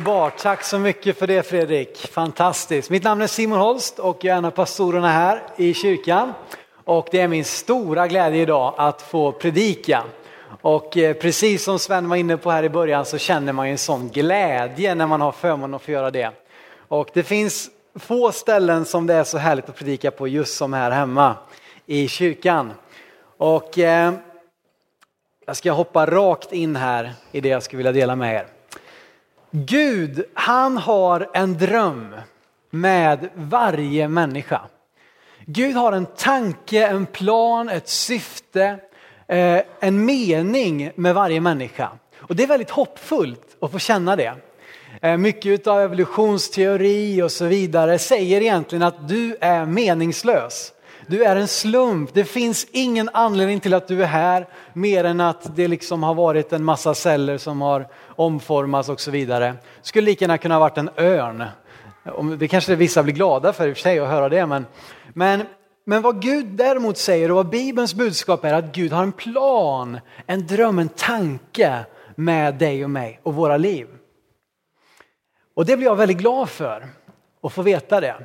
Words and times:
Underbart, 0.00 0.38
tack 0.38 0.64
så 0.64 0.78
mycket 0.78 1.18
för 1.18 1.26
det 1.26 1.42
Fredrik. 1.42 1.98
Fantastiskt. 1.98 2.90
Mitt 2.90 3.02
namn 3.02 3.22
är 3.22 3.26
Simon 3.26 3.58
Holst 3.58 3.98
och 3.98 4.24
jag 4.24 4.34
är 4.34 4.38
en 4.38 4.44
av 4.44 4.50
pastorerna 4.50 5.08
här 5.08 5.42
i 5.56 5.74
kyrkan. 5.74 6.32
Och 6.84 7.08
det 7.10 7.20
är 7.20 7.28
min 7.28 7.44
stora 7.44 8.08
glädje 8.08 8.42
idag 8.42 8.74
att 8.76 9.02
få 9.02 9.32
predika. 9.32 10.02
Och 10.60 10.96
eh, 10.96 11.14
precis 11.14 11.64
som 11.64 11.78
Sven 11.78 12.08
var 12.08 12.16
inne 12.16 12.36
på 12.36 12.50
här 12.50 12.62
i 12.62 12.68
början 12.68 13.04
så 13.04 13.18
känner 13.18 13.52
man 13.52 13.66
ju 13.66 13.72
en 13.72 13.78
sån 13.78 14.08
glädje 14.08 14.94
när 14.94 15.06
man 15.06 15.20
har 15.20 15.32
förmånen 15.32 15.74
att 15.74 15.82
få 15.82 15.90
göra 15.90 16.10
det. 16.10 16.30
Och 16.88 17.10
det 17.12 17.22
finns 17.22 17.70
få 17.94 18.32
ställen 18.32 18.84
som 18.84 19.06
det 19.06 19.14
är 19.14 19.24
så 19.24 19.38
härligt 19.38 19.68
att 19.68 19.76
predika 19.76 20.10
på 20.10 20.28
just 20.28 20.56
som 20.56 20.72
här 20.72 20.90
hemma 20.90 21.34
i 21.86 22.08
kyrkan. 22.08 22.72
Och 23.36 23.78
eh, 23.78 24.12
jag 25.46 25.56
ska 25.56 25.72
hoppa 25.72 26.06
rakt 26.06 26.52
in 26.52 26.76
här 26.76 27.12
i 27.32 27.40
det 27.40 27.48
jag 27.48 27.62
skulle 27.62 27.76
vilja 27.78 27.92
dela 27.92 28.16
med 28.16 28.34
er. 28.34 28.59
Gud, 29.52 30.24
han 30.34 30.76
har 30.76 31.30
en 31.34 31.58
dröm 31.58 32.14
med 32.70 33.28
varje 33.34 34.08
människa. 34.08 34.60
Gud 35.46 35.76
har 35.76 35.92
en 35.92 36.06
tanke, 36.06 36.86
en 36.86 37.06
plan, 37.06 37.68
ett 37.68 37.88
syfte, 37.88 38.78
eh, 39.28 39.60
en 39.80 40.04
mening 40.04 40.90
med 40.94 41.14
varje 41.14 41.40
människa. 41.40 41.90
Och 42.16 42.36
det 42.36 42.42
är 42.42 42.46
väldigt 42.46 42.70
hoppfullt 42.70 43.56
att 43.60 43.72
få 43.72 43.78
känna 43.78 44.16
det. 44.16 44.34
Eh, 45.02 45.16
mycket 45.16 45.66
av 45.66 45.80
evolutionsteori 45.80 47.22
och 47.22 47.32
så 47.32 47.44
vidare 47.44 47.98
säger 47.98 48.40
egentligen 48.40 48.82
att 48.82 49.08
du 49.08 49.36
är 49.40 49.66
meningslös. 49.66 50.72
Du 51.10 51.24
är 51.24 51.36
en 51.36 51.48
slump. 51.48 52.14
Det 52.14 52.24
finns 52.24 52.66
ingen 52.70 53.10
anledning 53.12 53.60
till 53.60 53.74
att 53.74 53.88
du 53.88 54.02
är 54.02 54.06
här 54.06 54.48
mer 54.72 55.04
än 55.04 55.20
att 55.20 55.56
det 55.56 55.68
liksom 55.68 56.02
har 56.02 56.14
varit 56.14 56.52
en 56.52 56.64
massa 56.64 56.94
celler 56.94 57.38
som 57.38 57.60
har 57.60 57.88
omformats 58.06 58.88
och 58.88 59.00
så 59.00 59.10
vidare. 59.10 59.54
Skulle 59.82 60.04
lika 60.04 60.24
gärna 60.24 60.38
kunna 60.38 60.54
ha 60.54 60.60
varit 60.60 60.78
en 60.78 60.90
örn. 60.96 61.44
Det 62.38 62.48
kanske 62.48 62.76
vissa 62.76 63.02
blir 63.02 63.14
glada 63.14 63.52
för 63.52 63.68
i 63.68 63.72
och 63.72 63.76
för 63.76 63.82
sig 63.82 63.98
att 63.98 64.08
höra 64.08 64.28
det. 64.28 64.46
Men, 64.46 64.66
men, 65.14 65.42
men 65.84 66.02
vad 66.02 66.22
Gud 66.22 66.46
däremot 66.46 66.98
säger 66.98 67.30
och 67.30 67.36
vad 67.36 67.48
Bibelns 67.48 67.94
budskap 67.94 68.44
är 68.44 68.54
att 68.54 68.72
Gud 68.72 68.92
har 68.92 69.02
en 69.02 69.12
plan, 69.12 70.00
en 70.26 70.46
dröm, 70.46 70.78
en 70.78 70.88
tanke 70.88 71.78
med 72.14 72.54
dig 72.54 72.84
och 72.84 72.90
mig 72.90 73.20
och 73.22 73.34
våra 73.34 73.56
liv. 73.56 73.86
Och 75.54 75.66
det 75.66 75.76
blir 75.76 75.86
jag 75.86 75.96
väldigt 75.96 76.18
glad 76.18 76.48
för 76.48 76.88
att 77.42 77.52
få 77.52 77.62
veta 77.62 78.00
det. 78.00 78.16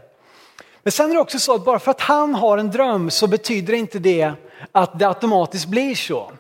Men 0.86 0.91
sen 0.91 1.09
är 1.09 1.14
det 1.14 1.19
också 1.19 1.39
så 1.39 1.55
att 1.55 1.66
bara 1.66 1.80
för 1.80 1.91
att 1.91 2.02
han 2.02 2.36
har 2.36 2.58
en 2.58 2.72
dröm 2.72 3.09
så 3.09 3.28
betyder 3.28 3.73
inte 3.73 4.00
det 4.00 4.31
att 4.72 5.00
det 5.00 5.08
automatiskt 5.08 5.67
blir 5.67 5.95
så. 5.95 6.31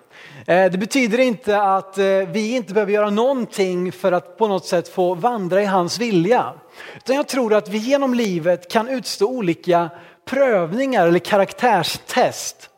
Eh, 0.47 0.71
det 0.71 0.77
betyder 0.77 1.19
inte 1.19 1.61
att 1.61 1.97
eh, 1.97 2.05
vi 2.05 2.55
inte 2.55 2.73
behöver 2.73 2.93
göra 2.93 3.09
någonting 3.09 3.91
för 3.91 4.11
att 4.11 4.37
på 4.37 4.47
något 4.47 4.65
sätt 4.65 4.87
få 4.87 5.13
vandra 5.13 5.61
i 5.61 5.65
hans 5.65 5.99
vilja. 5.99 6.53
Utan 6.97 7.15
jag 7.15 7.27
tror 7.27 7.53
att 7.53 7.69
vi 7.69 7.77
genom 7.77 8.13
livet 8.13 8.71
kan 8.71 8.89
utstå 8.89 9.27
olika 9.27 9.89
prövningar 10.25 11.07
eller 11.07 11.19
karaktärstest 11.19 12.69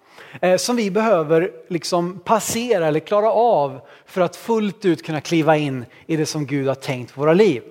eh, 0.42 0.58
som 0.58 0.76
vi 0.76 0.92
behöver 0.92 1.52
liksom 1.70 2.20
passera 2.20 2.88
eller 2.88 3.00
klara 3.00 3.32
av 3.32 3.80
för 4.06 4.22
att 4.22 4.36
fullt 4.36 4.86
ut 4.86 5.06
kunna 5.06 5.22
kliva 5.22 5.58
in 5.58 5.86
i 6.06 6.16
det 6.16 6.26
som 6.26 6.46
Gud 6.46 6.68
har 6.68 6.76
tänkt 6.76 7.12
för 7.12 7.22
våra 7.22 7.34
liv. 7.34 7.64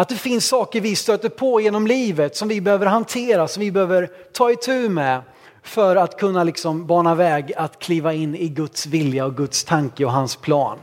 Att 0.00 0.08
det 0.08 0.16
finns 0.16 0.46
saker 0.46 0.80
vi 0.80 0.96
stöter 0.96 1.28
på 1.28 1.60
genom 1.60 1.86
livet 1.86 2.36
som 2.36 2.48
vi 2.48 2.60
behöver 2.60 2.86
hantera, 2.86 3.48
som 3.48 3.60
vi 3.60 3.72
behöver 3.72 4.10
ta 4.32 4.50
itu 4.50 4.88
med 4.88 5.22
för 5.62 5.96
att 5.96 6.18
kunna 6.18 6.44
liksom 6.44 6.86
bana 6.86 7.14
väg 7.14 7.52
att 7.56 7.78
kliva 7.78 8.12
in 8.12 8.34
i 8.34 8.48
Guds 8.48 8.86
vilja 8.86 9.24
och 9.24 9.36
Guds 9.36 9.64
tanke 9.64 10.04
och 10.04 10.12
hans 10.12 10.36
plan. 10.36 10.78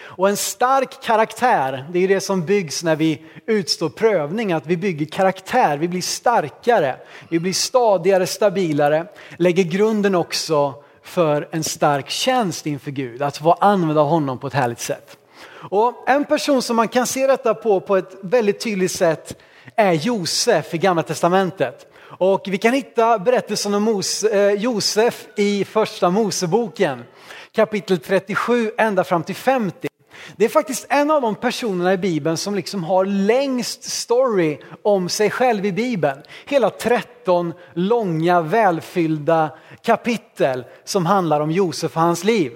Och 0.00 0.28
en 0.28 0.36
stark 0.36 1.02
karaktär, 1.02 1.88
det 1.92 1.98
är 1.98 2.08
det 2.08 2.20
som 2.20 2.44
byggs 2.46 2.84
när 2.84 2.96
vi 2.96 3.22
utstår 3.46 3.88
prövning, 3.88 4.52
att 4.52 4.66
vi 4.66 4.76
bygger 4.76 5.06
karaktär, 5.06 5.78
vi 5.78 5.88
blir 5.88 6.02
starkare, 6.02 6.96
vi 7.28 7.40
blir 7.40 7.52
stadigare, 7.52 8.26
stabilare, 8.26 9.06
lägger 9.36 9.64
grunden 9.64 10.14
också 10.14 10.74
för 11.02 11.48
en 11.50 11.64
stark 11.64 12.10
tjänst 12.10 12.66
inför 12.66 12.90
Gud, 12.90 13.22
att 13.22 13.36
få 13.36 13.52
använda 13.52 14.02
honom 14.02 14.38
på 14.38 14.46
ett 14.46 14.54
härligt 14.54 14.80
sätt. 14.80 15.18
Och 15.60 16.08
en 16.08 16.24
person 16.24 16.62
som 16.62 16.76
man 16.76 16.88
kan 16.88 17.06
se 17.06 17.26
detta 17.26 17.54
på 17.54 17.80
på 17.80 17.96
ett 17.96 18.16
väldigt 18.20 18.60
tydligt 18.60 18.92
sätt 18.92 19.36
är 19.76 19.92
Josef 19.92 20.74
i 20.74 20.78
Gamla 20.78 21.02
Testamentet. 21.02 21.86
Och 22.18 22.44
vi 22.48 22.58
kan 22.58 22.72
hitta 22.72 23.18
berättelsen 23.18 23.74
om 23.74 24.02
eh, 24.32 24.50
Josef 24.52 25.26
i 25.36 25.64
första 25.64 26.10
Moseboken, 26.10 27.04
kapitel 27.52 27.98
37 27.98 28.72
ända 28.78 29.04
fram 29.04 29.22
till 29.22 29.34
50. 29.34 29.88
Det 30.36 30.44
är 30.44 30.48
faktiskt 30.48 30.86
en 30.88 31.10
av 31.10 31.22
de 31.22 31.34
personerna 31.34 31.92
i 31.92 31.98
Bibeln 31.98 32.36
som 32.36 32.54
liksom 32.54 32.84
har 32.84 33.04
längst 33.04 33.84
story 33.84 34.58
om 34.82 35.08
sig 35.08 35.30
själv 35.30 35.66
i 35.66 35.72
Bibeln. 35.72 36.22
Hela 36.46 36.70
13 36.70 37.52
långa 37.74 38.40
välfyllda 38.40 39.50
kapitel 39.82 40.64
som 40.84 41.06
handlar 41.06 41.40
om 41.40 41.50
Josef 41.50 41.96
och 41.96 42.02
hans 42.02 42.24
liv. 42.24 42.52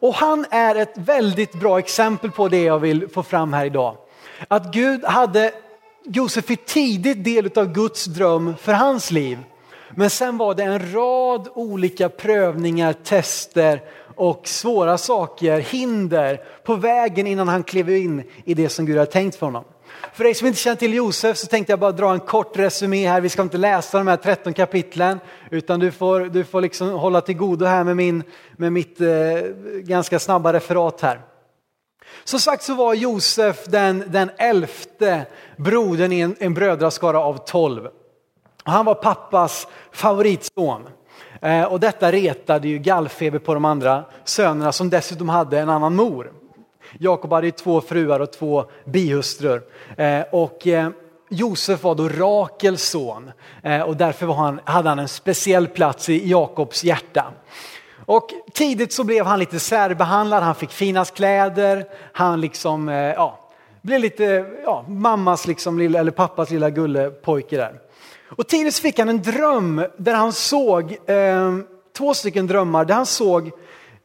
Och 0.00 0.14
han 0.14 0.46
är 0.50 0.74
ett 0.74 0.94
väldigt 0.94 1.52
bra 1.52 1.78
exempel 1.78 2.30
på 2.30 2.48
det 2.48 2.62
jag 2.62 2.78
vill 2.78 3.08
få 3.08 3.22
fram 3.22 3.52
här 3.52 3.66
idag. 3.66 3.96
Att 4.48 4.74
Gud 4.74 5.04
hade 5.04 5.52
Josef 6.04 6.44
fick 6.44 6.66
tidigt 6.66 7.24
del 7.24 7.50
av 7.56 7.72
Guds 7.72 8.04
dröm 8.04 8.54
för 8.60 8.72
hans 8.72 9.10
liv. 9.10 9.38
Men 9.94 10.10
sen 10.10 10.36
var 10.36 10.54
det 10.54 10.62
en 10.62 10.92
rad 10.92 11.48
olika 11.54 12.08
prövningar, 12.08 12.92
tester 12.92 13.82
och 14.16 14.48
svåra 14.48 14.98
saker, 14.98 15.60
hinder 15.60 16.40
på 16.64 16.74
vägen 16.74 17.26
innan 17.26 17.48
han 17.48 17.62
klev 17.62 17.90
in 17.90 18.22
i 18.44 18.54
det 18.54 18.68
som 18.68 18.86
Gud 18.86 18.98
hade 18.98 19.10
tänkt 19.10 19.36
för 19.36 19.46
honom. 19.46 19.64
För 20.18 20.24
dig 20.24 20.34
som 20.34 20.46
inte 20.46 20.58
känner 20.58 20.76
till 20.76 20.94
Josef 20.94 21.36
så 21.36 21.46
tänkte 21.46 21.72
jag 21.72 21.80
bara 21.80 21.92
dra 21.92 22.12
en 22.12 22.20
kort 22.20 22.56
resumé 22.56 23.08
här. 23.08 23.20
Vi 23.20 23.28
ska 23.28 23.42
inte 23.42 23.58
läsa 23.58 23.98
de 23.98 24.06
här 24.06 24.16
13 24.16 24.52
kapitlen 24.52 25.20
utan 25.50 25.80
du 25.80 25.90
får, 25.90 26.20
du 26.20 26.44
får 26.44 26.60
liksom 26.60 26.90
hålla 26.90 27.20
till 27.20 27.36
godo 27.36 27.64
här 27.64 27.84
med, 27.84 27.96
min, 27.96 28.22
med 28.56 28.72
mitt 28.72 29.00
eh, 29.00 29.08
ganska 29.82 30.18
snabba 30.18 30.52
referat 30.52 31.00
här. 31.00 31.20
Som 32.24 32.40
sagt 32.40 32.62
så 32.62 32.74
var 32.74 32.94
Josef 32.94 33.64
den, 33.64 34.04
den 34.06 34.30
elfte 34.38 35.26
brodern 35.56 36.12
i 36.12 36.20
en, 36.20 36.36
en 36.38 36.54
brödraskara 36.54 37.20
av 37.20 37.36
tolv. 37.36 37.88
Han 38.62 38.84
var 38.84 38.94
pappas 38.94 39.66
favoritson. 39.92 40.88
Eh, 41.42 41.64
och 41.64 41.80
detta 41.80 42.12
retade 42.12 42.68
ju 42.68 42.78
gallfeber 42.78 43.38
på 43.38 43.54
de 43.54 43.64
andra 43.64 44.04
sönerna 44.24 44.72
som 44.72 44.90
dessutom 44.90 45.28
hade 45.28 45.58
en 45.58 45.68
annan 45.68 45.96
mor. 45.96 46.32
Jakob 46.98 47.32
hade 47.32 47.46
ju 47.46 47.50
två 47.50 47.80
fruar 47.80 48.20
och 48.20 48.32
två 48.32 48.64
bihustrur. 48.84 49.62
Eh, 49.96 50.22
och 50.32 50.66
eh, 50.66 50.90
Josef 51.30 51.82
var 51.82 51.94
då 51.94 52.08
Rakels 52.08 52.82
son 52.82 53.30
eh, 53.62 53.80
och 53.80 53.96
därför 53.96 54.26
var 54.26 54.34
han, 54.34 54.60
hade 54.64 54.88
han 54.88 54.98
en 54.98 55.08
speciell 55.08 55.66
plats 55.66 56.08
i 56.08 56.28
Jakobs 56.28 56.84
hjärta. 56.84 57.24
Och 58.06 58.28
tidigt 58.52 58.92
så 58.92 59.04
blev 59.04 59.26
han 59.26 59.38
lite 59.38 59.58
särbehandlad, 59.58 60.42
han 60.42 60.54
fick 60.54 60.70
finast 60.70 61.14
kläder, 61.14 61.84
han 62.12 62.40
liksom, 62.40 62.88
ja, 62.88 63.50
blev 63.82 64.00
lite 64.00 64.46
ja, 64.64 64.84
mammas 64.88 65.46
liksom, 65.46 65.80
eller 65.80 66.10
pappas 66.10 66.50
lilla 66.50 66.70
gullepojke 66.70 67.56
där. 67.56 67.80
Och 68.36 68.48
tidigt 68.48 68.78
fick 68.78 68.98
han 68.98 69.08
en 69.08 69.22
dröm 69.22 69.84
där 69.96 70.14
han 70.14 70.32
såg, 70.32 70.92
eh, 71.06 71.56
två 71.96 72.14
stycken 72.14 72.46
drömmar, 72.46 72.84
där 72.84 72.94
han 72.94 73.06
såg 73.06 73.46
eh, 73.46 73.52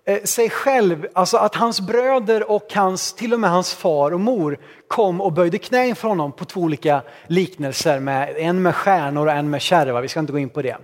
Eh, 0.06 0.24
sig 0.24 0.50
själv, 0.50 1.08
alltså 1.14 1.38
att 1.38 1.56
hans 1.56 1.82
bröder 1.82 2.52
och 2.52 2.74
hans, 2.74 3.14
till 3.14 3.34
och 3.34 3.40
med 3.40 3.50
hans 3.50 3.74
far 3.74 4.12
och 4.12 4.20
mor 4.20 4.58
kom 4.88 5.22
och 5.22 5.34
böjde 5.34 5.58
knä 5.58 5.88
inför 5.88 6.08
honom 6.08 6.32
på 6.32 6.46
två 6.46 6.62
olika 6.62 7.02
liknelser, 7.28 8.00
med, 8.00 8.36
en 8.38 8.62
med 8.62 8.76
stjärnor 8.76 9.26
och 9.26 9.34
en 9.34 9.50
med 9.50 9.62
kärva, 9.62 10.02
vi 10.02 10.08
ska 10.08 10.20
inte 10.20 10.32
gå 10.32 10.40
in 10.40 10.50
på 10.50 10.62
det. 10.62 10.78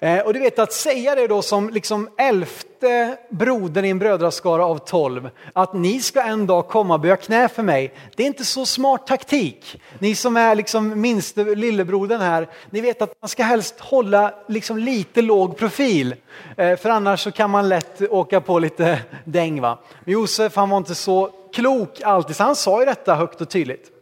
Eh, 0.00 0.18
och 0.18 0.32
du 0.32 0.40
vet 0.40 0.58
att 0.58 0.72
säga 0.72 1.14
det 1.14 1.26
då 1.26 1.42
som 1.42 1.70
liksom 1.70 2.08
elfte 2.18 3.16
brodern 3.30 3.84
i 3.84 3.88
en 3.88 3.98
brödraskara 3.98 4.66
av 4.66 4.78
tolv, 4.78 5.30
att 5.52 5.74
ni 5.74 6.00
ska 6.00 6.22
en 6.22 6.46
dag 6.46 6.68
komma 6.68 6.94
och 6.94 7.00
böja 7.00 7.16
knä 7.16 7.48
för 7.48 7.62
mig. 7.62 7.94
Det 8.16 8.22
är 8.22 8.26
inte 8.26 8.44
så 8.44 8.66
smart 8.66 9.06
taktik. 9.06 9.80
Ni 9.98 10.14
som 10.14 10.36
är 10.36 10.54
liksom 10.54 11.00
minste 11.00 11.44
lillebrodern 11.44 12.20
här, 12.20 12.48
ni 12.70 12.80
vet 12.80 13.02
att 13.02 13.14
man 13.20 13.28
ska 13.28 13.42
helst 13.42 13.80
hålla 13.80 14.34
liksom 14.48 14.78
lite 14.78 15.22
låg 15.22 15.56
profil. 15.56 16.14
Eh, 16.56 16.76
för 16.76 16.90
annars 16.90 17.20
så 17.20 17.30
kan 17.30 17.50
man 17.50 17.68
lätt 17.68 18.02
åka 18.02 18.40
på 18.40 18.58
lite 18.58 19.00
däng. 19.24 19.60
Va? 19.60 19.78
Josef 20.04 20.56
han 20.56 20.70
var 20.70 20.78
inte 20.78 20.94
så 20.94 21.30
klok 21.52 22.00
alltid, 22.02 22.36
så 22.36 22.44
han 22.44 22.56
sa 22.56 22.80
ju 22.80 22.86
detta 22.86 23.14
högt 23.14 23.40
och 23.40 23.48
tydligt. 23.48 23.97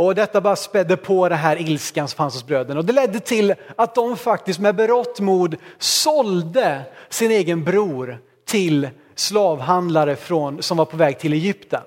Och 0.00 0.14
detta 0.14 0.40
bara 0.40 0.56
spädde 0.56 0.96
på 0.96 1.28
det 1.28 1.34
här 1.34 1.60
ilskan 1.60 2.08
som 2.08 2.16
fanns 2.16 2.34
hos 2.34 2.46
bröderna. 2.46 2.80
Och 2.80 2.86
det 2.86 2.92
ledde 2.92 3.20
till 3.20 3.54
att 3.76 3.94
de 3.94 4.16
faktiskt 4.16 4.60
med 4.60 4.74
berått 4.74 5.20
mod 5.20 5.56
sålde 5.78 6.82
sin 7.08 7.30
egen 7.30 7.64
bror 7.64 8.18
till 8.46 8.88
slavhandlare 9.14 10.16
från, 10.16 10.62
som 10.62 10.76
var 10.76 10.84
på 10.84 10.96
väg 10.96 11.18
till 11.18 11.32
Egypten. 11.32 11.82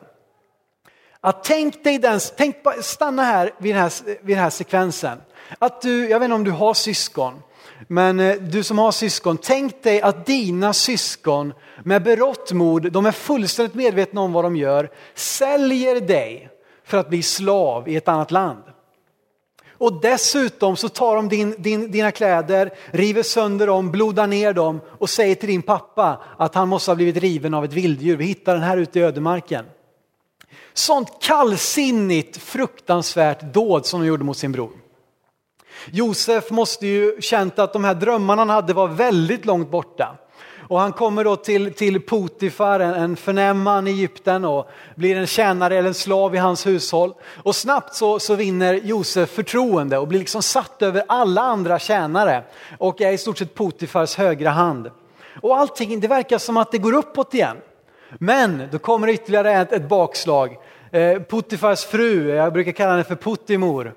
Att 1.21 1.43
tänk 1.43 1.83
dig 1.83 1.97
den, 1.97 2.19
tänk, 2.37 2.55
stanna 2.81 3.23
här 3.23 3.51
vid 3.57 3.75
den 3.75 3.81
här, 3.81 3.91
vid 4.05 4.35
den 4.35 4.43
här 4.43 4.49
sekvensen. 4.49 5.17
Att 5.59 5.81
du, 5.81 6.09
jag 6.09 6.19
vet 6.19 6.25
inte 6.25 6.35
om 6.35 6.43
du 6.43 6.51
har 6.51 6.73
syskon, 6.73 7.33
men 7.87 8.19
eh, 8.19 8.35
du 8.35 8.63
som 8.63 8.77
har 8.77 8.91
syskon, 8.91 9.37
tänk 9.37 9.83
dig 9.83 10.01
att 10.01 10.25
dina 10.25 10.73
syskon 10.73 11.53
med 11.83 12.03
berått 12.03 12.51
mod, 12.51 12.91
de 12.91 13.05
är 13.05 13.11
fullständigt 13.11 13.75
medvetna 13.75 14.21
om 14.21 14.33
vad 14.33 14.43
de 14.43 14.55
gör, 14.55 14.89
säljer 15.15 16.01
dig 16.01 16.52
för 16.85 16.97
att 16.97 17.09
bli 17.09 17.23
slav 17.23 17.89
i 17.89 17.95
ett 17.95 18.07
annat 18.07 18.31
land. 18.31 18.63
Och 19.83 20.01
dessutom 20.01 20.75
så 20.75 20.89
tar 20.89 21.15
de 21.15 21.29
din, 21.29 21.55
din, 21.57 21.91
dina 21.91 22.11
kläder, 22.11 22.73
river 22.91 23.23
sönder 23.23 23.67
dem, 23.67 23.91
blodar 23.91 24.27
ner 24.27 24.53
dem 24.53 24.81
och 24.99 25.09
säger 25.09 25.35
till 25.35 25.49
din 25.49 25.61
pappa 25.61 26.21
att 26.37 26.55
han 26.55 26.67
måste 26.67 26.91
ha 26.91 26.95
blivit 26.95 27.17
riven 27.17 27.53
av 27.53 27.65
ett 27.65 27.73
vilddjur. 27.73 28.17
Vi 28.17 28.25
hittar 28.25 28.53
den 28.53 28.63
här 28.63 28.77
ute 28.77 28.99
i 28.99 29.03
ödemarken. 29.03 29.65
Sånt 30.73 31.21
kallsinnigt, 31.21 32.37
fruktansvärt 32.37 33.53
dåd 33.53 33.85
som 33.85 34.01
de 34.01 34.07
gjorde 34.07 34.23
mot 34.23 34.37
sin 34.37 34.51
bror. 34.51 34.71
Josef 35.91 36.51
måste 36.51 36.87
ju 36.87 37.21
känt 37.21 37.59
att 37.59 37.73
de 37.73 37.83
här 37.83 37.95
drömmarna 37.95 38.41
han 38.41 38.49
hade 38.49 38.73
var 38.73 38.87
väldigt 38.87 39.45
långt 39.45 39.71
borta. 39.71 40.17
Och 40.67 40.79
han 40.79 40.93
kommer 40.93 41.23
då 41.23 41.35
till, 41.35 41.73
till 41.73 42.01
Potifar, 42.01 42.79
en, 42.79 42.93
en 42.93 43.15
förnäm 43.15 43.61
man 43.61 43.87
i 43.87 43.91
Egypten 43.91 44.45
och 44.45 44.69
blir 44.95 45.15
en 45.15 45.27
tjänare 45.27 45.77
eller 45.77 45.87
en 45.87 45.93
slav 45.93 46.35
i 46.35 46.37
hans 46.37 46.67
hushåll. 46.67 47.13
Och 47.43 47.55
snabbt 47.55 47.95
så, 47.95 48.19
så 48.19 48.35
vinner 48.35 48.73
Josef 48.73 49.29
förtroende 49.29 49.97
och 49.97 50.07
blir 50.07 50.19
liksom 50.19 50.41
satt 50.41 50.81
över 50.81 51.03
alla 51.07 51.41
andra 51.41 51.79
tjänare 51.79 52.43
och 52.77 53.01
är 53.01 53.11
i 53.11 53.17
stort 53.17 53.37
sett 53.37 53.55
Potifars 53.55 54.15
högra 54.15 54.49
hand. 54.49 54.91
Och 55.41 55.57
allting, 55.57 55.99
det 55.99 56.07
verkar 56.07 56.37
som 56.37 56.57
att 56.57 56.71
det 56.71 56.77
går 56.77 56.93
uppåt 56.93 57.33
igen. 57.33 57.57
Men 58.09 58.67
då 58.71 58.79
kommer 58.79 59.07
ytterligare 59.07 59.53
ett, 59.53 59.71
ett 59.71 59.89
bakslag. 59.89 60.57
Eh, 60.91 61.19
Potifars 61.19 61.85
fru, 61.85 62.29
jag 62.29 62.53
brukar 62.53 62.71
kalla 62.71 62.91
henne 62.91 63.03
för 63.03 63.15
Putimor, 63.15 63.93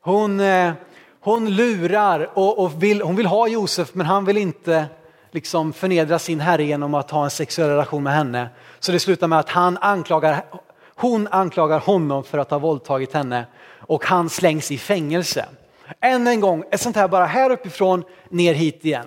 hon, 0.00 0.40
eh, 0.40 0.72
hon 1.20 1.50
lurar 1.50 2.30
och, 2.34 2.58
och 2.58 2.82
vill, 2.82 3.02
hon 3.02 3.16
vill 3.16 3.26
ha 3.26 3.48
Josef 3.48 3.94
men 3.94 4.06
han 4.06 4.24
vill 4.24 4.36
inte 4.36 4.86
liksom 5.30 5.72
förnedra 5.72 6.18
sin 6.18 6.40
herre 6.40 6.64
genom 6.64 6.94
att 6.94 7.10
ha 7.10 7.24
en 7.24 7.30
sexuell 7.30 7.68
relation 7.70 8.02
med 8.02 8.12
henne. 8.12 8.48
Så 8.78 8.92
det 8.92 9.00
slutar 9.00 9.26
med 9.26 9.38
att 9.38 9.48
han 9.48 9.78
anklagar, 9.80 10.44
hon 10.94 11.28
anklagar 11.30 11.78
honom 11.78 12.24
för 12.24 12.38
att 12.38 12.50
ha 12.50 12.58
våldtagit 12.58 13.12
henne 13.12 13.46
och 13.80 14.04
han 14.04 14.30
slängs 14.30 14.70
i 14.70 14.78
fängelse. 14.78 15.44
Än 16.00 16.26
en 16.26 16.40
gång, 16.40 16.64
ett 16.70 16.80
sånt 16.80 16.96
här 16.96 17.08
bara 17.08 17.26
här 17.26 17.50
uppifrån 17.50 18.04
ner 18.28 18.54
hit 18.54 18.84
igen. 18.84 19.06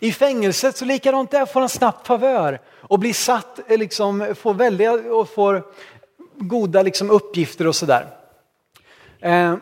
I 0.00 0.12
fängelset 0.12 0.76
så 0.76 0.84
likadant 0.84 1.30
där 1.30 1.46
får 1.46 1.60
han 1.60 1.68
snabbt 1.68 2.06
favör 2.06 2.60
och 2.80 2.98
blir 2.98 3.12
satt, 3.12 3.70
eh, 3.70 3.78
liksom, 3.78 4.34
får 4.38 4.54
välja 4.54 4.92
och 4.92 5.28
får 5.28 5.62
goda 6.34 6.82
liksom, 6.82 7.10
uppgifter 7.10 7.66
och 7.66 7.76
sådär. 7.76 8.06
Eh, 9.20 9.56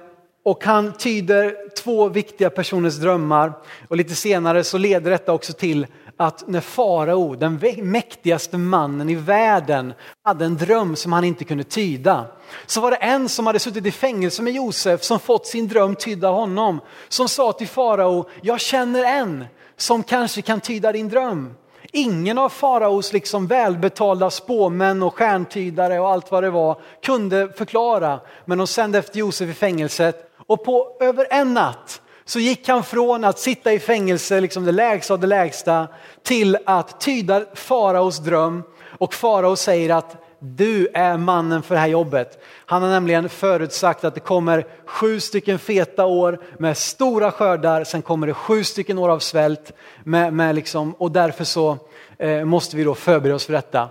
och 0.45 0.65
han 0.65 0.93
tyder 0.93 1.57
två 1.77 2.09
viktiga 2.09 2.51
personers 2.51 2.97
drömmar 2.97 3.53
och 3.89 3.97
lite 3.97 4.15
senare 4.15 4.65
så 4.65 4.79
leder 4.79 5.11
detta 5.11 5.33
också 5.33 5.53
till 5.53 5.87
att 6.17 6.49
när 6.49 6.61
farao, 6.61 7.35
den 7.35 7.61
mäktigaste 7.83 8.59
mannen 8.59 9.11
i 9.11 9.15
världen, 9.15 9.93
hade 10.23 10.45
en 10.45 10.57
dröm 10.57 10.97
som 10.97 11.13
han 11.13 11.25
inte 11.25 11.45
kunde 11.45 11.65
tyda. 11.65 12.27
Så 12.67 12.81
var 12.81 12.91
det 12.91 12.97
en 12.97 13.29
som 13.29 13.47
hade 13.47 13.59
suttit 13.59 13.87
i 13.87 13.91
fängelse 13.91 14.43
med 14.43 14.53
Josef 14.53 15.03
som 15.03 15.19
fått 15.19 15.47
sin 15.47 15.69
dröm 15.69 15.95
tydd 15.97 16.25
av 16.25 16.35
honom. 16.35 16.81
Som 17.09 17.29
sa 17.29 17.53
till 17.53 17.69
farao, 17.69 18.29
jag 18.43 18.61
känner 18.61 19.05
en 19.05 19.45
som 19.77 20.03
kanske 20.03 20.43
kan 20.43 20.61
tyda 20.61 20.93
din 20.93 21.09
dröm. 21.09 21.55
Ingen 21.93 22.39
av 22.39 22.49
faraos 22.49 23.13
liksom 23.13 23.47
välbetalda 23.47 24.31
spåmän 24.31 25.03
och 25.03 25.15
stjärntydare 25.15 26.01
och 26.01 26.09
allt 26.09 26.31
vad 26.31 26.43
det 26.43 26.51
var 26.51 26.81
kunde 27.03 27.49
förklara. 27.57 28.21
Men 28.45 28.59
de 28.59 28.67
sände 28.67 28.99
efter 28.99 29.19
Josef 29.19 29.51
i 29.51 29.55
fängelset 29.55 30.34
och 30.47 30.65
på 30.65 30.97
över 31.01 31.27
en 31.31 31.55
natt 31.55 32.01
så 32.25 32.39
gick 32.39 32.69
han 32.69 32.83
från 32.83 33.25
att 33.25 33.39
sitta 33.39 33.73
i 33.73 33.79
fängelse, 33.79 34.41
liksom 34.41 34.65
det 34.65 34.73
lägsta 34.73 35.15
av 35.15 35.21
det 35.21 35.27
lägsta, 35.27 35.89
till 36.23 36.59
att 36.67 37.01
tyda 37.01 37.45
faraos 37.55 38.19
dröm. 38.19 38.63
Och 38.99 39.15
farao 39.15 39.57
säger 39.57 39.91
att 39.91 40.25
du 40.39 40.89
är 40.95 41.17
mannen 41.17 41.63
för 41.63 41.75
det 41.75 41.81
här 41.81 41.89
jobbet. 41.89 42.43
Han 42.67 42.83
har 42.83 42.89
nämligen 42.89 43.29
förutsagt 43.29 44.05
att 44.05 44.15
det 44.15 44.21
kommer 44.21 44.67
sju 44.87 45.21
stycken 45.21 45.59
feta 45.59 46.07
år 46.07 46.41
med 46.59 46.77
stora 46.77 47.31
skördar, 47.31 47.85
sen 47.85 48.03
kommer 48.03 48.27
det 48.27 48.35
sju 48.35 48.65
stycken 48.65 48.99
år 48.99 49.09
av 49.09 49.19
svält. 49.19 49.73
Med, 50.05 50.33
med 50.33 50.55
liksom, 50.55 50.95
och 50.99 51.11
därför 51.11 51.45
så 51.45 51.79
eh, 52.19 52.45
måste 52.45 52.77
vi 52.77 52.85
då 52.85 52.95
förbereda 52.95 53.35
oss 53.35 53.47
för 53.47 53.53
detta. 53.53 53.89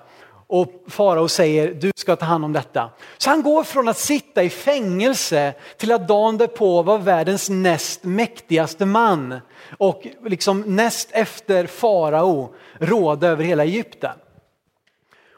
Och 0.54 0.84
farao 0.88 1.28
säger 1.28 1.74
du 1.74 1.92
ska 1.96 2.16
ta 2.16 2.26
hand 2.26 2.46
om 2.46 2.54
detta. 2.54 2.90
Så 3.18 3.30
han 3.30 3.44
går 3.44 3.64
från 3.64 3.88
att 3.88 3.98
sitta 3.98 4.44
i 4.44 4.50
fängelse 4.50 5.54
till 5.78 5.92
att 5.92 6.08
dagen 6.08 6.38
därpå 6.38 6.82
vara 6.82 6.98
världens 6.98 7.50
näst 7.50 8.04
mäktigaste 8.04 8.86
man 8.86 9.40
och 9.78 10.08
liksom 10.26 10.62
näst 10.62 11.10
efter 11.12 11.68
farao 11.68 12.54
råda 12.80 13.28
över 13.28 13.44
hela 13.44 13.64
Egypten. 13.64 14.12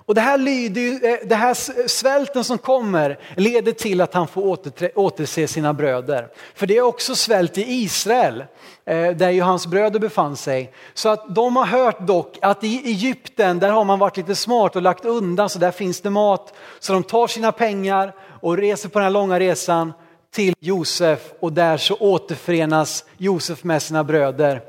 Och 0.07 0.15
det 0.15 0.21
här, 0.21 0.37
lyder, 0.37 1.09
eh, 1.09 1.17
det 1.27 1.35
här 1.35 1.87
svälten 1.87 2.43
som 2.43 2.57
kommer 2.57 3.19
leder 3.35 3.71
till 3.71 4.01
att 4.01 4.13
han 4.13 4.27
får 4.27 4.57
återse 4.95 5.47
sina 5.47 5.73
bröder. 5.73 6.27
För 6.55 6.67
det 6.67 6.77
är 6.77 6.81
också 6.81 7.15
svält 7.15 7.57
i 7.57 7.61
Israel, 7.61 8.43
eh, 8.85 9.09
där 9.09 9.29
ju 9.29 9.41
hans 9.41 9.67
bröder 9.67 9.99
befann 9.99 10.35
sig. 10.35 10.71
Så 10.93 11.09
att 11.09 11.35
de 11.35 11.55
har 11.55 11.65
hört 11.65 12.07
dock 12.07 12.37
att 12.41 12.63
i 12.63 12.81
Egypten, 12.85 13.59
där 13.59 13.69
har 13.69 13.83
man 13.83 13.99
varit 13.99 14.17
lite 14.17 14.35
smart 14.35 14.75
och 14.75 14.81
lagt 14.81 15.05
undan, 15.05 15.49
så 15.49 15.59
där 15.59 15.71
finns 15.71 16.01
det 16.01 16.09
mat. 16.09 16.53
Så 16.79 16.93
de 16.93 17.03
tar 17.03 17.27
sina 17.27 17.51
pengar 17.51 18.13
och 18.41 18.57
reser 18.57 18.89
på 18.89 18.99
den 18.99 19.03
här 19.03 19.11
långa 19.11 19.39
resan 19.39 19.93
till 20.35 20.53
Josef 20.59 21.19
och 21.39 21.53
där 21.53 21.77
så 21.77 21.95
återförenas 21.95 23.05
Josef 23.17 23.63
med 23.63 23.81
sina 23.81 24.03
bröder. 24.03 24.61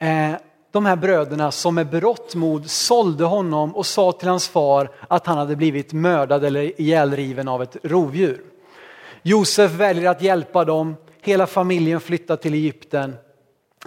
Eh, 0.00 0.32
de 0.76 0.86
här 0.86 0.96
bröderna 0.96 1.50
som 1.50 1.74
med 1.74 1.90
berått 1.90 2.34
mod 2.34 2.70
sålde 2.70 3.24
honom 3.24 3.76
och 3.76 3.86
sa 3.86 4.12
till 4.12 4.28
hans 4.28 4.48
far 4.48 4.90
att 5.08 5.26
han 5.26 5.38
hade 5.38 5.56
blivit 5.56 5.92
mördad 5.92 6.44
eller 6.44 6.80
ihjälriven 6.80 7.48
av 7.48 7.62
ett 7.62 7.76
rovdjur. 7.82 8.40
Josef 9.22 9.72
väljer 9.72 10.10
att 10.10 10.22
hjälpa 10.22 10.64
dem, 10.64 10.96
hela 11.22 11.46
familjen 11.46 12.00
flyttar 12.00 12.36
till 12.36 12.54
Egypten 12.54 13.14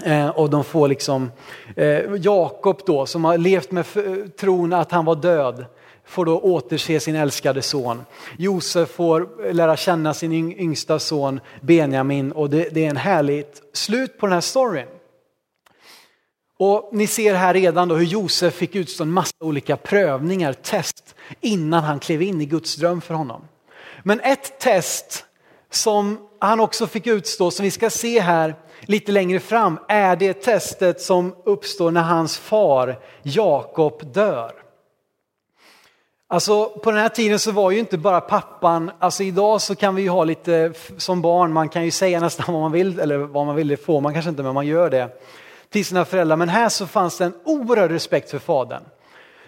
eh, 0.04 0.30
och 0.30 0.50
de 0.50 0.64
får 0.64 0.88
liksom 0.88 1.32
eh, 1.76 2.16
Jakob 2.20 2.82
då 2.86 3.06
som 3.06 3.26
har 3.26 3.38
levt 3.38 3.72
med 3.72 3.86
tron 4.40 4.74
att 4.74 4.92
han 4.92 5.06
var 5.06 5.16
död 5.16 5.66
får 6.06 6.26
då 6.26 6.40
återse 6.40 7.00
sin 7.00 7.16
älskade 7.16 7.62
son. 7.62 8.02
Josef 8.38 8.90
får 8.90 9.52
lära 9.54 9.78
känna 9.78 10.14
sin 10.14 10.34
yngsta 10.60 11.00
son 11.00 11.40
Benjamin 11.62 12.32
och 12.32 12.50
det, 12.50 12.70
det 12.72 12.86
är 12.86 12.90
en 12.90 12.98
härligt 12.98 13.62
slut 13.74 14.18
på 14.18 14.26
den 14.26 14.34
här 14.34 14.42
storyn. 14.42 14.88
Och 16.60 16.90
ni 16.92 17.08
ser 17.08 17.34
här 17.34 17.54
redan 17.54 17.88
då 17.88 17.96
hur 17.96 18.06
Josef 18.06 18.54
fick 18.54 18.76
utstå 18.76 19.04
en 19.04 19.12
massa 19.12 19.36
olika 19.40 19.78
prövningar, 19.78 20.54
test, 20.54 21.16
innan 21.42 21.84
han 21.84 22.00
klev 22.00 22.22
in 22.22 22.42
i 22.42 22.46
Guds 22.46 22.76
dröm 22.76 23.02
för 23.02 23.14
honom. 23.14 23.42
Men 24.04 24.20
ett 24.20 24.60
test 24.60 25.26
som 25.70 26.18
han 26.40 26.60
också 26.60 26.88
fick 26.88 27.08
utstå, 27.08 27.52
som 27.52 27.64
vi 27.64 27.72
ska 27.72 27.90
se 27.90 28.20
här 28.20 28.56
lite 28.82 29.12
längre 29.12 29.40
fram, 29.40 29.80
är 29.88 30.16
det 30.16 30.34
testet 30.34 31.02
som 31.02 31.36
uppstår 31.46 31.92
när 31.92 32.02
hans 32.02 32.38
far 32.38 33.00
Jakob 33.24 34.14
dör. 34.14 34.52
Alltså 36.28 36.66
på 36.70 36.92
den 36.92 37.00
här 37.00 37.10
tiden 37.10 37.40
så 37.40 37.52
var 37.52 37.72
ju 37.72 37.80
inte 37.80 37.98
bara 37.98 38.22
pappan, 38.22 38.92
alltså 39.00 39.24
idag 39.24 39.62
så 39.62 39.76
kan 39.76 39.96
vi 39.96 40.02
ju 40.02 40.10
ha 40.10 40.24
lite 40.24 40.74
som 40.98 41.22
barn, 41.22 41.54
man 41.54 41.70
kan 41.70 41.86
ju 41.86 41.92
säga 41.92 42.20
nästan 42.20 42.54
vad 42.54 42.62
man 42.62 42.72
vill, 42.72 43.00
eller 43.00 43.18
vad 43.18 43.46
man 43.46 43.56
vill, 43.56 43.68
det 43.68 43.78
får 43.78 44.02
man 44.02 44.14
kanske 44.14 44.30
inte, 44.30 44.44
men 44.44 44.54
man 44.54 44.68
gör 44.68 44.90
det 44.90 45.10
till 45.70 45.86
sina 45.86 46.06
föräldrar. 46.06 46.36
Men 46.36 46.50
här 46.50 46.70
så 46.70 46.88
fanns 46.88 47.18
det 47.18 47.26
en 47.26 47.34
oerhörd 47.44 47.92
respekt 47.92 48.32
för 48.32 48.40
fadern. 48.40 48.84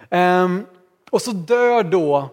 Ehm, 0.10 0.66
och 1.12 1.22
så 1.22 1.32
dör 1.32 1.84
då 1.84 2.30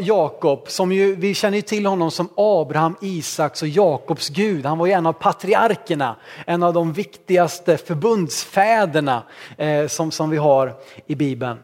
Jakob, 0.00 0.64
som 0.68 0.92
ju, 0.92 1.14
vi 1.14 1.34
känner 1.34 1.56
ju 1.56 1.62
till 1.62 1.86
honom 1.86 2.10
som 2.10 2.28
Abraham, 2.36 2.96
Isaks 3.00 3.62
och 3.62 3.68
Jakobs 3.68 4.28
Gud. 4.28 4.66
Han 4.66 4.78
var 4.78 4.86
ju 4.86 4.92
en 4.92 5.06
av 5.06 5.12
patriarkerna, 5.12 6.16
en 6.46 6.62
av 6.62 6.72
de 6.72 6.92
viktigaste 6.92 7.76
förbundsfäderna 7.76 9.22
eh, 9.56 9.86
som, 9.86 10.10
som 10.10 10.30
vi 10.30 10.36
har 10.36 10.74
i 11.06 11.14
Bibeln 11.14 11.58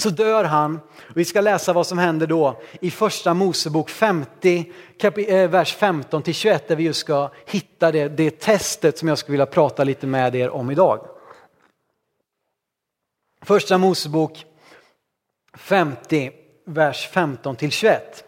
så 0.00 0.10
dör 0.10 0.44
han. 0.44 0.80
Vi 1.14 1.24
ska 1.24 1.40
läsa 1.40 1.72
vad 1.72 1.86
som 1.86 1.98
händer 1.98 2.26
då 2.26 2.60
i 2.80 2.90
första 2.90 3.34
Mosebok 3.34 3.90
50, 3.90 4.72
eh, 5.02 5.50
vers 5.50 5.74
15 5.74 6.22
till 6.22 6.34
21 6.34 6.68
där 6.68 6.76
vi 6.76 6.84
just 6.84 7.00
ska 7.00 7.30
hitta 7.46 7.92
det, 7.92 8.08
det 8.08 8.40
testet 8.40 8.98
som 8.98 9.08
jag 9.08 9.18
skulle 9.18 9.32
vilja 9.32 9.46
prata 9.46 9.84
lite 9.84 10.06
med 10.06 10.34
er 10.34 10.50
om 10.50 10.70
idag. 10.70 11.06
Första 13.42 13.78
Mosebok 13.78 14.44
50, 15.54 16.32
vers 16.64 17.08
15 17.08 17.56
till 17.56 17.70
21. 17.70 18.24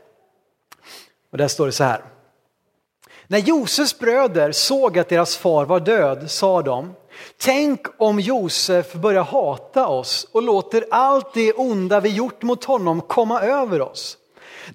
Och 1.31 1.39
där 1.39 1.49
står 1.49 1.67
det 1.67 1.73
så 1.73 1.85
här. 1.85 2.03
När 3.27 3.39
Josefs 3.39 3.99
bröder 3.99 4.53
såg 4.53 4.99
att 4.99 5.09
deras 5.09 5.37
far 5.37 5.65
var 5.65 5.81
död 5.81 6.31
sa 6.31 6.63
de 6.63 6.95
Tänk 7.37 7.87
om 7.99 8.21
Josef 8.21 8.93
börjar 8.93 9.23
hata 9.23 9.87
oss 9.87 10.29
och 10.33 10.43
låter 10.43 10.85
allt 10.91 11.35
det 11.35 11.53
onda 11.53 12.01
vi 12.01 12.09
gjort 12.09 12.43
mot 12.43 12.65
honom 12.65 13.01
komma 13.01 13.41
över 13.41 13.81
oss. 13.81 14.19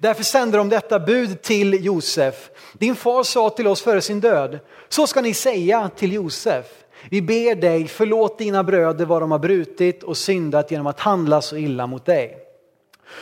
Därför 0.00 0.22
sände 0.22 0.58
de 0.58 0.68
detta 0.68 1.00
bud 1.00 1.42
till 1.42 1.84
Josef. 1.84 2.50
Din 2.72 2.96
far 2.96 3.22
sa 3.22 3.50
till 3.50 3.66
oss 3.66 3.82
före 3.82 4.00
sin 4.00 4.20
död, 4.20 4.58
så 4.88 5.06
ska 5.06 5.20
ni 5.20 5.34
säga 5.34 5.90
till 5.96 6.12
Josef. 6.12 6.66
Vi 7.10 7.22
ber 7.22 7.54
dig, 7.54 7.88
förlåt 7.88 8.38
dina 8.38 8.64
bröder 8.64 9.04
vad 9.04 9.22
de 9.22 9.30
har 9.30 9.38
brutit 9.38 10.02
och 10.02 10.16
syndat 10.16 10.70
genom 10.70 10.86
att 10.86 11.00
handla 11.00 11.42
så 11.42 11.56
illa 11.56 11.86
mot 11.86 12.06
dig. 12.06 12.38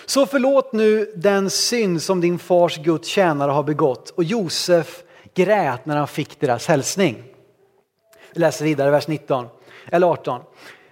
Så 0.06 0.26
förlåt 0.26 0.73
nu 0.73 1.12
den 1.16 1.50
synd 1.50 2.02
som 2.02 2.21
din 2.21 2.38
fars 2.38 2.78
Guds 2.78 3.09
tjänare 3.09 3.50
har 3.50 3.62
begått. 3.62 4.11
Och 4.11 4.25
Josef 4.25 5.02
grät 5.35 5.87
när 5.87 5.97
han 5.97 6.09
fick 6.09 6.40
deras 6.40 6.66
hälsning. 6.66 7.36
Vi 8.37 8.40
läser 8.40 8.64
vidare, 8.64 8.90
vers 8.90 9.09
19 9.09 9.47
eller 9.93 10.07
18. 10.07 10.40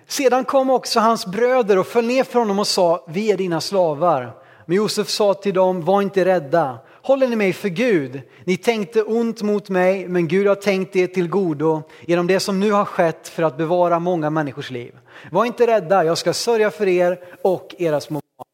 Sedan 0.07 0.45
kom 0.45 0.71
också 0.71 1.01
hans 1.01 1.27
bröder 1.27 1.79
och 1.79 1.87
föll 1.87 2.07
ner 2.07 2.25
för 2.25 2.39
honom 2.39 2.59
och 2.59 2.67
sa, 2.67 3.05
vi 3.09 3.33
är 3.33 3.37
dina 3.37 3.61
slavar. 3.61 4.37
Men 4.67 4.77
Josef 4.77 5.09
sa 5.09 5.35
till 5.35 5.55
dem, 5.55 5.85
var 5.85 6.03
inte 6.03 6.25
rädda. 6.25 6.79
Håller 7.03 7.29
ni 7.29 7.37
mig 7.37 7.53
för 7.53 7.69
Gud? 7.69 8.23
Ni 8.45 8.57
tänkte 8.57 9.03
ont 9.03 9.43
mot 9.43 9.69
mig, 9.69 10.09
men 10.09 10.29
Gud 10.29 10.47
har 10.47 10.55
tänkt 10.55 10.97
er 10.97 11.07
till 11.07 11.29
godo 11.29 11.83
genom 12.01 12.27
det 12.27 12.41
som 12.41 12.61
nu 12.61 12.73
har 12.73 12.85
skett 12.85 13.29
för 13.29 13.43
att 13.43 13.57
bevara 13.57 13.99
många 13.99 14.31
människors 14.31 14.71
liv. 14.71 14.95
Var 15.31 15.45
inte 15.45 15.67
rädda, 15.67 16.05
jag 16.05 16.19
ska 16.19 16.33
sörja 16.33 16.71
för 16.71 16.89
er 16.89 17.21
och 17.43 17.75
era 17.79 18.01
små 18.01 18.21
barn. 18.39 18.47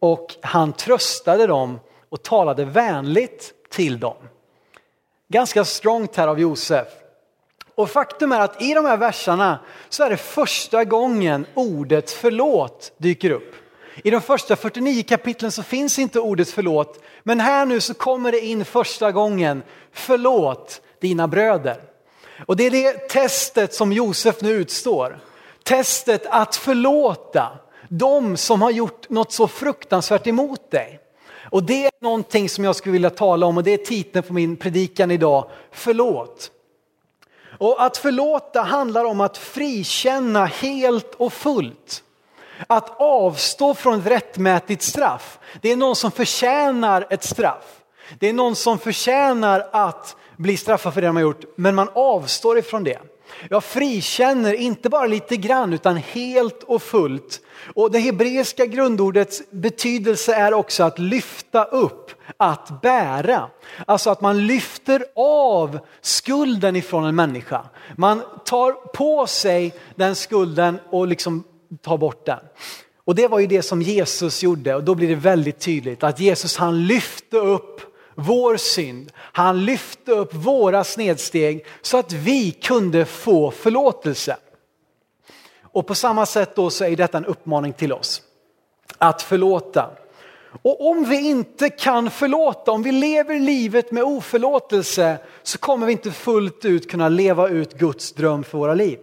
Och 0.00 0.34
han 0.40 0.72
tröstade 0.72 1.46
dem 1.46 1.80
och 2.08 2.22
talade 2.22 2.64
vänligt 2.64 3.52
till 3.70 4.00
dem. 4.00 4.16
Ganska 5.28 5.64
strongt 5.64 6.16
här 6.16 6.28
av 6.28 6.40
Josef. 6.40 6.88
Och 7.80 7.90
faktum 7.90 8.32
är 8.32 8.40
att 8.40 8.62
i 8.62 8.74
de 8.74 8.84
här 8.84 8.96
verserna 8.96 9.58
så 9.88 10.02
är 10.04 10.10
det 10.10 10.16
första 10.16 10.84
gången 10.84 11.46
ordet 11.54 12.10
förlåt 12.10 12.92
dyker 12.96 13.30
upp. 13.30 13.54
I 14.04 14.10
de 14.10 14.20
första 14.20 14.56
49 14.56 15.02
kapitlen 15.02 15.52
så 15.52 15.62
finns 15.62 15.98
inte 15.98 16.20
ordet 16.20 16.50
förlåt, 16.50 17.02
men 17.22 17.40
här 17.40 17.66
nu 17.66 17.80
så 17.80 17.94
kommer 17.94 18.32
det 18.32 18.40
in 18.40 18.64
första 18.64 19.12
gången, 19.12 19.62
förlåt 19.92 20.80
dina 21.00 21.28
bröder. 21.28 21.82
Och 22.46 22.56
det 22.56 22.66
är 22.66 22.70
det 22.70 23.08
testet 23.08 23.74
som 23.74 23.92
Josef 23.92 24.40
nu 24.40 24.50
utstår. 24.50 25.18
Testet 25.62 26.26
att 26.26 26.56
förlåta 26.56 27.58
de 27.88 28.36
som 28.36 28.62
har 28.62 28.70
gjort 28.70 29.10
något 29.10 29.32
så 29.32 29.48
fruktansvärt 29.48 30.26
emot 30.26 30.70
dig. 30.70 31.00
Och 31.50 31.62
det 31.62 31.84
är 31.84 31.92
någonting 32.00 32.48
som 32.48 32.64
jag 32.64 32.76
skulle 32.76 32.92
vilja 32.92 33.10
tala 33.10 33.46
om 33.46 33.56
och 33.56 33.64
det 33.64 33.72
är 33.72 33.84
titeln 33.84 34.22
på 34.22 34.32
min 34.32 34.56
predikan 34.56 35.10
idag, 35.10 35.50
förlåt. 35.70 36.50
Och 37.60 37.82
att 37.84 37.96
förlåta 37.96 38.62
handlar 38.62 39.04
om 39.04 39.20
att 39.20 39.38
frikänna 39.38 40.44
helt 40.46 41.14
och 41.14 41.32
fullt. 41.32 42.02
Att 42.66 43.00
avstå 43.00 43.74
från 43.74 44.00
ett 44.00 44.06
rättmätigt 44.06 44.82
straff. 44.82 45.38
Det 45.60 45.72
är 45.72 45.76
någon 45.76 45.96
som 45.96 46.10
förtjänar 46.10 47.06
ett 47.10 47.24
straff. 47.24 47.80
Det 48.18 48.28
är 48.28 48.32
någon 48.32 48.56
som 48.56 48.78
förtjänar 48.78 49.68
att 49.72 50.16
bli 50.36 50.56
straffad 50.56 50.94
för 50.94 51.00
det 51.00 51.06
de 51.06 51.16
har 51.16 51.22
gjort, 51.22 51.44
men 51.56 51.74
man 51.74 51.88
avstår 51.94 52.58
ifrån 52.58 52.84
det. 52.84 52.98
Jag 53.50 53.64
frikänner 53.64 54.54
inte 54.54 54.88
bara 54.88 55.06
lite 55.06 55.36
grann 55.36 55.72
utan 55.72 55.96
helt 55.96 56.62
och 56.62 56.82
fullt. 56.82 57.40
Och 57.74 57.90
det 57.90 57.98
hebreiska 57.98 58.66
grundordets 58.66 59.42
betydelse 59.50 60.34
är 60.34 60.54
också 60.54 60.82
att 60.82 60.98
lyfta 60.98 61.64
upp, 61.64 62.10
att 62.36 62.82
bära. 62.82 63.50
Alltså 63.86 64.10
att 64.10 64.20
man 64.20 64.46
lyfter 64.46 65.04
av 65.16 65.78
skulden 66.00 66.76
ifrån 66.76 67.04
en 67.04 67.16
människa. 67.16 67.64
Man 67.96 68.22
tar 68.44 68.72
på 68.72 69.26
sig 69.26 69.74
den 69.94 70.14
skulden 70.14 70.78
och 70.90 71.06
liksom 71.06 71.44
tar 71.82 71.98
bort 71.98 72.26
den. 72.26 72.40
Och 73.04 73.14
det 73.14 73.28
var 73.28 73.38
ju 73.38 73.46
det 73.46 73.62
som 73.62 73.82
Jesus 73.82 74.42
gjorde 74.42 74.74
och 74.74 74.84
då 74.84 74.94
blir 74.94 75.08
det 75.08 75.14
väldigt 75.14 75.60
tydligt 75.60 76.02
att 76.02 76.20
Jesus 76.20 76.56
han 76.56 76.86
lyfte 76.86 77.36
upp 77.36 77.89
vår 78.14 78.56
synd. 78.56 79.12
Han 79.16 79.64
lyfte 79.64 80.12
upp 80.12 80.34
våra 80.34 80.84
snedsteg 80.84 81.66
så 81.82 81.98
att 81.98 82.12
vi 82.12 82.50
kunde 82.50 83.04
få 83.04 83.50
förlåtelse. 83.50 84.36
Och 85.62 85.86
på 85.86 85.94
samma 85.94 86.26
sätt 86.26 86.56
då 86.56 86.70
så 86.70 86.84
är 86.84 86.96
detta 86.96 87.18
en 87.18 87.24
uppmaning 87.24 87.72
till 87.72 87.92
oss. 87.92 88.22
Att 88.98 89.22
förlåta. 89.22 89.90
Och 90.62 90.90
om 90.90 91.04
vi 91.04 91.28
inte 91.28 91.68
kan 91.68 92.10
förlåta, 92.10 92.70
om 92.70 92.82
vi 92.82 92.92
lever 92.92 93.38
livet 93.38 93.92
med 93.92 94.04
oförlåtelse 94.04 95.18
så 95.42 95.58
kommer 95.58 95.86
vi 95.86 95.92
inte 95.92 96.10
fullt 96.10 96.64
ut 96.64 96.90
kunna 96.90 97.08
leva 97.08 97.48
ut 97.48 97.78
Guds 97.78 98.12
dröm 98.12 98.44
för 98.44 98.58
våra 98.58 98.74
liv. 98.74 98.98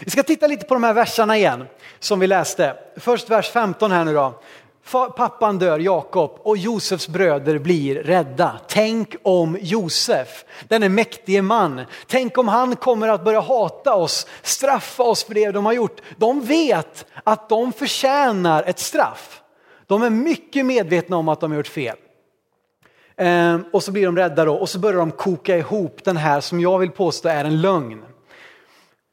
Vi 0.00 0.10
ska 0.10 0.22
titta 0.22 0.46
lite 0.46 0.66
på 0.66 0.74
de 0.74 0.84
här 0.84 0.94
verserna 0.94 1.36
igen 1.36 1.64
som 1.98 2.20
vi 2.20 2.26
läste. 2.26 2.76
Först 2.96 3.30
vers 3.30 3.50
15 3.50 3.90
här 3.90 4.04
nu 4.04 4.14
då. 4.14 4.40
Pappan 4.90 5.58
dör, 5.58 5.78
Jakob, 5.78 6.38
och 6.42 6.56
Josefs 6.56 7.08
bröder 7.08 7.58
blir 7.58 7.94
rädda. 7.94 8.60
Tänk 8.68 9.14
om 9.22 9.58
Josef, 9.60 10.44
denne 10.68 10.88
mäktige 10.88 11.42
man. 11.42 11.80
Tänk 12.06 12.38
om 12.38 12.48
han 12.48 12.76
kommer 12.76 13.08
att 13.08 13.24
börja 13.24 13.40
hata 13.40 13.94
oss, 13.94 14.26
straffa 14.42 15.02
oss 15.02 15.24
för 15.24 15.34
det 15.34 15.50
de 15.50 15.66
har 15.66 15.72
gjort. 15.72 16.00
De 16.16 16.40
vet 16.40 17.06
att 17.24 17.48
de 17.48 17.72
förtjänar 17.72 18.62
ett 18.62 18.78
straff. 18.78 19.42
De 19.86 20.02
är 20.02 20.10
mycket 20.10 20.66
medvetna 20.66 21.16
om 21.16 21.28
att 21.28 21.40
de 21.40 21.50
har 21.50 21.56
gjort 21.56 21.66
fel. 21.66 21.96
Ehm, 23.16 23.64
och 23.72 23.82
så 23.82 23.92
blir 23.92 24.06
de 24.06 24.16
rädda 24.16 24.44
då 24.44 24.54
och 24.54 24.68
så 24.68 24.78
börjar 24.78 24.98
de 24.98 25.10
koka 25.10 25.56
ihop 25.56 26.04
den 26.04 26.16
här 26.16 26.40
som 26.40 26.60
jag 26.60 26.78
vill 26.78 26.90
påstå 26.90 27.28
är 27.28 27.44
en 27.44 27.60
lögn. 27.60 28.04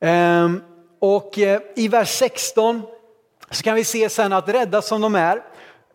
Ehm, 0.01 0.61
och 0.99 1.39
eh, 1.39 1.61
i 1.75 1.87
vers 1.87 2.09
16 2.09 2.81
så 3.51 3.63
kan 3.63 3.75
vi 3.75 3.83
se 3.83 4.09
sen 4.09 4.33
att 4.33 4.49
rädda 4.49 4.81
som 4.81 5.01
de 5.01 5.15
är 5.15 5.41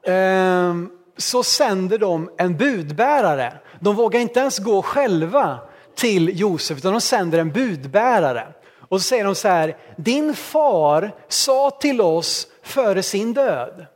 Ehm, 0.07 0.91
så 1.17 1.43
sänder 1.43 1.99
de 1.99 2.31
en 2.39 2.57
budbärare. 2.57 3.55
De 3.81 3.97
vågar 3.97 4.21
inte 4.21 4.41
ens 4.41 4.59
gå 4.59 4.83
själva 4.83 5.59
till 5.97 6.41
Josef 6.41 6.79
utan 6.79 6.93
de 6.93 7.01
sänder 7.01 7.39
en 7.39 7.53
budbärare. 7.53 8.47
Och 8.89 9.01
så 9.01 9.05
säger 9.09 9.25
de 9.25 9.35
så 9.35 9.49
här, 9.49 9.77
din 9.97 10.35
far 10.35 11.13
sa 11.29 11.71
till 11.71 12.01
oss 12.01 12.47
före 12.63 13.03
sin 13.03 13.35
död. 13.35 13.87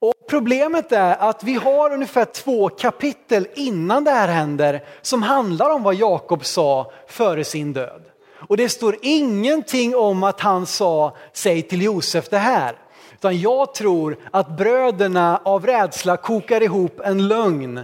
Och 0.00 0.16
Problemet 0.28 0.92
är 0.92 1.16
att 1.16 1.44
vi 1.44 1.54
har 1.54 1.92
ungefär 1.92 2.24
två 2.24 2.68
kapitel 2.68 3.48
innan 3.54 4.04
det 4.04 4.10
här 4.10 4.28
händer 4.28 4.84
som 5.02 5.22
handlar 5.22 5.70
om 5.70 5.82
vad 5.82 5.94
Jakob 5.94 6.44
sa 6.44 6.92
före 7.08 7.44
sin 7.44 7.72
död. 7.72 8.02
Och 8.48 8.56
det 8.56 8.68
står 8.68 8.96
ingenting 9.02 9.96
om 9.96 10.22
att 10.22 10.40
han 10.40 10.66
sa, 10.66 11.16
säg 11.32 11.62
till 11.62 11.82
Josef 11.82 12.28
det 12.28 12.38
här. 12.38 12.76
Utan 13.18 13.40
jag 13.40 13.74
tror 13.74 14.16
att 14.30 14.56
bröderna 14.56 15.40
av 15.44 15.66
rädsla 15.66 16.16
kokar 16.16 16.62
ihop 16.62 17.00
en 17.04 17.28
lögn 17.28 17.80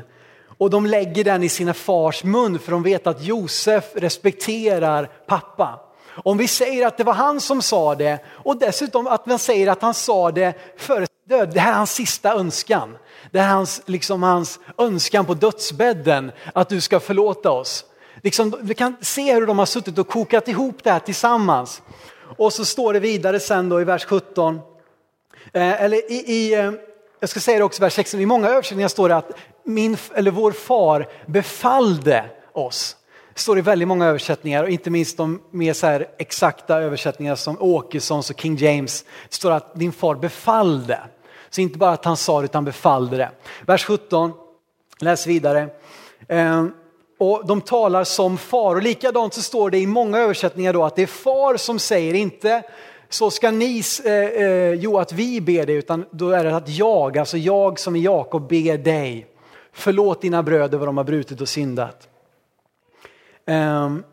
och 0.58 0.70
de 0.70 0.86
lägger 0.86 1.24
den 1.24 1.42
i 1.42 1.48
sina 1.48 1.74
fars 1.74 2.24
mun 2.24 2.58
för 2.58 2.72
de 2.72 2.82
vet 2.82 3.06
att 3.06 3.24
Josef 3.24 3.84
respekterar 3.94 5.10
pappa. 5.26 5.80
Om 6.24 6.38
vi 6.38 6.48
säger 6.48 6.86
att 6.86 6.96
det 6.96 7.04
var 7.04 7.12
han 7.12 7.40
som 7.40 7.62
sa 7.62 7.94
det 7.94 8.18
och 8.28 8.56
dessutom 8.56 9.06
att 9.06 9.26
man 9.26 9.38
säger 9.38 9.68
att 9.68 9.82
han 9.82 9.94
sa 9.94 10.30
det 10.30 10.54
före 10.76 11.06
sin 11.06 11.38
död, 11.38 11.50
det 11.54 11.60
här 11.60 11.72
är 11.72 11.76
hans 11.76 11.94
sista 11.94 12.32
önskan. 12.32 12.96
Det 13.30 13.38
är 13.38 13.48
hans, 13.48 13.82
liksom 13.86 14.22
hans 14.22 14.58
önskan 14.78 15.26
på 15.26 15.34
dödsbädden 15.34 16.32
att 16.54 16.68
du 16.68 16.80
ska 16.80 17.00
förlåta 17.00 17.50
oss. 17.50 17.84
Liksom, 18.22 18.54
vi 18.60 18.74
kan 18.74 18.96
se 19.00 19.34
hur 19.34 19.46
de 19.46 19.58
har 19.58 19.66
suttit 19.66 19.98
och 19.98 20.08
kokat 20.08 20.48
ihop 20.48 20.76
det 20.82 20.90
här 20.90 21.00
tillsammans. 21.00 21.82
Och 22.36 22.52
så 22.52 22.64
står 22.64 22.92
det 22.92 23.00
vidare 23.00 23.40
sen 23.40 23.68
då 23.68 23.80
i 23.80 23.84
vers 23.84 24.04
17 24.04 24.60
Eh, 25.52 25.82
eller 25.82 26.12
i, 26.12 26.14
i, 26.14 26.54
eh, 26.54 26.72
jag 27.20 27.30
ska 27.30 27.40
säga 27.40 27.58
det 27.58 27.64
också 27.64 27.82
vers 27.82 27.92
16, 27.92 28.20
i 28.20 28.26
många 28.26 28.48
översättningar 28.48 28.88
står 28.88 29.08
det 29.08 29.16
att 29.16 29.30
min, 29.64 29.96
eller 30.14 30.30
vår 30.30 30.52
far 30.52 31.08
befallde 31.26 32.24
oss. 32.52 32.96
Det 33.34 33.40
står 33.40 33.58
i 33.58 33.60
väldigt 33.60 33.88
många 33.88 34.06
översättningar 34.06 34.62
och 34.62 34.70
inte 34.70 34.90
minst 34.90 35.16
de 35.16 35.42
mer 35.50 35.72
så 35.72 35.86
här 35.86 36.08
exakta 36.18 36.78
översättningar 36.80 37.34
som 37.34 37.56
Åkessons 37.60 38.30
och 38.30 38.40
King 38.40 38.56
James. 38.56 39.04
Det 39.28 39.34
står 39.34 39.50
att 39.50 39.74
din 39.74 39.92
far 39.92 40.14
befallde. 40.14 41.00
Så 41.50 41.60
inte 41.60 41.78
bara 41.78 41.90
att 41.90 42.04
han 42.04 42.16
sa 42.16 42.40
det 42.40 42.44
utan 42.44 42.64
befallde 42.64 43.16
det. 43.16 43.30
Vers 43.66 43.84
17, 43.84 44.32
läs 44.98 45.26
vidare. 45.26 45.68
Eh, 46.28 46.66
och 47.18 47.46
de 47.46 47.60
talar 47.60 48.04
som 48.04 48.38
far 48.38 48.74
och 48.74 48.82
likadant 48.82 49.34
så 49.34 49.42
står 49.42 49.70
det 49.70 49.78
i 49.78 49.86
många 49.86 50.18
översättningar 50.18 50.72
då 50.72 50.84
att 50.84 50.96
det 50.96 51.02
är 51.02 51.06
far 51.06 51.56
som 51.56 51.78
säger, 51.78 52.14
inte 52.14 52.62
så 53.14 53.30
ska 53.30 53.50
ni, 53.50 53.82
eh, 54.04 54.12
eh, 54.12 54.72
jo 54.72 54.98
att 54.98 55.12
vi 55.12 55.40
ber 55.40 55.66
dig, 55.66 55.74
utan 55.74 56.04
då 56.10 56.30
är 56.30 56.44
det 56.44 56.56
att 56.56 56.68
jag, 56.68 57.18
alltså 57.18 57.36
jag 57.36 57.78
som 57.78 57.96
är 57.96 58.00
Jakob 58.00 58.48
ber 58.48 58.78
dig. 58.78 59.26
Förlåt 59.72 60.22
dina 60.22 60.42
bröder 60.42 60.78
vad 60.78 60.88
de 60.88 60.96
har 60.96 61.04
brutit 61.04 61.40
och 61.40 61.48
syndat. 61.48 62.08
Um, 63.46 64.04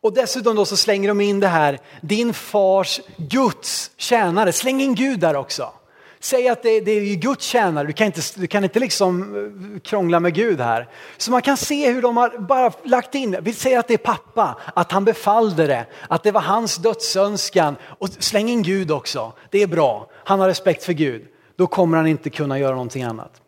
och 0.00 0.12
dessutom 0.12 0.56
då 0.56 0.64
så 0.64 0.76
slänger 0.76 1.08
de 1.08 1.20
in 1.20 1.40
det 1.40 1.48
här, 1.48 1.80
din 2.02 2.34
fars 2.34 3.00
Guds 3.16 3.90
tjänare, 3.96 4.52
släng 4.52 4.80
in 4.80 4.94
Gud 4.94 5.20
där 5.20 5.36
också. 5.36 5.72
Säg 6.20 6.48
att 6.48 6.62
det, 6.62 6.80
det 6.80 6.90
är 6.90 7.14
Guds 7.14 7.44
tjänare, 7.46 7.86
du 7.86 7.92
kan, 7.92 8.06
inte, 8.06 8.20
du 8.34 8.46
kan 8.46 8.64
inte 8.64 8.80
liksom 8.80 9.36
eh, 9.74 9.80
krångla 9.80 10.20
med 10.20 10.34
Gud 10.34 10.60
här. 10.60 10.88
Så 11.16 11.30
man 11.30 11.42
kan 11.42 11.56
se 11.56 11.92
hur 11.92 12.02
de 12.02 12.16
har 12.16 12.38
bara 12.38 12.72
lagt 12.82 13.14
in, 13.14 13.36
vi 13.40 13.52
säger 13.52 13.78
att 13.78 13.88
det 13.88 13.94
är 13.94 13.98
pappa, 13.98 14.56
att 14.74 14.92
han 14.92 15.04
befallde 15.04 15.66
det, 15.66 15.86
att 16.08 16.22
det 16.22 16.32
var 16.32 16.40
hans 16.40 16.76
dödsönskan. 16.76 17.76
Och 17.98 18.08
släng 18.08 18.48
in 18.48 18.62
Gud 18.62 18.90
också, 18.90 19.32
det 19.50 19.62
är 19.62 19.66
bra, 19.66 20.10
han 20.24 20.40
har 20.40 20.48
respekt 20.48 20.84
för 20.84 20.92
Gud. 20.92 21.26
Då 21.56 21.66
kommer 21.66 21.96
han 21.96 22.06
inte 22.06 22.30
kunna 22.30 22.58
göra 22.58 22.72
någonting 22.72 23.02
annat. 23.02 23.42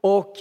Och 0.00 0.34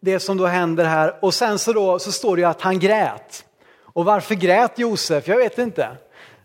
det 0.00 0.20
som 0.20 0.36
då 0.36 0.46
händer 0.46 0.84
här, 0.84 1.14
och 1.20 1.34
sen 1.34 1.58
så, 1.58 1.72
då, 1.72 1.98
så 1.98 2.12
står 2.12 2.36
det 2.36 2.42
ju 2.42 2.48
att 2.48 2.60
han 2.60 2.78
grät. 2.78 3.44
Och 3.82 4.04
varför 4.04 4.34
grät 4.34 4.78
Josef? 4.78 5.28
Jag 5.28 5.36
vet 5.36 5.58
inte. 5.58 5.88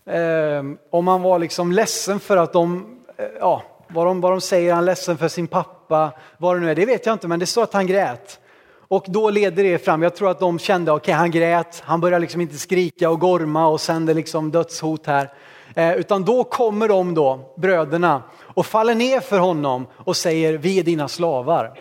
Eh, 0.05 0.63
om 0.89 1.07
han 1.07 1.21
var 1.21 1.39
liksom 1.39 1.71
ledsen 1.71 2.19
för 2.19 2.37
att 2.37 2.53
de, 2.53 2.97
eh, 3.17 3.25
ja, 3.39 3.63
vad 3.93 4.05
de, 4.05 4.21
vad 4.21 4.31
de 4.31 4.41
säger, 4.41 4.73
han 4.73 4.83
är 4.83 4.85
ledsen 4.85 5.17
för 5.17 5.27
sin 5.27 5.47
pappa, 5.47 6.11
vad 6.37 6.55
det 6.55 6.59
nu 6.59 6.71
är, 6.71 6.75
det 6.75 6.85
vet 6.85 7.05
jag 7.05 7.13
inte, 7.13 7.27
men 7.27 7.39
det 7.39 7.45
står 7.45 7.63
att 7.63 7.73
han 7.73 7.87
grät. 7.87 8.39
Och 8.87 9.05
då 9.07 9.29
leder 9.29 9.63
det 9.63 9.77
fram, 9.77 10.03
jag 10.03 10.15
tror 10.15 10.29
att 10.29 10.39
de 10.39 10.59
kände, 10.59 10.91
okej 10.91 11.01
okay, 11.01 11.13
han 11.13 11.31
grät, 11.31 11.83
han 11.85 12.01
började 12.01 12.21
liksom 12.21 12.41
inte 12.41 12.57
skrika 12.57 13.09
och 13.09 13.19
gorma 13.19 13.67
och 13.67 13.81
sände 13.81 14.13
liksom 14.13 14.51
dödshot 14.51 15.05
här. 15.05 15.33
Eh, 15.75 15.93
utan 15.93 16.23
då 16.23 16.43
kommer 16.43 16.87
de 16.87 17.13
då, 17.13 17.53
bröderna, 17.57 18.23
och 18.39 18.65
faller 18.65 18.95
ner 18.95 19.19
för 19.19 19.39
honom 19.39 19.87
och 19.93 20.17
säger, 20.17 20.57
vi 20.57 20.79
är 20.79 20.83
dina 20.83 21.07
slavar. 21.07 21.79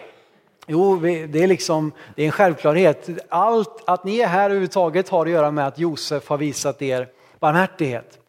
Jo, 0.67 0.97
det 1.29 1.43
är 1.43 1.47
liksom, 1.47 1.93
det 2.17 2.23
är 2.23 2.27
en 2.27 2.33
självklarhet. 2.33 3.09
Allt, 3.29 3.83
att 3.87 4.05
ni 4.05 4.19
är 4.19 4.27
här 4.27 4.45
överhuvudtaget 4.45 5.09
har 5.09 5.27
att 5.27 5.33
göra 5.33 5.51
med 5.51 5.67
att 5.67 5.79
Josef 5.79 6.29
har 6.29 6.39
visat 6.39 6.83
er 6.83 7.09
barmhärtighet. 7.39 8.22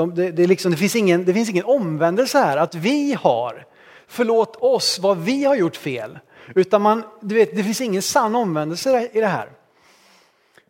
De, 0.00 0.14
det, 0.14 0.30
det, 0.30 0.46
liksom, 0.46 0.70
det, 0.70 0.76
finns 0.76 0.96
ingen, 0.96 1.24
det 1.24 1.34
finns 1.34 1.50
ingen 1.50 1.64
omvändelse 1.64 2.38
här, 2.38 2.56
att 2.56 2.74
vi 2.74 3.16
har, 3.20 3.66
förlåt 4.08 4.56
oss 4.56 4.98
vad 4.98 5.18
vi 5.18 5.44
har 5.44 5.54
gjort 5.54 5.76
fel. 5.76 6.18
Utan 6.54 6.82
man, 6.82 7.02
du 7.20 7.34
vet, 7.34 7.56
det 7.56 7.64
finns 7.64 7.80
ingen 7.80 8.02
sann 8.02 8.34
omvändelse 8.34 9.08
i 9.12 9.20
det 9.20 9.26
här. 9.26 9.48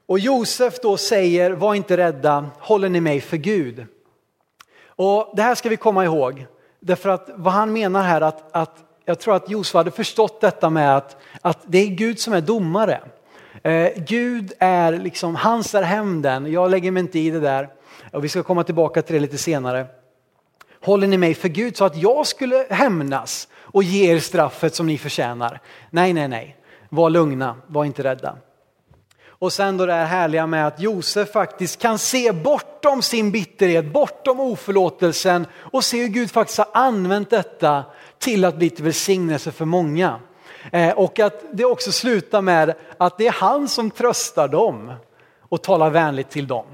Och 0.07 0.19
Josef 0.19 0.81
då 0.83 0.97
säger, 0.97 1.51
var 1.51 1.75
inte 1.75 1.97
rädda, 1.97 2.51
håller 2.59 2.89
ni 2.89 3.01
mig 3.01 3.21
för 3.21 3.37
Gud? 3.37 3.87
Och 4.87 5.33
det 5.37 5.43
här 5.43 5.55
ska 5.55 5.69
vi 5.69 5.77
komma 5.77 6.05
ihåg, 6.05 6.47
därför 6.81 7.09
att 7.09 7.31
vad 7.35 7.53
han 7.53 7.73
menar 7.73 8.03
här 8.03 8.21
att, 8.21 8.57
att 8.57 8.77
jag 9.05 9.19
tror 9.19 9.37
att 9.37 9.51
Josef 9.51 9.75
hade 9.75 9.91
förstått 9.91 10.41
detta 10.41 10.71
med 10.71 10.97
att, 10.97 11.17
att 11.41 11.59
det 11.67 11.79
är 11.79 11.87
Gud 11.87 12.21
som 12.21 12.33
är 12.33 12.41
domare. 12.41 13.01
Eh, 13.63 13.93
Gud 13.97 14.53
är 14.59 14.93
liksom, 14.93 15.35
hans 15.35 15.75
är 15.75 15.83
hämnden, 15.83 16.53
jag 16.53 16.71
lägger 16.71 16.91
mig 16.91 17.01
inte 17.01 17.19
i 17.19 17.31
det 17.31 17.41
där. 17.41 17.69
Och 18.11 18.25
vi 18.25 18.29
ska 18.29 18.43
komma 18.43 18.65
tillbaka 18.65 19.03
till 19.03 19.15
det 19.15 19.21
lite 19.21 19.39
senare. 19.39 19.87
Håller 20.83 21.07
ni 21.07 21.17
mig 21.17 21.35
för 21.35 21.49
Gud 21.49 21.77
så 21.77 21.85
att 21.85 21.97
jag 21.97 22.27
skulle 22.27 22.67
hämnas 22.71 23.49
och 23.57 23.83
ge 23.83 24.13
er 24.13 24.19
straffet 24.19 24.75
som 24.75 24.87
ni 24.87 24.99
förtjänar? 24.99 25.61
Nej, 25.91 26.13
nej, 26.13 26.29
nej. 26.29 26.57
Var 26.89 27.11
lugna, 27.11 27.57
var 27.67 27.85
inte 27.85 28.05
rädda. 28.05 28.37
Och 29.41 29.53
sen 29.53 29.77
då 29.77 29.87
det 29.87 29.93
här 29.93 30.05
härliga 30.05 30.47
med 30.47 30.67
att 30.67 30.81
Josef 30.81 31.33
faktiskt 31.33 31.81
kan 31.81 31.99
se 31.99 32.33
bortom 32.33 33.03
sin 33.03 33.31
bitterhet, 33.31 33.93
bortom 33.93 34.41
oförlåtelsen 34.41 35.47
och 35.57 35.85
se 35.85 36.01
hur 36.01 36.09
Gud 36.09 36.31
faktiskt 36.31 36.59
har 36.59 36.69
använt 36.73 37.31
detta 37.31 37.85
till 38.19 38.45
att 38.45 38.57
bli 38.57 38.71
till 38.71 38.85
välsignelse 38.85 39.53
för 39.53 39.65
många. 39.65 40.21
Eh, 40.73 40.91
och 40.91 41.19
att 41.19 41.45
det 41.53 41.65
också 41.65 41.93
slutar 41.93 42.43
med 42.43 42.75
att 42.99 43.19
det 43.19 43.27
är 43.27 43.33
han 43.33 43.69
som 43.69 43.91
tröstar 43.91 44.49
dem 44.49 44.93
och 45.49 45.63
talar 45.63 45.91
vänligt 45.91 46.31
till 46.31 46.47
dem. 46.47 46.67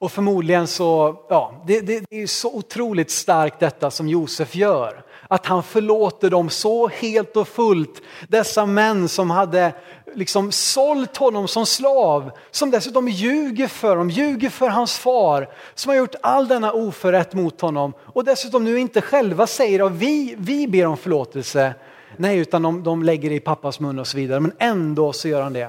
Och 0.00 0.12
förmodligen 0.12 0.66
så, 0.66 1.16
ja, 1.28 1.62
det, 1.66 1.80
det, 1.80 2.04
det 2.10 2.22
är 2.22 2.26
så 2.26 2.54
otroligt 2.54 3.10
starkt 3.10 3.60
detta 3.60 3.90
som 3.90 4.08
Josef 4.08 4.54
gör. 4.54 5.04
Att 5.28 5.46
han 5.46 5.62
förlåter 5.62 6.30
dem 6.30 6.50
så 6.50 6.88
helt 6.88 7.36
och 7.36 7.48
fullt. 7.48 8.02
Dessa 8.28 8.66
män 8.66 9.08
som 9.08 9.30
hade 9.30 9.72
liksom 10.14 10.52
sålt 10.52 11.16
honom 11.16 11.48
som 11.48 11.66
slav, 11.66 12.30
som 12.50 12.70
dessutom 12.70 13.08
ljuger 13.08 13.68
för 13.68 13.88
honom, 13.88 14.10
ljuger 14.10 14.50
för 14.50 14.68
hans 14.68 14.98
far, 14.98 15.48
som 15.74 15.90
har 15.90 15.96
gjort 15.96 16.14
all 16.22 16.48
denna 16.48 16.72
oförrätt 16.72 17.34
mot 17.34 17.60
honom 17.60 17.92
och 18.00 18.24
dessutom 18.24 18.64
nu 18.64 18.78
inte 18.78 19.00
själva 19.00 19.46
säger 19.46 19.86
att 19.86 19.92
vi, 19.92 20.34
vi 20.38 20.68
ber 20.68 20.86
om 20.86 20.96
förlåtelse. 20.96 21.74
Nej, 22.16 22.38
utan 22.38 22.62
de, 22.62 22.82
de 22.82 23.02
lägger 23.02 23.30
det 23.30 23.36
i 23.36 23.40
pappas 23.40 23.80
mun 23.80 23.98
och 23.98 24.06
så 24.06 24.16
vidare, 24.16 24.40
men 24.40 24.52
ändå 24.58 25.12
så 25.12 25.28
gör 25.28 25.42
han 25.42 25.52
det. 25.52 25.68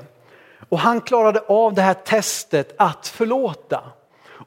Och 0.70 0.80
han 0.80 1.02
klarade 1.02 1.40
av 1.40 1.74
det 1.74 1.82
här 1.82 1.94
testet 1.94 2.76
att 2.78 3.08
förlåta. 3.08 3.84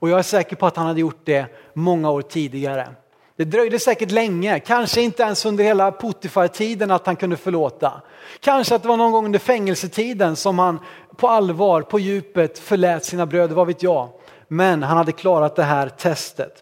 Och 0.03 0.09
jag 0.09 0.19
är 0.19 0.23
säker 0.23 0.57
på 0.57 0.67
att 0.67 0.77
han 0.77 0.87
hade 0.87 1.01
gjort 1.01 1.21
det 1.25 1.47
många 1.75 2.11
år 2.11 2.23
tidigare. 2.23 2.89
Det 3.37 3.45
dröjde 3.45 3.79
säkert 3.79 4.11
länge, 4.11 4.61
kanske 4.61 5.01
inte 5.01 5.23
ens 5.23 5.47
under 5.47 5.65
hela 5.65 5.93
Potifar-tiden 5.93 6.91
att 6.91 7.07
han 7.07 7.17
kunde 7.17 7.37
förlåta. 7.37 8.03
Kanske 8.41 8.75
att 8.75 8.83
det 8.83 8.89
var 8.89 8.97
någon 8.97 9.13
gång 9.13 9.25
under 9.25 9.39
fängelsetiden 9.39 10.37
som 10.37 10.59
han 10.59 10.79
på 11.17 11.29
allvar, 11.29 11.83
på 11.83 11.99
djupet 11.99 12.59
förlät 12.59 13.05
sina 13.05 13.27
bröder, 13.27 13.55
vad 13.55 13.67
vet 13.67 13.83
jag. 13.83 14.09
Men 14.49 14.83
han 14.83 14.97
hade 14.97 15.13
klarat 15.13 15.57
det 15.57 15.63
här 15.63 15.89
testet. 15.89 16.53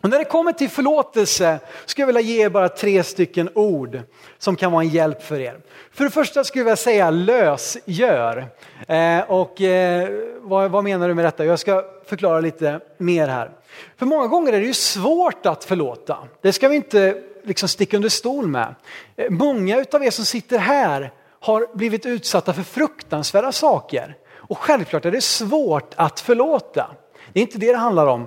Och 0.00 0.10
när 0.10 0.18
det 0.18 0.24
kommer 0.24 0.52
till 0.52 0.70
förlåtelse 0.70 1.58
skulle 1.86 2.02
jag 2.02 2.06
vilja 2.06 2.20
ge 2.20 2.44
er 2.44 2.48
bara 2.48 2.68
tre 2.68 3.02
stycken 3.02 3.50
ord 3.54 4.00
som 4.38 4.56
kan 4.56 4.72
vara 4.72 4.82
en 4.82 4.88
hjälp 4.88 5.22
för 5.22 5.40
er. 5.40 5.60
För 5.92 6.04
det 6.04 6.10
första 6.10 6.44
skulle 6.44 6.60
jag 6.60 6.64
vilja 6.64 6.76
säga 6.76 7.10
lösgör. 7.10 8.46
Eh, 8.88 9.20
och 9.20 9.60
eh, 9.60 10.08
vad, 10.40 10.70
vad, 10.70 10.84
menar 10.84 11.08
du 11.08 11.14
med 11.14 11.24
detta? 11.24 11.44
Jag 11.44 11.58
ska 11.58 11.84
förklara 12.06 12.40
lite 12.40 12.80
mer 12.98 13.28
här. 13.28 13.50
För 13.96 14.06
många 14.06 14.26
gånger 14.26 14.52
är 14.52 14.60
det 14.60 14.66
ju 14.66 14.74
svårt 14.74 15.46
att 15.46 15.64
förlåta. 15.64 16.18
Det 16.42 16.52
ska 16.52 16.68
vi 16.68 16.76
inte 16.76 17.22
liksom 17.44 17.68
sticka 17.68 17.96
under 17.96 18.08
stol 18.08 18.46
med. 18.46 18.74
Eh, 19.16 19.30
många 19.30 19.84
av 19.92 20.04
er 20.04 20.10
som 20.10 20.24
sitter 20.24 20.58
här 20.58 21.12
har 21.40 21.76
blivit 21.76 22.06
utsatta 22.06 22.52
för 22.52 22.62
fruktansvärda 22.62 23.52
saker. 23.52 24.16
Och 24.30 24.58
självklart 24.58 25.04
är 25.04 25.10
det 25.10 25.24
svårt 25.24 25.94
att 25.96 26.20
förlåta. 26.20 26.90
Det 27.32 27.40
är 27.40 27.42
inte 27.42 27.58
det 27.58 27.72
det 27.72 27.78
handlar 27.78 28.06
om. 28.06 28.26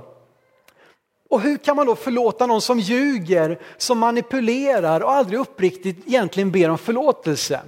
Och 1.32 1.42
hur 1.42 1.58
kan 1.58 1.76
man 1.76 1.86
då 1.86 1.96
förlåta 1.96 2.46
någon 2.46 2.62
som 2.62 2.80
ljuger, 2.80 3.60
som 3.78 4.00
manipulerar 4.00 5.02
och 5.02 5.12
aldrig 5.12 5.40
uppriktigt 5.40 6.08
egentligen 6.08 6.52
ber 6.52 6.70
om 6.70 6.78
förlåtelse? 6.78 7.62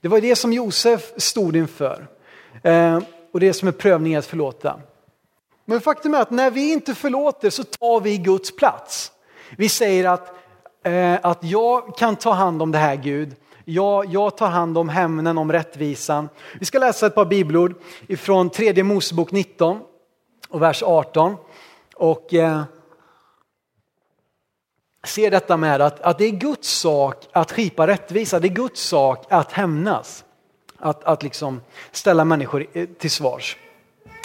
Det 0.00 0.08
var 0.08 0.20
det 0.20 0.36
som 0.36 0.52
Josef 0.52 1.12
stod 1.16 1.56
inför. 1.56 2.06
Eh, 2.62 2.98
och 3.32 3.40
det 3.40 3.52
som 3.52 3.68
är 3.68 3.72
prövningen 3.72 4.18
att 4.18 4.26
förlåta. 4.26 4.80
Men 5.64 5.80
faktum 5.80 6.14
är 6.14 6.20
att 6.20 6.30
när 6.30 6.50
vi 6.50 6.72
inte 6.72 6.94
förlåter 6.94 7.50
så 7.50 7.64
tar 7.64 8.00
vi 8.00 8.18
Guds 8.18 8.56
plats. 8.56 9.12
Vi 9.56 9.68
säger 9.68 10.08
att, 10.08 10.34
eh, 10.84 11.18
att 11.22 11.44
jag 11.44 11.96
kan 11.96 12.16
ta 12.16 12.32
hand 12.32 12.62
om 12.62 12.72
det 12.72 12.78
här 12.78 12.96
Gud. 12.96 13.34
Jag, 13.64 14.06
jag 14.06 14.36
tar 14.36 14.48
hand 14.48 14.78
om 14.78 14.88
hämnden, 14.88 15.38
om 15.38 15.52
rättvisan. 15.52 16.28
Vi 16.60 16.64
ska 16.64 16.78
läsa 16.78 17.06
ett 17.06 17.14
par 17.14 17.24
bibelord 17.24 17.74
ifrån 18.06 18.50
tredje 18.50 18.84
Mosebok 18.84 19.32
19 19.32 19.80
och 20.48 20.62
vers 20.62 20.82
18. 20.82 21.36
Och 21.94 22.34
eh, 22.34 22.62
ser 25.04 25.30
detta 25.30 25.56
med 25.56 25.80
att, 25.80 26.00
att 26.00 26.18
det 26.18 26.24
är 26.24 26.30
Guds 26.30 26.68
sak 26.68 27.28
att 27.32 27.52
skipa 27.52 27.86
rättvisa, 27.86 28.40
det 28.40 28.48
är 28.48 28.54
Guds 28.54 28.80
sak 28.80 29.26
att 29.28 29.52
hämnas. 29.52 30.24
Att, 30.78 31.04
att 31.04 31.22
liksom 31.22 31.60
ställa 31.92 32.24
människor 32.24 32.66
eh, 32.72 32.86
till 32.98 33.10
svars. 33.10 33.56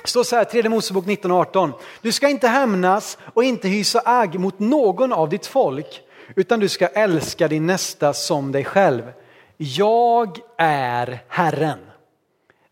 Det 0.03 0.09
står 0.09 0.23
så 0.23 0.35
här, 0.35 0.43
tredje 0.43 0.69
Mosebok 0.69 1.05
19.18. 1.05 1.71
Du 2.01 2.11
ska 2.11 2.29
inte 2.29 2.47
hämnas 2.47 3.17
och 3.33 3.43
inte 3.43 3.67
hysa 3.67 4.01
agg 4.05 4.39
mot 4.39 4.59
någon 4.59 5.13
av 5.13 5.29
ditt 5.29 5.45
folk, 5.45 6.01
utan 6.35 6.59
du 6.59 6.69
ska 6.69 6.87
älska 6.87 7.47
din 7.47 7.65
nästa 7.65 8.13
som 8.13 8.51
dig 8.51 8.65
själv. 8.65 9.11
Jag 9.57 10.39
är 10.57 11.23
Herren. 11.27 11.79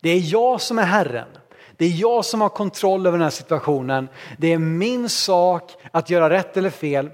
Det 0.00 0.10
är 0.10 0.32
jag 0.32 0.60
som 0.60 0.78
är 0.78 0.84
Herren. 0.84 1.28
Det 1.76 1.84
är 1.84 2.00
jag 2.00 2.24
som 2.24 2.40
har 2.40 2.48
kontroll 2.48 3.06
över 3.06 3.18
den 3.18 3.24
här 3.24 3.30
situationen. 3.30 4.08
Det 4.38 4.52
är 4.52 4.58
min 4.58 5.08
sak 5.08 5.72
att 5.90 6.10
göra 6.10 6.30
rätt 6.30 6.56
eller 6.56 6.70
fel. 6.70 7.10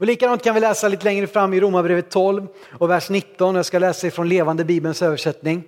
Och 0.00 0.06
likadant 0.06 0.44
kan 0.44 0.54
vi 0.54 0.60
läsa 0.60 0.88
lite 0.88 1.04
längre 1.04 1.26
fram 1.26 1.54
i 1.54 1.60
Romarbrevet 1.60 2.10
12 2.10 2.46
och 2.78 2.90
vers 2.90 3.10
19. 3.10 3.54
Jag 3.54 3.66
ska 3.66 3.78
läsa 3.78 4.06
ifrån 4.06 4.28
levande 4.28 4.64
bibelns 4.64 5.02
översättning. 5.02 5.64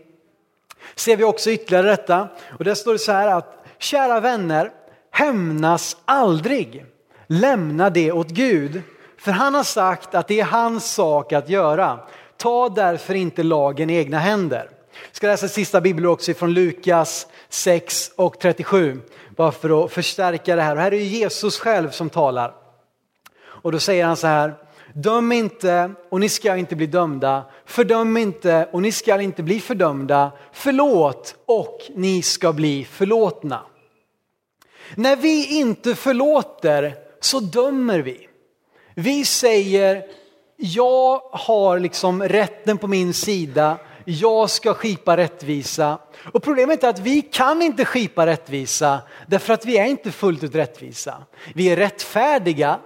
Ser 0.95 1.17
vi 1.17 1.25
också 1.25 1.51
ytterligare 1.51 1.87
detta 1.87 2.29
och 2.59 2.65
där 2.65 2.75
står 2.75 2.93
det 2.93 2.99
så 2.99 3.13
här 3.13 3.29
att 3.29 3.65
kära 3.79 4.21
vänner, 4.21 4.71
hämnas 5.11 5.97
aldrig. 6.05 6.85
Lämna 7.27 7.91
det 7.91 8.13
åt 8.13 8.29
Gud, 8.29 8.83
för 9.19 9.33
han 9.33 9.55
har 9.55 9.63
sagt 9.63 10.15
att 10.15 10.29
det 10.29 10.41
är 10.41 10.45
hans 10.45 10.95
sak 10.95 11.33
att 11.33 11.49
göra. 11.49 12.01
Ta 12.37 12.69
därför 12.69 13.15
inte 13.15 13.43
lagen 13.43 13.91
i 13.91 13.97
egna 13.97 14.19
händer. 14.19 14.71
Jag 15.07 15.17
ska 15.17 15.27
läsa 15.27 15.49
sista 15.49 15.81
bibeln 15.81 16.07
också 16.07 16.35
från 16.35 16.53
Lukas 16.53 17.27
6 17.49 18.13
och 18.17 18.39
37, 18.39 19.01
bara 19.37 19.53
för 19.53 19.85
att 19.85 19.93
förstärka 19.93 20.57
det 20.57 20.63
här. 20.63 20.77
Och 20.77 20.83
här 20.83 20.95
är 20.95 20.99
Jesus 20.99 21.59
själv 21.59 21.91
som 21.91 22.11
talar. 22.11 22.55
Och 23.63 23.73
då 23.73 23.81
säger 23.81 24.05
han 24.05 24.17
så 24.17 24.27
här, 24.27 24.55
döm 24.95 25.33
inte 25.33 25.91
och 26.11 26.21
ni 26.21 26.29
ska 26.29 26.57
inte 26.57 26.77
bli 26.77 26.87
dömda, 26.87 27.45
fördöm 27.67 28.17
inte 28.17 28.69
och 28.73 28.83
ni 28.83 28.93
ska 28.93 29.21
inte 29.21 29.43
bli 29.43 29.61
fördömda, 29.61 30.33
förlåt 30.53 31.35
och 31.47 31.79
ni 31.95 32.23
ska 32.23 32.53
bli 32.53 32.85
förlåtna. 32.85 33.61
När 34.95 35.17
vi 35.17 35.59
inte 35.59 35.95
förlåter 35.95 36.95
så 37.21 37.41
dömer 37.41 37.99
vi. 37.99 38.29
Vi 38.95 39.25
säger, 39.25 40.05
jag 40.57 41.21
har 41.33 41.79
liksom 41.79 42.23
rätten 42.23 42.79
på 42.79 42.87
min 42.87 43.15
sida, 43.15 43.79
jag 44.05 44.51
ska 44.51 44.75
skipa 44.75 45.17
rättvisa. 45.17 45.99
Och 46.33 46.43
problemet 46.43 46.85
är 46.85 46.89
att 46.89 46.99
vi 46.99 47.23
kan 47.23 47.63
inte 47.63 47.85
skipa 47.85 48.27
rättvisa 48.27 49.01
därför 49.27 49.55
att 49.55 49.65
vi 49.65 49.79
är 49.79 49.85
inte 49.85 50.13
fullt 50.13 50.45
ut 50.45 50.55
rättvisa. 50.55 51.23
Vi 51.55 51.71
är 51.71 51.77
rättfärdiga 51.77 52.79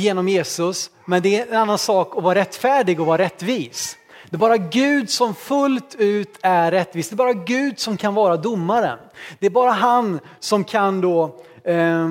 genom 0.00 0.28
Jesus, 0.28 0.90
men 1.04 1.22
det 1.22 1.40
är 1.40 1.46
en 1.46 1.56
annan 1.56 1.78
sak 1.78 2.16
att 2.16 2.22
vara 2.22 2.34
rättfärdig 2.34 3.00
och 3.00 3.06
vara 3.06 3.22
rättvis. 3.22 3.96
Det 4.30 4.36
är 4.36 4.38
bara 4.38 4.56
Gud 4.56 5.10
som 5.10 5.34
fullt 5.34 5.94
ut 5.98 6.38
är 6.42 6.70
rättvis. 6.70 7.08
Det 7.08 7.14
är 7.14 7.16
bara 7.16 7.32
Gud 7.32 7.78
som 7.78 7.96
kan 7.96 8.14
vara 8.14 8.36
domaren. 8.36 8.98
Det 9.38 9.46
är 9.46 9.50
bara 9.50 9.70
han 9.70 10.20
som 10.40 10.64
kan 10.64 11.00
då 11.00 11.36
eh, 11.64 12.10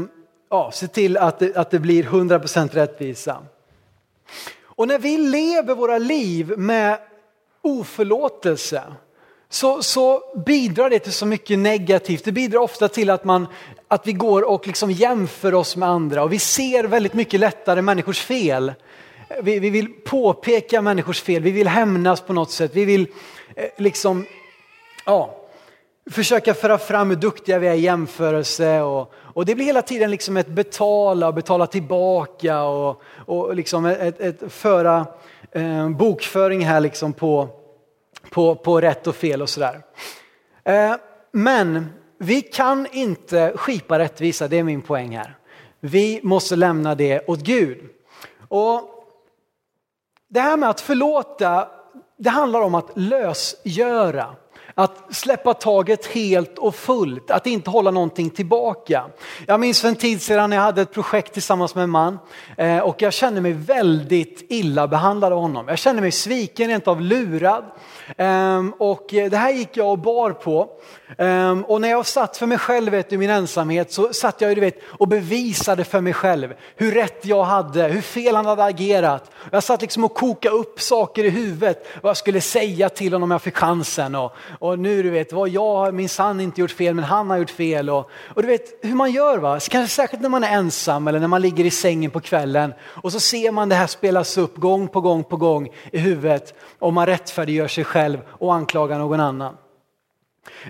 ja, 0.50 0.72
se 0.74 0.88
till 0.88 1.18
att 1.18 1.40
det, 1.40 1.58
att 1.58 1.72
det 1.72 1.80
blir 1.80 2.04
100% 2.04 2.70
rättvisa. 2.70 3.42
Och 4.64 4.88
när 4.88 5.00
vi 5.00 5.18
lever 5.18 5.76
våra 5.76 5.98
liv 5.98 6.58
med 6.58 6.98
oförlåtelse 7.62 8.84
så, 9.56 9.84
så 9.84 10.22
bidrar 10.46 10.90
det 10.90 11.00
till 11.00 11.14
så 11.14 11.26
mycket 11.26 11.60
negativt. 11.60 12.24
Det 12.24 12.32
bidrar 12.32 12.60
ofta 12.60 12.88
till 12.88 13.10
att, 13.10 13.24
man, 13.24 13.48
att 13.88 14.08
vi 14.08 14.14
går 14.14 14.50
och 14.50 14.68
liksom 14.68 14.92
jämför 14.92 15.54
oss 15.54 15.76
med 15.76 15.90
andra 15.90 16.24
och 16.24 16.34
vi 16.34 16.40
ser 16.40 16.84
väldigt 16.84 17.14
mycket 17.14 17.40
lättare 17.40 17.82
människors 17.82 18.20
fel. 18.20 18.74
Vi, 19.42 19.60
vi 19.60 19.70
vill 19.70 19.88
påpeka 19.88 20.82
människors 20.82 21.22
fel, 21.22 21.44
vi 21.44 21.52
vill 21.52 21.68
hämnas 21.68 22.22
på 22.22 22.34
något 22.34 22.52
sätt, 22.52 22.72
vi 22.74 22.86
vill 22.86 23.08
eh, 23.56 23.66
liksom, 23.78 24.26
ja, 25.06 25.36
försöka 26.12 26.54
föra 26.54 26.78
fram 26.78 27.10
hur 27.10 27.18
duktiga 27.18 27.60
vi 27.60 27.68
är 27.68 27.74
i 27.74 27.80
jämförelse 27.80 28.82
och, 28.82 29.14
och 29.16 29.46
det 29.46 29.56
blir 29.56 29.66
hela 29.66 29.82
tiden 29.82 30.12
liksom 30.12 30.38
ett 30.38 30.48
betala 30.48 31.28
och 31.28 31.34
betala 31.34 31.68
tillbaka 31.68 32.64
och, 32.64 33.02
och 33.26 33.56
liksom 33.56 33.86
ett, 33.86 34.22
ett 34.22 34.54
föra 34.54 35.06
eh, 35.52 35.90
bokföring 35.90 36.66
här 36.66 36.80
liksom 36.80 37.14
på, 37.14 37.50
på, 38.30 38.56
på 38.56 38.82
rätt 38.82 39.08
och 39.08 39.16
fel 39.16 39.42
och 39.42 39.50
sådär. 39.50 39.82
Eh, 40.64 40.96
men 41.32 41.86
vi 42.18 42.42
kan 42.42 42.88
inte 42.92 43.54
skipa 43.56 44.00
rättvisa, 44.00 44.48
det 44.48 44.60
är 44.60 44.64
min 44.64 44.82
poäng 44.82 45.18
här. 45.18 45.38
Vi 45.80 46.20
måste 46.24 46.56
lämna 46.56 46.96
det 46.96 47.30
åt 47.30 47.40
Gud. 47.40 47.90
Och 48.48 48.82
det 50.28 50.40
här 50.40 50.58
med 50.58 50.70
att 50.70 50.82
förlåta, 50.82 51.68
det 52.18 52.30
handlar 52.30 52.62
om 52.62 52.76
att 52.76 52.92
lösgöra. 52.96 54.36
Att 54.78 55.16
släppa 55.16 55.54
taget 55.54 56.06
helt 56.06 56.58
och 56.58 56.76
fullt, 56.76 57.32
att 57.32 57.48
inte 57.48 57.70
hålla 57.70 57.92
någonting 57.92 58.30
tillbaka. 58.30 59.06
Jag 59.48 59.60
minns 59.60 59.82
för 59.82 59.88
en 59.88 59.96
tid 59.96 60.22
sedan 60.22 60.50
när 60.50 60.58
jag 60.58 60.64
hade 60.64 60.82
ett 60.82 60.94
projekt 60.94 61.34
tillsammans 61.34 61.76
med 61.76 61.84
en 61.84 61.90
man 61.90 62.20
eh, 62.58 62.80
och 62.80 63.02
jag 63.02 63.14
kände 63.14 63.42
mig 63.42 63.54
väldigt 63.54 64.46
illa 64.50 64.88
behandlad 64.88 65.34
av 65.34 65.40
honom. 65.40 65.68
Jag 65.68 65.78
kände 65.78 66.02
mig 66.02 66.12
sviken, 66.12 66.68
rent 66.68 66.88
av 66.88 67.02
lurad. 67.02 67.66
Ehm, 68.18 68.74
och 68.80 69.14
eh, 69.14 69.30
det 69.30 69.38
här 69.38 69.52
gick 69.52 69.78
jag 69.78 69.92
och 69.92 70.00
bar 70.00 70.32
på. 70.32 70.70
Ehm, 71.18 71.66
och 71.66 71.82
när 71.82 71.90
jag 71.90 72.06
satt 72.06 72.38
för 72.38 72.46
mig 72.46 72.58
själv 72.58 72.92
vet, 72.92 73.14
i 73.14 73.18
min 73.18 73.30
ensamhet 73.30 73.92
så 73.92 74.14
satt 74.14 74.42
jag 74.42 74.58
du 74.58 74.62
vet, 74.62 74.80
och 74.84 75.08
bevisade 75.08 75.84
för 75.84 76.02
mig 76.02 76.14
själv 76.14 76.54
hur 76.76 76.92
rätt 76.92 77.26
jag 77.26 77.44
hade, 77.44 77.84
hur 77.84 78.02
fel 78.02 78.36
han 78.36 78.46
hade 78.46 78.64
agerat. 78.64 79.32
Jag 79.52 79.64
satt 79.64 79.82
liksom 79.82 80.04
och 80.04 80.14
kokade 80.14 80.56
upp 80.56 80.82
saker 80.82 81.24
i 81.24 81.30
huvudet, 81.30 81.88
vad 82.02 82.10
jag 82.10 82.18
skulle 82.18 82.42
säga 82.42 82.90
till 82.90 83.14
honom 83.14 83.24
om 83.24 83.32
jag 83.32 83.42
fick 83.42 83.58
chansen. 83.58 84.16
Och, 84.16 84.32
och 84.66 84.80
nu 84.80 85.04
du 85.04 85.10
vet, 85.10 85.34
vad 85.34 85.50
jag 85.50 85.76
har 85.76 85.92
minsann 85.92 86.40
inte 86.42 86.62
gjort 86.62 86.72
fel 86.72 86.94
men 86.94 87.06
han 87.06 87.30
har 87.30 87.38
gjort 87.38 87.50
fel. 87.50 87.90
Och, 87.90 88.10
och 88.34 88.42
du 88.42 88.48
vet 88.48 88.80
hur 88.82 88.96
man 88.96 89.12
gör 89.12 89.38
va, 89.38 89.60
kanske 89.70 89.96
särskilt 89.96 90.22
när 90.22 90.30
man 90.30 90.44
är 90.44 90.58
ensam 90.58 91.08
eller 91.08 91.20
när 91.20 91.28
man 91.28 91.42
ligger 91.42 91.66
i 91.66 91.72
sängen 91.72 92.12
på 92.12 92.20
kvällen 92.20 92.74
och 92.82 93.12
så 93.12 93.20
ser 93.20 93.52
man 93.52 93.70
det 93.70 93.76
här 93.76 93.88
spelas 93.88 94.38
upp 94.38 94.56
gång 94.56 94.88
på 94.88 95.02
gång 95.02 95.24
på 95.24 95.38
gång 95.38 95.70
i 95.92 95.98
huvudet 95.98 96.54
och 96.80 96.94
man 96.94 97.06
rättfärdiggör 97.06 97.68
sig 97.68 97.84
själv 97.84 98.20
och 98.28 98.56
anklagar 98.56 99.00
någon 99.00 99.20
annan. 99.20 99.58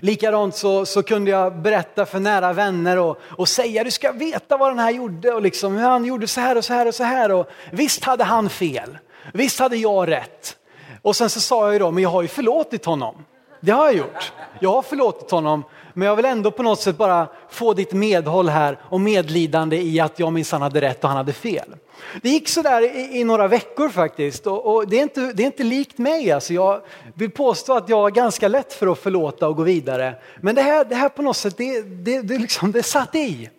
Likadant 0.00 0.56
så, 0.56 0.86
så 0.86 1.02
kunde 1.02 1.30
jag 1.30 1.62
berätta 1.62 2.06
för 2.06 2.20
nära 2.20 2.52
vänner 2.52 2.98
och, 2.98 3.18
och 3.22 3.48
säga 3.48 3.84
du 3.84 3.90
ska 3.90 4.12
veta 4.12 4.56
vad 4.56 4.70
den 4.70 4.78
här 4.78 4.90
gjorde 4.90 5.32
och 5.32 5.42
liksom, 5.42 5.76
hur 5.76 5.88
han 5.88 6.04
gjorde 6.04 6.26
så 6.26 6.40
här 6.40 6.56
och 6.56 6.64
så 6.64 6.72
här 6.72 6.88
och 6.88 6.94
så 6.94 7.04
här. 7.04 7.32
Och 7.32 7.48
visst 7.72 8.04
hade 8.04 8.24
han 8.24 8.50
fel, 8.50 8.98
visst 9.32 9.60
hade 9.60 9.76
jag 9.76 10.08
rätt. 10.08 10.56
Och 11.02 11.16
sen 11.16 11.30
så 11.30 11.40
sa 11.40 11.64
jag 11.64 11.72
ju 11.72 11.78
då, 11.78 11.90
men 11.90 12.02
jag 12.02 12.10
har 12.10 12.22
ju 12.22 12.28
förlåtit 12.28 12.84
honom. 12.84 13.24
Det 13.66 13.72
har 13.72 13.86
jag 13.86 13.96
gjort. 13.96 14.32
Jag 14.60 14.72
har 14.72 14.82
förlåtit 14.82 15.30
honom, 15.30 15.64
men 15.94 16.08
jag 16.08 16.16
vill 16.16 16.24
ändå 16.24 16.50
på 16.50 16.62
något 16.62 16.80
sätt 16.80 16.96
bara 16.96 17.28
få 17.50 17.74
ditt 17.74 17.92
medhåll 17.92 18.48
här 18.48 18.78
och 18.82 19.00
medlidande 19.00 19.76
i 19.76 20.00
att 20.00 20.18
jag 20.18 20.32
minsann 20.32 20.62
hade 20.62 20.80
rätt 20.80 21.04
och 21.04 21.08
han 21.08 21.16
hade 21.16 21.32
fel. 21.32 21.76
Det 22.22 22.28
gick 22.28 22.48
sådär 22.48 22.82
i, 22.82 23.20
i 23.20 23.24
några 23.24 23.48
veckor 23.48 23.88
faktiskt 23.88 24.46
och, 24.46 24.74
och, 24.74 24.88
det, 24.88 24.98
är 24.98 25.02
inte, 25.02 25.20
det 25.20 25.42
är 25.42 25.46
inte 25.46 25.62
likt 25.62 25.98
mig. 25.98 26.32
Alltså 26.32 26.54
jag 26.54 26.80
vill 27.14 27.30
påstå 27.30 27.76
att 27.76 27.88
jag 27.88 28.06
är 28.06 28.10
ganska 28.10 28.48
lätt 28.48 28.72
för 28.72 28.92
att 28.92 28.98
förlåta 28.98 29.48
och 29.48 29.56
gå 29.56 29.62
vidare. 29.62 30.14
Men 30.40 30.54
det 30.54 30.62
här, 30.62 30.84
det 30.84 30.94
här 30.94 31.08
på 31.08 31.22
något 31.22 31.36
sätt, 31.36 31.56
det, 31.56 31.82
det, 31.82 32.20
det, 32.20 32.38
liksom, 32.38 32.72
det 32.72 32.82
satt 32.82 33.14
i. 33.14 33.50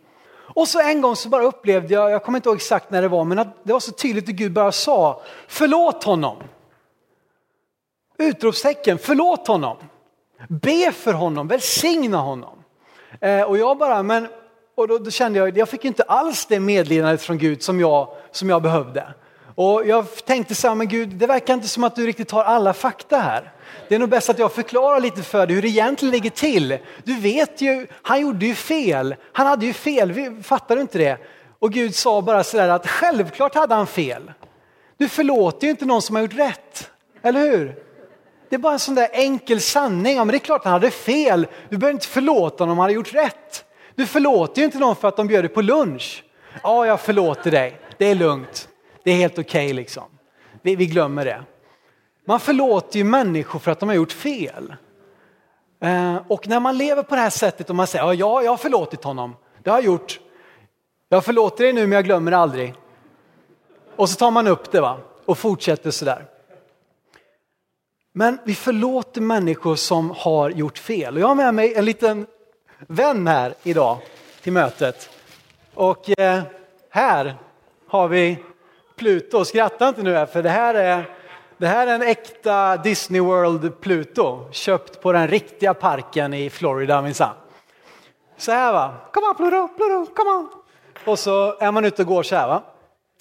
Och 0.55 0.67
så 0.67 0.79
en 0.81 1.01
gång 1.01 1.15
så 1.15 1.29
bara 1.29 1.43
upplevde 1.43 1.93
jag, 1.93 2.11
jag 2.11 2.23
kommer 2.23 2.37
inte 2.37 2.49
ihåg 2.49 2.55
exakt 2.55 2.91
när 2.91 3.01
det 3.01 3.07
var, 3.07 3.23
men 3.23 3.39
att 3.39 3.63
det 3.63 3.73
var 3.73 3.79
så 3.79 3.91
tydligt 3.91 4.29
att 4.29 4.35
Gud 4.35 4.53
bara 4.53 4.71
sa, 4.71 5.21
förlåt 5.47 6.03
honom. 6.03 6.37
Utropstecken, 8.17 8.97
förlåt 8.97 9.47
honom. 9.47 9.77
Be 10.47 10.91
för 10.91 11.13
honom, 11.13 11.47
välsigna 11.47 12.17
honom. 12.17 12.63
Eh, 13.21 13.41
och 13.41 13.57
jag 13.57 13.77
bara, 13.77 14.03
men, 14.03 14.27
och 14.75 14.87
då, 14.87 14.97
då, 14.97 15.11
kände 15.11 15.39
jag, 15.39 15.57
jag 15.57 15.69
fick 15.69 15.85
inte 15.85 16.03
alls 16.03 16.45
det 16.45 16.59
medlidandet 16.59 17.21
från 17.21 17.37
Gud 17.37 17.63
som 17.63 17.79
jag, 17.79 18.07
som 18.31 18.49
jag 18.49 18.61
behövde. 18.61 19.13
Och 19.55 19.87
jag 19.87 20.25
tänkte 20.25 20.55
så 20.55 20.67
här, 20.67 20.75
men 20.75 20.87
Gud, 20.87 21.09
det 21.09 21.27
verkar 21.27 21.53
inte 21.53 21.67
som 21.67 21.83
att 21.83 21.95
du 21.95 22.07
riktigt 22.07 22.31
har 22.31 22.43
alla 22.43 22.73
fakta 22.73 23.17
här. 23.17 23.51
Det 23.89 23.95
är 23.95 23.99
nog 23.99 24.09
bäst 24.09 24.29
att 24.29 24.39
jag 24.39 24.51
förklarar 24.51 24.99
lite 24.99 25.21
för 25.21 25.47
dig 25.47 25.55
hur 25.55 25.61
det 25.61 25.67
egentligen 25.67 26.11
ligger 26.11 26.29
till. 26.29 26.77
Du 27.03 27.19
vet 27.19 27.61
ju, 27.61 27.87
han 28.01 28.21
gjorde 28.21 28.45
ju 28.45 28.55
fel. 28.55 29.15
Han 29.33 29.47
hade 29.47 29.65
ju 29.65 29.73
fel, 29.73 30.43
fattar 30.43 30.75
du 30.75 30.81
inte 30.81 30.97
det? 30.97 31.17
Och 31.59 31.71
Gud 31.71 31.95
sa 31.95 32.21
bara 32.21 32.43
sådär 32.43 32.69
att 32.69 32.87
självklart 32.87 33.55
hade 33.55 33.75
han 33.75 33.87
fel. 33.87 34.31
Du 34.97 35.09
förlåter 35.09 35.67
ju 35.67 35.71
inte 35.71 35.85
någon 35.85 36.01
som 36.01 36.15
har 36.15 36.23
gjort 36.23 36.33
rätt, 36.33 36.91
eller 37.21 37.39
hur? 37.39 37.86
Det 38.49 38.55
är 38.55 38.59
bara 38.59 38.73
en 38.73 38.79
sån 38.79 38.95
där 38.95 39.09
enkel 39.11 39.61
sanning. 39.61 40.15
Ja, 40.15 40.25
men 40.25 40.31
det 40.31 40.37
är 40.37 40.39
klart 40.39 40.63
han 40.63 40.73
hade 40.73 40.91
fel. 40.91 41.47
Du 41.69 41.77
behöver 41.77 41.93
inte 41.93 42.07
förlåta 42.07 42.63
honom 42.63 42.71
om 42.71 42.77
han 42.77 42.83
hade 42.83 42.93
gjort 42.93 43.13
rätt. 43.13 43.65
Du 43.95 44.05
förlåter 44.05 44.61
ju 44.61 44.65
inte 44.65 44.79
någon 44.79 44.95
för 44.95 45.07
att 45.07 45.17
de 45.17 45.27
bjöd 45.27 45.43
dig 45.43 45.49
på 45.49 45.61
lunch. 45.61 46.23
Ja, 46.63 46.85
jag 46.85 47.01
förlåter 47.01 47.51
dig. 47.51 47.79
Det 47.97 48.05
är 48.05 48.15
lugnt. 48.15 48.69
Det 49.03 49.11
är 49.11 49.15
helt 49.15 49.39
okej 49.39 49.65
okay, 49.65 49.73
liksom. 49.73 50.03
Vi, 50.61 50.75
vi, 50.75 50.85
glömmer 50.85 51.25
det. 51.25 51.43
Man 52.25 52.39
förlåter 52.39 52.97
ju 52.97 53.03
människor 53.03 53.59
för 53.59 53.71
att 53.71 53.79
de 53.79 53.89
har 53.89 53.95
gjort 53.95 54.11
fel. 54.11 54.75
Eh, 55.81 56.15
och 56.27 56.47
när 56.47 56.59
man 56.59 56.77
lever 56.77 57.03
på 57.03 57.15
det 57.15 57.21
här 57.21 57.29
sättet 57.29 57.69
och 57.69 57.75
man 57.75 57.87
säger 57.87 58.13
ja, 58.13 58.43
jag 58.43 58.51
har 58.51 58.57
förlåtit 58.57 59.03
honom. 59.03 59.35
Det 59.63 59.69
har 59.69 59.77
jag 59.77 59.85
gjort. 59.85 60.19
Jag 61.09 61.25
förlåter 61.25 61.63
dig 61.63 61.73
nu 61.73 61.81
men 61.81 61.91
jag 61.91 62.05
glömmer 62.05 62.31
det 62.31 62.37
aldrig. 62.37 62.73
Och 63.95 64.09
så 64.09 64.15
tar 64.15 64.31
man 64.31 64.47
upp 64.47 64.71
det 64.71 64.81
va? 64.81 64.97
och 65.27 65.37
fortsätter 65.37 65.91
sådär. 65.91 66.25
Men 68.17 68.39
vi 68.43 68.55
förlåter 68.55 69.21
människor 69.21 69.75
som 69.75 70.11
har 70.17 70.49
gjort 70.49 70.77
fel. 70.77 71.15
Och 71.15 71.21
jag 71.21 71.27
har 71.27 71.35
med 71.35 71.53
mig 71.53 71.73
en 71.75 71.85
liten 71.85 72.25
vän 72.87 73.27
här 73.27 73.53
idag 73.63 73.97
till 74.41 74.53
mötet. 74.53 75.09
Och 75.73 76.19
eh, 76.19 76.41
här 76.89 77.35
har 77.87 78.07
vi 78.07 78.37
Pluto. 78.95 79.45
Skratta 79.45 79.87
inte 79.87 80.03
nu 80.03 80.13
här, 80.13 80.25
för 80.25 80.43
det 80.43 80.49
här 80.49 80.73
är, 80.73 81.09
det 81.57 81.67
här 81.67 81.87
är 81.87 81.95
en 81.95 82.01
äkta 82.01 82.77
Disney 82.77 83.21
World 83.21 83.81
Pluto. 83.81 84.51
Köpt 84.51 85.01
på 85.01 85.11
den 85.11 85.27
riktiga 85.27 85.73
parken 85.73 86.33
i 86.33 86.49
Florida 86.49 87.01
minsann. 87.01 87.35
Så 88.37 88.51
här 88.51 88.73
va, 88.73 88.93
come 89.13 89.27
on 89.27 89.35
Pluto, 89.35 89.67
Pluto, 89.67 90.13
come 90.15 90.29
on. 90.29 90.49
Och 91.05 91.19
så 91.19 91.57
är 91.59 91.71
man 91.71 91.85
ute 91.85 92.01
och 92.01 92.07
går 92.07 92.23
så 92.23 92.35
här 92.35 92.47
va. 92.47 92.63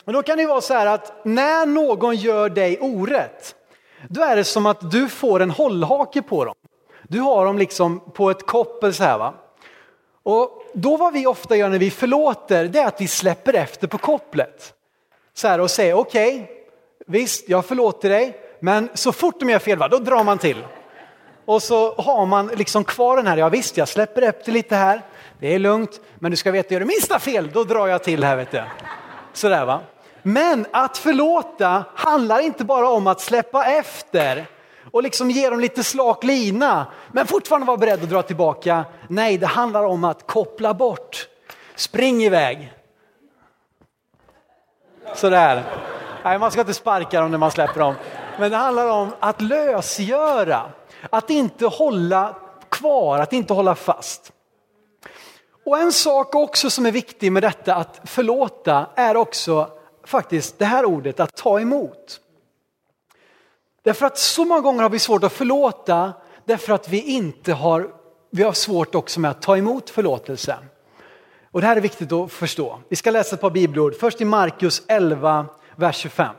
Och 0.04 0.12
då 0.12 0.22
kan 0.22 0.38
det 0.38 0.46
vara 0.46 0.60
så 0.60 0.74
här 0.74 0.86
att 0.86 1.24
när 1.24 1.66
någon 1.66 2.16
gör 2.16 2.48
dig 2.48 2.78
orätt 2.80 3.54
då 4.08 4.22
är 4.22 4.36
det 4.36 4.44
som 4.44 4.66
att 4.66 4.90
du 4.90 5.08
får 5.08 5.40
en 5.40 5.50
hållhake 5.50 6.22
på 6.22 6.44
dem. 6.44 6.54
Du 7.02 7.20
har 7.20 7.44
dem 7.44 7.58
liksom 7.58 8.00
på 8.00 8.30
ett 8.30 8.46
koppel 8.46 8.94
så 8.94 9.04
här 9.04 9.18
va. 9.18 9.34
Och 10.22 10.62
då 10.74 10.96
vad 10.96 11.12
vi 11.12 11.26
ofta 11.26 11.56
gör 11.56 11.68
när 11.68 11.78
vi 11.78 11.90
förlåter, 11.90 12.64
det 12.64 12.78
är 12.78 12.86
att 12.86 13.00
vi 13.00 13.08
släpper 13.08 13.54
efter 13.54 13.86
på 13.86 13.98
kopplet. 13.98 14.74
Så 15.34 15.48
här 15.48 15.60
och 15.60 15.70
säger 15.70 15.94
okej, 15.94 16.34
okay, 16.34 16.46
visst 17.06 17.48
jag 17.48 17.64
förlåter 17.64 18.08
dig, 18.08 18.40
men 18.60 18.88
så 18.94 19.12
fort 19.12 19.40
de 19.40 19.50
gör 19.50 19.58
fel, 19.58 19.78
va, 19.78 19.88
då 19.88 19.98
drar 19.98 20.24
man 20.24 20.38
till. 20.38 20.64
Och 21.44 21.62
så 21.62 21.94
har 21.94 22.26
man 22.26 22.46
liksom 22.46 22.84
kvar 22.84 23.16
den 23.16 23.26
här, 23.26 23.36
ja 23.36 23.48
visst 23.48 23.76
jag 23.76 23.88
släpper 23.88 24.22
efter 24.22 24.52
lite 24.52 24.76
här, 24.76 25.02
det 25.40 25.54
är 25.54 25.58
lugnt, 25.58 26.00
men 26.14 26.30
du 26.30 26.36
ska 26.36 26.50
veta, 26.50 26.74
gör 26.74 26.80
du 26.80 26.86
minsta 26.86 27.18
fel, 27.18 27.50
då 27.52 27.64
drar 27.64 27.86
jag 27.86 28.04
till 28.04 28.24
här 28.24 28.36
vet 28.36 28.50
du. 28.50 28.62
Sådär 29.32 29.64
va. 29.64 29.80
Men 30.28 30.66
att 30.70 30.98
förlåta 30.98 31.84
handlar 31.94 32.40
inte 32.40 32.64
bara 32.64 32.88
om 32.88 33.06
att 33.06 33.20
släppa 33.20 33.64
efter 33.64 34.46
och 34.92 35.02
liksom 35.02 35.30
ge 35.30 35.50
dem 35.50 35.60
lite 35.60 35.84
slak 35.84 36.24
lina, 36.24 36.86
men 37.12 37.26
fortfarande 37.26 37.66
vara 37.66 37.76
beredd 37.76 38.02
att 38.02 38.10
dra 38.10 38.22
tillbaka. 38.22 38.84
Nej, 39.08 39.38
det 39.38 39.46
handlar 39.46 39.84
om 39.84 40.04
att 40.04 40.26
koppla 40.26 40.74
bort. 40.74 41.28
Spring 41.76 42.22
iväg. 42.22 42.72
Sådär. 45.14 45.64
Nej, 46.24 46.38
man 46.38 46.50
ska 46.50 46.60
inte 46.60 46.74
sparka 46.74 47.20
dem 47.20 47.30
när 47.30 47.38
man 47.38 47.50
släpper 47.50 47.80
dem. 47.80 47.94
Men 48.38 48.50
det 48.50 48.56
handlar 48.56 48.86
om 48.86 49.10
att 49.20 49.40
lösgöra, 49.40 50.62
att 51.10 51.30
inte 51.30 51.66
hålla 51.66 52.34
kvar, 52.68 53.18
att 53.18 53.32
inte 53.32 53.52
hålla 53.52 53.74
fast. 53.74 54.32
Och 55.64 55.78
en 55.78 55.92
sak 55.92 56.34
också 56.34 56.70
som 56.70 56.86
är 56.86 56.92
viktig 56.92 57.32
med 57.32 57.42
detta 57.42 57.74
att 57.74 58.00
förlåta 58.04 58.86
är 58.94 59.16
också 59.16 59.75
faktiskt 60.06 60.58
det 60.58 60.64
här 60.64 60.84
ordet 60.84 61.20
att 61.20 61.36
ta 61.36 61.60
emot. 61.60 62.20
Därför 63.82 64.06
att 64.06 64.18
så 64.18 64.44
många 64.44 64.60
gånger 64.60 64.82
har 64.82 64.90
vi 64.90 64.98
svårt 64.98 65.24
att 65.24 65.32
förlåta 65.32 66.12
därför 66.44 66.72
att 66.72 66.88
vi 66.88 67.00
inte 67.00 67.52
har, 67.52 67.90
vi 68.30 68.42
har 68.42 68.52
svårt 68.52 68.94
också 68.94 69.20
med 69.20 69.30
att 69.30 69.42
ta 69.42 69.56
emot 69.56 69.90
förlåtelse. 69.90 70.56
Och 71.50 71.60
det 71.60 71.66
här 71.66 71.76
är 71.76 71.80
viktigt 71.80 72.12
att 72.12 72.32
förstå. 72.32 72.78
Vi 72.88 72.96
ska 72.96 73.10
läsa 73.10 73.34
ett 73.34 73.40
par 73.40 73.50
bibelord. 73.50 73.94
Först 73.94 74.20
i 74.20 74.24
Markus 74.24 74.82
11, 74.88 75.46
vers 75.76 75.96
25. 75.96 76.34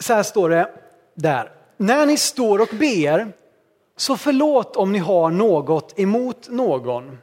Så 0.00 0.14
här 0.14 0.22
står 0.22 0.48
det 0.48 0.72
där. 1.14 1.52
När 1.76 2.06
ni 2.06 2.16
står 2.16 2.58
och 2.58 2.68
ber, 2.72 3.32
så 3.96 4.16
förlåt 4.16 4.76
om 4.76 4.92
ni 4.92 4.98
har 4.98 5.30
något 5.30 5.98
emot 5.98 6.48
någon. 6.48 7.18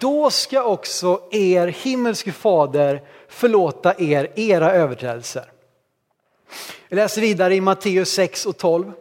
Då 0.00 0.30
ska 0.30 0.62
också 0.62 1.20
er 1.30 1.66
himmelske 1.66 2.32
fader 2.32 3.02
förlåta 3.28 3.94
er 3.98 4.32
era 4.36 4.72
överträdelser. 4.72 5.44
Vi 6.88 6.96
läser 6.96 7.20
vidare 7.20 7.54
i 7.54 7.60
Matteus 7.60 8.12
6 8.12 8.46
och 8.46 8.56
12. 8.56 8.92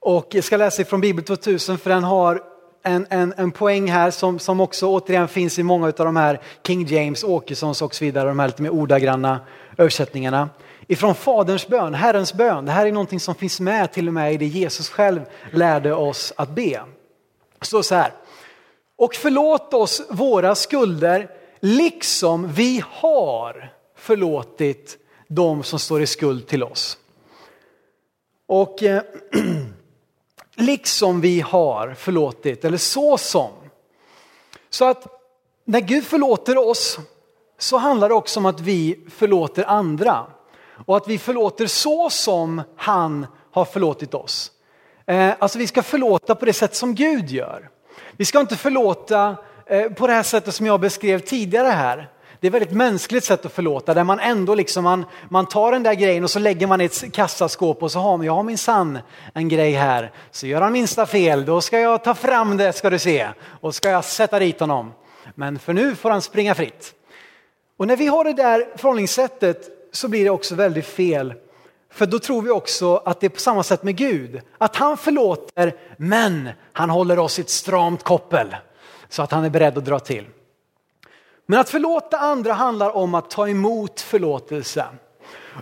Och 0.00 0.28
jag 0.30 0.44
ska 0.44 0.56
läsa 0.56 0.84
från 0.84 1.00
Bibel 1.00 1.24
2000 1.24 1.78
för 1.78 1.90
den 1.90 2.04
har 2.04 2.42
en, 2.82 3.06
en, 3.10 3.34
en 3.36 3.50
poäng 3.50 3.90
här 3.90 4.10
som, 4.10 4.38
som 4.38 4.60
också 4.60 4.86
återigen 4.86 5.28
finns 5.28 5.58
i 5.58 5.62
många 5.62 5.86
av 5.86 5.92
de 5.92 6.16
här 6.16 6.40
King 6.66 6.86
James, 6.86 7.24
Åkessons 7.24 7.82
och 7.82 7.94
så 7.94 8.04
vidare, 8.04 8.28
de 8.28 8.38
här 8.38 8.46
lite 8.46 8.62
mer 8.62 8.70
ordagranna 8.70 9.40
översättningarna. 9.78 10.48
Ifrån 10.86 11.14
Faderns 11.14 11.68
bön, 11.68 11.94
Herrens 11.94 12.34
bön. 12.34 12.64
Det 12.64 12.72
här 12.72 12.86
är 12.86 12.92
någonting 12.92 13.20
som 13.20 13.34
finns 13.34 13.60
med 13.60 13.92
till 13.92 14.08
och 14.08 14.14
med 14.14 14.32
i 14.32 14.36
det 14.36 14.46
Jesus 14.46 14.88
själv 14.88 15.20
lärde 15.52 15.94
oss 15.94 16.32
att 16.36 16.50
be. 16.50 16.80
Det 17.58 17.66
står 17.66 17.82
så 17.82 17.94
här. 17.94 18.12
Och 19.00 19.14
förlåt 19.14 19.74
oss 19.74 20.02
våra 20.08 20.54
skulder 20.54 21.30
liksom 21.60 22.52
vi 22.52 22.82
har 22.90 23.72
förlåtit 23.96 24.98
de 25.28 25.62
som 25.62 25.78
står 25.78 26.02
i 26.02 26.06
skuld 26.06 26.46
till 26.46 26.62
oss. 26.62 26.98
Och 28.46 28.82
eh, 28.82 29.02
liksom 30.56 31.20
vi 31.20 31.40
har 31.40 31.94
förlåtit, 31.94 32.64
eller 32.64 32.78
så 32.78 33.18
som. 33.18 33.50
Så 34.70 34.84
att 34.84 35.06
när 35.64 35.80
Gud 35.80 36.04
förlåter 36.04 36.58
oss 36.68 36.98
så 37.58 37.76
handlar 37.76 38.08
det 38.08 38.14
också 38.14 38.40
om 38.40 38.46
att 38.46 38.60
vi 38.60 39.00
förlåter 39.10 39.64
andra. 39.64 40.26
Och 40.86 40.96
att 40.96 41.08
vi 41.08 41.18
förlåter 41.18 41.66
så 41.66 42.10
som 42.10 42.62
han 42.76 43.26
har 43.50 43.64
förlåtit 43.64 44.14
oss. 44.14 44.52
Eh, 45.06 45.34
alltså 45.38 45.58
vi 45.58 45.66
ska 45.66 45.82
förlåta 45.82 46.34
på 46.34 46.44
det 46.44 46.52
sätt 46.52 46.74
som 46.74 46.94
Gud 46.94 47.30
gör. 47.30 47.70
Vi 48.16 48.24
ska 48.24 48.40
inte 48.40 48.56
förlåta 48.56 49.36
eh, 49.66 49.88
på 49.88 50.06
det 50.06 50.12
här 50.12 50.22
sättet 50.22 50.54
som 50.54 50.66
jag 50.66 50.80
beskrev 50.80 51.18
tidigare 51.18 51.68
här. 51.68 52.08
Det 52.40 52.46
är 52.46 52.48
ett 52.48 52.54
väldigt 52.54 52.76
mänskligt 52.76 53.24
sätt 53.24 53.46
att 53.46 53.52
förlåta 53.52 53.94
där 53.94 54.04
man 54.04 54.20
ändå 54.20 54.54
liksom 54.54 54.84
man, 54.84 55.04
man 55.28 55.46
tar 55.46 55.72
den 55.72 55.82
där 55.82 55.94
grejen 55.94 56.24
och 56.24 56.30
så 56.30 56.38
lägger 56.38 56.66
man 56.66 56.80
i 56.80 56.84
ett 56.84 57.12
kassaskåp 57.12 57.82
och 57.82 57.92
så 57.92 57.98
har 57.98 58.16
man, 58.16 58.26
jag 58.26 58.32
har 58.32 58.42
min 58.42 58.58
sann 58.58 58.98
en 59.34 59.48
grej 59.48 59.72
här. 59.72 60.12
Så 60.30 60.46
gör 60.46 60.60
han 60.60 60.72
minsta 60.72 61.06
fel, 61.06 61.44
då 61.44 61.60
ska 61.60 61.80
jag 61.80 62.04
ta 62.04 62.14
fram 62.14 62.56
det 62.56 62.72
ska 62.72 62.90
du 62.90 62.98
se 62.98 63.28
och 63.60 63.74
ska 63.74 63.88
jag 63.90 64.04
sätta 64.04 64.38
dit 64.38 64.60
honom. 64.60 64.92
Men 65.34 65.58
för 65.58 65.72
nu 65.72 65.94
får 65.94 66.10
han 66.10 66.22
springa 66.22 66.54
fritt. 66.54 66.94
Och 67.76 67.86
när 67.86 67.96
vi 67.96 68.06
har 68.06 68.24
det 68.24 68.32
där 68.32 68.66
förhållningssättet 68.76 69.68
så 69.92 70.08
blir 70.08 70.24
det 70.24 70.30
också 70.30 70.54
väldigt 70.54 70.86
fel. 70.86 71.34
För 71.90 72.06
då 72.06 72.18
tror 72.18 72.42
vi 72.42 72.50
också 72.50 72.96
att 72.96 73.20
det 73.20 73.26
är 73.26 73.30
på 73.30 73.40
samma 73.40 73.62
sätt 73.62 73.82
med 73.82 73.96
Gud. 73.96 74.40
Att 74.58 74.76
han 74.76 74.96
förlåter 74.96 75.76
men 75.96 76.48
han 76.72 76.90
håller 76.90 77.18
oss 77.18 77.38
i 77.38 77.42
ett 77.42 77.50
stramt 77.50 78.02
koppel 78.02 78.56
så 79.08 79.22
att 79.22 79.30
han 79.30 79.44
är 79.44 79.50
beredd 79.50 79.78
att 79.78 79.84
dra 79.84 80.00
till. 80.00 80.26
Men 81.46 81.60
att 81.60 81.70
förlåta 81.70 82.18
andra 82.18 82.52
handlar 82.52 82.96
om 82.96 83.14
att 83.14 83.30
ta 83.30 83.48
emot 83.48 84.00
förlåtelse. 84.00 84.86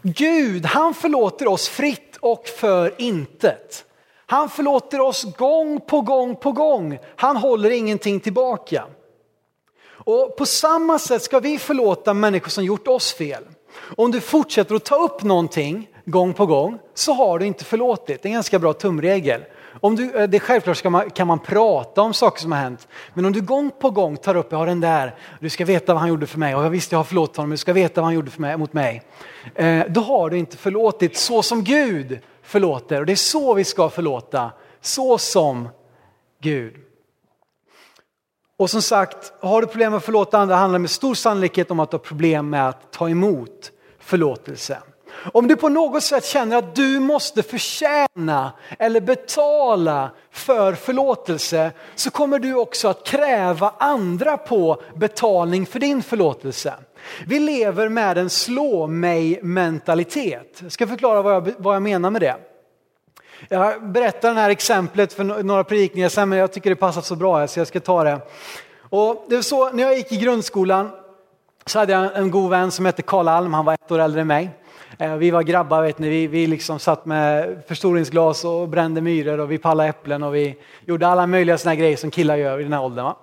Gud, 0.02 0.66
han 0.66 0.94
förlåter 0.94 1.48
oss 1.48 1.68
fritt 1.68 2.16
och 2.20 2.46
för 2.46 2.94
intet. 2.98 3.84
Han 4.26 4.48
förlåter 4.48 5.00
oss 5.00 5.36
gång 5.36 5.80
på 5.80 6.00
gång 6.00 6.36
på 6.36 6.52
gång. 6.52 6.98
Han 7.16 7.36
håller 7.36 7.70
ingenting 7.70 8.20
tillbaka. 8.20 8.84
Och 9.88 10.36
på 10.36 10.46
samma 10.46 10.98
sätt 10.98 11.22
ska 11.22 11.40
vi 11.40 11.58
förlåta 11.58 12.14
människor 12.14 12.50
som 12.50 12.64
gjort 12.64 12.88
oss 12.88 13.12
fel. 13.12 13.44
Om 13.96 14.10
du 14.10 14.20
fortsätter 14.20 14.74
att 14.74 14.84
ta 14.84 14.96
upp 14.96 15.22
någonting 15.22 15.88
gång 16.10 16.34
på 16.34 16.46
gång 16.46 16.78
så 16.94 17.12
har 17.12 17.38
du 17.38 17.46
inte 17.46 17.64
förlåtit. 17.64 18.22
Det 18.22 18.26
är 18.26 18.30
en 18.30 18.34
ganska 18.34 18.58
bra 18.58 18.72
tumregel. 18.72 19.44
Om 19.80 19.96
du, 19.96 20.14
eh, 20.14 20.28
det 20.28 20.40
självklart 20.40 20.84
man, 20.84 21.10
kan 21.10 21.26
man 21.26 21.38
prata 21.38 22.02
om 22.02 22.14
saker 22.14 22.40
som 22.40 22.52
har 22.52 22.58
hänt. 22.58 22.88
Men 23.14 23.24
om 23.24 23.32
du 23.32 23.40
gång 23.40 23.70
på 23.80 23.90
gång 23.90 24.16
tar 24.16 24.34
upp, 24.34 24.46
jag 24.50 24.58
har 24.58 24.66
den 24.66 24.80
där, 24.80 25.14
du 25.40 25.50
ska 25.50 25.64
veta 25.64 25.92
vad 25.94 26.00
han 26.00 26.08
gjorde 26.08 26.26
för 26.26 26.38
mig 26.38 26.54
och 26.54 26.64
jag 26.64 26.70
visste 26.70 26.94
jag 26.94 26.98
har 26.98 27.04
förlåtit 27.04 27.36
honom, 27.36 27.50
du 27.50 27.56
ska 27.56 27.72
veta 27.72 28.00
vad 28.00 28.06
han 28.06 28.14
gjorde 28.14 28.30
för 28.30 28.40
mig, 28.40 28.56
mot 28.56 28.72
mig. 28.72 29.02
Eh, 29.54 29.84
då 29.88 30.00
har 30.00 30.30
du 30.30 30.38
inte 30.38 30.56
förlåtit 30.56 31.16
så 31.16 31.42
som 31.42 31.64
Gud 31.64 32.18
förlåter 32.42 33.00
och 33.00 33.06
det 33.06 33.12
är 33.12 33.16
så 33.16 33.54
vi 33.54 33.64
ska 33.64 33.88
förlåta. 33.88 34.50
Så 34.80 35.18
som 35.18 35.68
Gud. 36.40 36.74
Och 38.56 38.70
som 38.70 38.82
sagt, 38.82 39.32
har 39.40 39.60
du 39.60 39.66
problem 39.66 39.92
med 39.92 39.96
att 39.96 40.04
förlåta 40.04 40.38
andra 40.38 40.56
handlar 40.56 40.78
det 40.78 40.82
med 40.82 40.90
stor 40.90 41.14
sannolikhet 41.14 41.70
om 41.70 41.80
att 41.80 41.90
du 41.90 41.94
har 41.94 42.04
problem 42.04 42.50
med 42.50 42.68
att 42.68 42.92
ta 42.92 43.08
emot 43.08 43.72
förlåtelse. 43.98 44.78
Om 45.33 45.48
du 45.48 45.57
på 45.57 45.68
något 45.68 46.02
sätt 46.02 46.24
känner 46.24 46.57
att 46.57 46.74
du 46.74 47.00
måste 47.00 47.42
förtjäna 47.42 48.52
eller 48.78 49.00
betala 49.00 50.11
för 50.31 50.72
förlåtelse 50.72 51.70
så 51.94 52.11
kommer 52.11 52.38
du 52.38 52.54
också 52.54 52.88
att 52.88 53.07
kräva 53.07 53.74
andra 53.78 54.37
på 54.37 54.83
betalning 54.94 55.66
för 55.66 55.78
din 55.78 56.02
förlåtelse. 56.02 56.74
Vi 57.26 57.38
lever 57.38 57.88
med 57.88 58.18
en 58.18 58.31
slå 58.31 58.87
mig 58.87 59.40
mentalitet. 59.42 60.59
Jag 60.62 60.72
ska 60.72 60.87
förklara 60.87 61.22
vad 61.22 61.35
jag, 61.35 61.54
vad 61.59 61.74
jag 61.74 61.83
menar 61.83 62.11
med 62.11 62.22
det. 62.22 62.37
Jag 63.48 63.90
berättar 63.90 64.35
det 64.35 64.40
här 64.40 64.50
exemplet 64.50 65.12
för 65.12 65.24
några 65.24 65.64
predikningar 65.64 66.09
sen 66.09 66.28
men 66.28 66.38
jag 66.38 66.52
tycker 66.52 66.70
det 66.70 66.76
passar 66.76 67.00
så 67.00 67.16
bra 67.16 67.38
här 67.38 67.46
så 67.46 67.61
jag 67.61 67.66
ska 67.66 67.81
ta 67.81 68.04
det. 68.04 68.20
Och 68.90 69.26
det 69.28 69.35
var 69.35 69.42
så, 69.42 69.70
när 69.70 69.83
jag 69.83 69.96
gick 69.96 70.12
i 70.12 70.16
grundskolan 70.16 70.90
så 71.66 71.78
hade 71.78 71.92
jag 71.92 72.16
en 72.16 72.31
god 72.31 72.50
vän 72.50 72.70
som 72.70 72.87
hette 72.87 73.02
Karl 73.02 73.28
Alm, 73.28 73.54
han 73.54 73.64
var 73.64 73.74
ett 73.74 73.92
år 73.92 73.98
äldre 73.98 74.20
än 74.20 74.26
mig. 74.26 74.50
Eh, 75.00 75.16
vi 75.16 75.30
var 75.30 75.42
grabbar, 75.42 75.82
vet 75.82 75.98
ni. 75.98 76.08
Vi, 76.08 76.26
vi 76.26 76.46
liksom 76.46 76.78
satt 76.78 77.06
med 77.06 77.58
förstoringsglas 77.68 78.44
och 78.44 78.68
brände 78.68 79.00
myror 79.00 79.40
och 79.40 79.52
vi 79.52 79.58
pallade 79.58 79.88
äpplen 79.88 80.22
och 80.22 80.34
vi 80.34 80.56
gjorde 80.84 81.06
alla 81.06 81.26
möjliga 81.26 81.58
såna 81.58 81.74
grejer 81.74 81.96
som 81.96 82.11
killar 82.11 82.37
gör 82.37 82.61
i 82.61 82.62
den 82.62 82.72
här 82.72 82.82
åldern. 82.82 83.04
Va? 83.04 83.16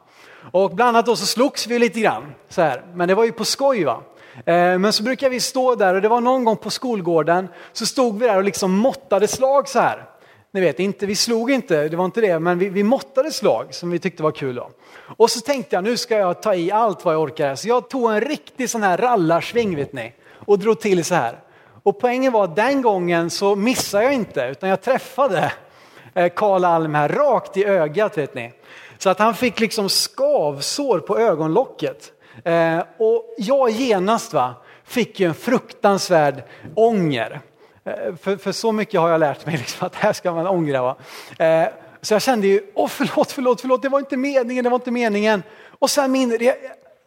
Och 0.52 0.76
bland 0.76 0.90
annat 0.90 1.06
då 1.06 1.16
så 1.16 1.26
slogs 1.26 1.68
vi 1.68 1.80
lite 1.80 2.00
grann, 2.00 2.34
så 2.50 2.62
här. 2.62 2.84
men 2.94 3.08
det 3.08 3.16
var 3.16 3.24
ju 3.24 3.32
på 3.32 3.46
skoj. 3.46 3.84
Va? 3.84 4.02
Eh, 4.46 4.78
men 4.78 4.94
så 4.94 5.04
brukar 5.04 5.30
vi 5.30 5.40
stå 5.40 5.76
där 5.76 5.96
och 5.96 6.02
det 6.02 6.08
var 6.08 6.22
någon 6.22 6.44
gång 6.44 6.58
på 6.58 6.70
skolgården 6.70 7.48
så 7.74 7.86
stod 7.86 8.20
vi 8.20 8.28
där 8.28 8.38
och 8.38 8.44
liksom 8.44 8.72
måttade 8.72 9.28
slag 9.28 9.70
så 9.70 9.80
här. 9.80 10.06
Ni 10.52 10.62
vet, 10.62 10.80
inte, 10.80 11.06
vi 11.06 11.16
slog 11.16 11.52
inte, 11.52 11.88
det 11.88 11.98
var 11.98 12.06
inte 12.06 12.22
det, 12.22 12.40
men 12.40 12.60
vi, 12.60 12.70
vi 12.70 12.84
måttade 12.84 13.32
slag 13.32 13.74
som 13.74 13.90
vi 13.90 14.00
tyckte 14.00 14.24
var 14.24 14.32
kul. 14.32 14.56
Då. 14.56 14.70
Och 15.18 15.30
så 15.30 15.40
tänkte 15.40 15.76
jag, 15.76 15.84
nu 15.84 15.98
ska 15.98 16.18
jag 16.18 16.42
ta 16.42 16.56
i 16.56 16.72
allt 16.72 17.06
vad 17.06 17.14
jag 17.14 17.22
orkar. 17.22 17.56
Så 17.56 17.68
jag 17.68 17.90
tog 17.90 18.12
en 18.12 18.22
riktig 18.22 18.70
sån 18.70 18.84
här 18.84 18.98
rallarsving, 18.98 19.76
vet 19.76 19.94
ni, 19.94 20.14
och 20.46 20.60
drog 20.60 20.80
till 20.80 21.06
så 21.06 21.16
här. 21.16 21.40
Och 21.86 22.00
poängen 22.00 22.34
var 22.34 22.44
att 22.44 22.56
den 22.56 22.82
gången 22.82 23.30
så 23.30 23.56
missade 23.56 24.04
jag 24.04 24.14
inte 24.14 24.42
utan 24.42 24.70
jag 24.70 24.82
träffade 24.82 25.52
eh, 26.14 26.30
Karl 26.36 26.66
Alm 26.66 26.96
här 26.96 27.10
rakt 27.10 27.58
i 27.58 27.66
ögat 27.66 28.18
vet 28.18 28.36
ni. 28.36 28.54
Så 28.98 29.10
att 29.10 29.20
han 29.20 29.36
fick 29.36 29.60
liksom 29.60 29.90
skavsår 29.90 31.00
på 31.00 31.20
ögonlocket. 31.20 32.12
Eh, 32.44 32.80
och 32.98 33.36
jag 33.38 33.70
genast 33.70 34.34
va, 34.34 34.54
fick 34.84 35.20
ju 35.20 35.28
en 35.28 35.34
fruktansvärd 35.34 36.44
ånger. 36.76 37.40
Eh, 37.84 38.16
för, 38.22 38.38
för 38.38 38.52
så 38.52 38.72
mycket 38.72 39.00
har 39.00 39.10
jag 39.10 39.20
lärt 39.20 39.46
mig, 39.46 39.58
liksom, 39.58 39.88
att 39.88 39.96
här 39.96 40.14
ska 40.14 40.34
man 40.34 40.48
ångra. 40.48 40.82
Va? 40.82 40.96
Så 42.02 42.14
jag 42.14 42.22
kände 42.22 42.48
ju, 42.48 42.62
åh 42.74 42.88
förlåt, 42.88 43.32
förlåt, 43.32 43.62
förlåt, 43.62 43.82
det 43.82 43.90
var 43.90 44.00
inte 44.00 44.18
meningen, 44.18 44.64
det 44.64 44.70
var 44.70 44.78
inte 44.78 44.92
meningen. 44.92 45.44
Och 45.80 45.90
sen 45.90 46.12
min 46.12 46.38
re 46.38 46.56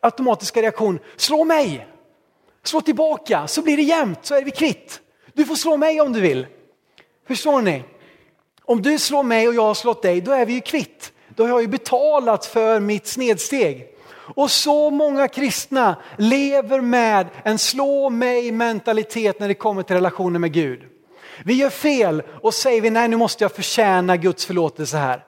automatiska 0.00 0.62
reaktion, 0.62 0.98
slå 1.16 1.44
mig! 1.44 1.86
Slå 2.68 2.80
tillbaka 2.80 3.46
så 3.46 3.62
blir 3.62 3.76
det 3.76 3.82
jämnt, 3.82 4.18
så 4.22 4.34
är 4.34 4.44
vi 4.44 4.50
kvitt. 4.50 5.00
Du 5.32 5.44
får 5.44 5.54
slå 5.54 5.76
mig 5.76 6.00
om 6.00 6.12
du 6.12 6.20
vill. 6.20 6.46
Förstår 7.28 7.62
ni? 7.62 7.82
Om 8.64 8.82
du 8.82 8.98
slår 8.98 9.22
mig 9.22 9.48
och 9.48 9.54
jag 9.54 9.62
har 9.62 9.74
slått 9.74 10.02
dig, 10.02 10.20
då 10.20 10.32
är 10.32 10.46
vi 10.46 10.52
ju 10.52 10.60
kvitt. 10.60 11.12
Då 11.28 11.42
har 11.42 11.48
jag 11.48 11.60
ju 11.60 11.68
betalat 11.68 12.46
för 12.46 12.80
mitt 12.80 13.06
snedsteg. 13.06 13.86
Och 14.34 14.50
så 14.50 14.90
många 14.90 15.28
kristna 15.28 15.96
lever 16.18 16.80
med 16.80 17.26
en 17.44 17.58
slå 17.58 18.10
mig 18.10 18.52
mentalitet 18.52 19.40
när 19.40 19.48
det 19.48 19.54
kommer 19.54 19.82
till 19.82 19.96
relationen 19.96 20.40
med 20.40 20.52
Gud. 20.52 20.82
Vi 21.44 21.54
gör 21.54 21.70
fel 21.70 22.22
och 22.42 22.54
säger 22.54 22.80
vi 22.80 22.90
nej 22.90 23.08
nu 23.08 23.16
måste 23.16 23.44
jag 23.44 23.52
förtjäna 23.52 24.16
Guds 24.16 24.46
förlåtelse 24.46 24.96
här. 24.96 25.24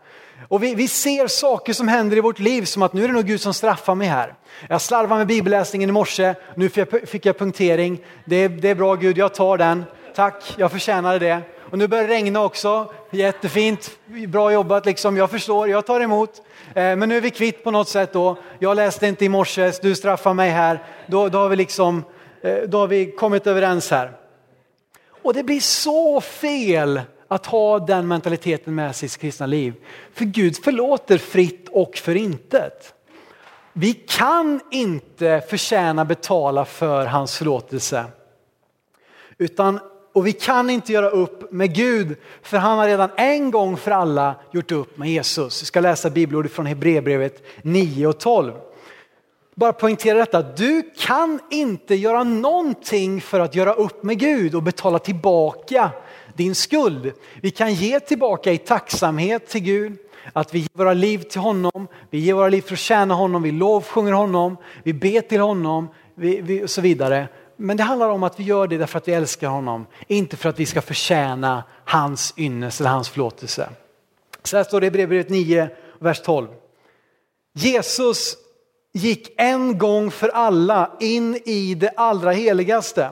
Och 0.50 0.62
vi, 0.62 0.74
vi 0.74 0.88
ser 0.88 1.26
saker 1.26 1.72
som 1.72 1.88
händer 1.88 2.16
i 2.16 2.20
vårt 2.20 2.38
liv 2.38 2.64
som 2.64 2.82
att 2.82 2.92
nu 2.92 3.04
är 3.04 3.08
det 3.08 3.14
nog 3.14 3.26
Gud 3.26 3.40
som 3.40 3.54
straffar 3.54 3.94
mig 3.94 4.08
här. 4.08 4.34
Jag 4.68 4.80
slarvade 4.80 5.18
med 5.18 5.26
bibelläsningen 5.26 5.88
i 5.88 5.92
morse, 5.92 6.34
nu 6.54 6.68
fick 6.68 6.92
jag, 6.92 7.08
fick 7.08 7.26
jag 7.26 7.38
punktering. 7.38 8.04
Det, 8.24 8.48
det 8.48 8.68
är 8.68 8.74
bra 8.74 8.94
Gud, 8.94 9.18
jag 9.18 9.34
tar 9.34 9.58
den. 9.58 9.84
Tack, 10.14 10.54
jag 10.56 10.70
förtjänade 10.70 11.18
det. 11.18 11.40
Och 11.70 11.78
nu 11.78 11.88
börjar 11.88 12.08
det 12.08 12.14
regna 12.14 12.44
också, 12.44 12.92
jättefint, 13.10 13.90
bra 14.28 14.52
jobbat 14.52 14.86
liksom, 14.86 15.16
jag 15.16 15.30
förstår, 15.30 15.68
jag 15.68 15.86
tar 15.86 16.00
emot. 16.00 16.42
Eh, 16.68 16.96
men 16.96 17.08
nu 17.08 17.16
är 17.16 17.20
vi 17.20 17.30
kvitt 17.30 17.64
på 17.64 17.70
något 17.70 17.88
sätt 17.88 18.12
då. 18.12 18.38
Jag 18.58 18.76
läste 18.76 19.06
inte 19.06 19.24
i 19.24 19.28
morse, 19.28 19.72
du 19.82 19.94
straffar 19.94 20.34
mig 20.34 20.50
här. 20.50 20.84
Då, 21.06 21.28
då, 21.28 21.38
har 21.38 21.48
vi 21.48 21.56
liksom, 21.56 22.04
eh, 22.42 22.54
då 22.54 22.78
har 22.78 22.86
vi 22.86 23.12
kommit 23.12 23.46
överens 23.46 23.90
här. 23.90 24.12
Och 25.22 25.34
det 25.34 25.42
blir 25.42 25.60
så 25.60 26.20
fel 26.20 27.00
att 27.33 27.47
ha 27.47 27.79
den 27.79 28.09
mentaliteten 28.09 28.75
med 28.75 28.97
sig 28.97 29.07
i 29.07 29.09
sitt 29.09 29.21
kristna 29.21 29.47
liv. 29.47 29.75
För 30.12 30.25
Gud 30.25 30.64
förlåter 30.64 31.19
fritt 31.19 31.69
och 31.73 31.97
för 31.97 32.14
intet. 32.14 32.95
Vi 33.73 33.95
kan 33.95 34.61
inte 34.71 35.43
förtjäna 35.49 36.05
betala 36.05 36.64
för 36.64 37.07
hans 37.07 37.38
förlåtelse. 37.38 38.05
Utan, 39.38 39.81
och 40.12 40.27
vi 40.27 40.33
kan 40.33 40.71
inte 40.71 40.93
göra 40.93 41.11
upp 41.11 41.53
med 41.53 41.75
Gud 41.75 42.16
för 42.43 42.57
han 42.57 42.79
har 42.79 42.87
redan 42.87 43.11
en 43.16 43.51
gång 43.51 43.77
för 43.77 43.90
alla 43.90 44.35
gjort 44.53 44.73
upp 44.73 44.99
med 44.99 45.11
Jesus. 45.11 45.62
Vi 45.62 45.66
ska 45.66 45.81
läsa 45.81 46.11
bibelordet 46.11 46.53
från 46.53 46.66
Hebreerbrevet 46.66 47.43
9 47.62 48.07
och 48.07 48.21
12. 48.21 48.53
Bara 49.55 49.73
poängtera 49.73 50.19
detta, 50.19 50.43
du 50.43 50.90
kan 50.99 51.40
inte 51.51 51.95
göra 51.95 52.25
någonting 52.25 53.21
för 53.21 53.40
att 53.40 53.55
göra 53.55 53.73
upp 53.73 54.03
med 54.03 54.19
Gud 54.19 54.55
och 54.55 54.62
betala 54.62 54.99
tillbaka 54.99 55.90
din 56.37 56.55
skuld. 56.55 57.12
Vi 57.43 57.51
kan 57.51 57.75
ge 57.75 58.01
tillbaka 58.01 58.53
i 58.53 58.59
tacksamhet 58.59 59.49
till 59.49 59.61
Gud, 59.61 59.99
att 60.33 60.55
vi 60.55 60.59
ger 60.59 60.69
våra 60.73 60.93
liv 60.93 61.19
till 61.19 61.40
honom, 61.40 61.88
vi 62.11 62.19
ger 62.19 62.35
våra 62.35 62.49
liv 62.49 62.62
för 62.62 62.73
att 62.73 62.79
tjäna 62.79 63.14
honom, 63.14 63.43
vi 63.43 63.53
lovsjunger 63.53 64.12
honom, 64.12 64.57
vi 64.83 64.93
ber 64.93 65.21
till 65.21 65.40
honom 65.40 65.88
vi, 66.14 66.40
vi, 66.40 66.64
och 66.64 66.71
så 66.71 66.81
vidare. 66.81 67.29
Men 67.57 67.77
det 67.77 67.83
handlar 67.83 68.09
om 68.09 68.23
att 68.23 68.40
vi 68.40 68.45
gör 68.45 68.66
det 68.66 68.79
därför 68.79 68.99
att 68.99 69.09
vi 69.09 69.12
älskar 69.12 69.49
honom, 69.49 69.87
inte 70.07 70.37
för 70.37 70.49
att 70.49 70.61
vi 70.61 70.66
ska 70.66 70.83
förtjäna 70.83 71.64
hans 71.85 72.35
ynnest 72.37 72.81
eller 72.81 72.90
hans 72.90 73.09
förlåtelse. 73.09 73.71
Så 74.43 74.57
här 74.57 74.64
står 74.64 74.81
det 74.81 74.85
i 74.85 74.88
Hebreerbrevet 74.88 75.29
9, 75.29 75.69
vers 75.99 76.21
12. 76.21 76.49
Jesus 77.55 78.37
gick 78.93 79.35
en 79.37 79.79
gång 79.79 80.11
för 80.11 80.29
alla 80.29 80.97
in 81.01 81.40
i 81.45 81.75
det 81.75 81.93
allra 81.97 82.33
heligaste. 82.33 83.11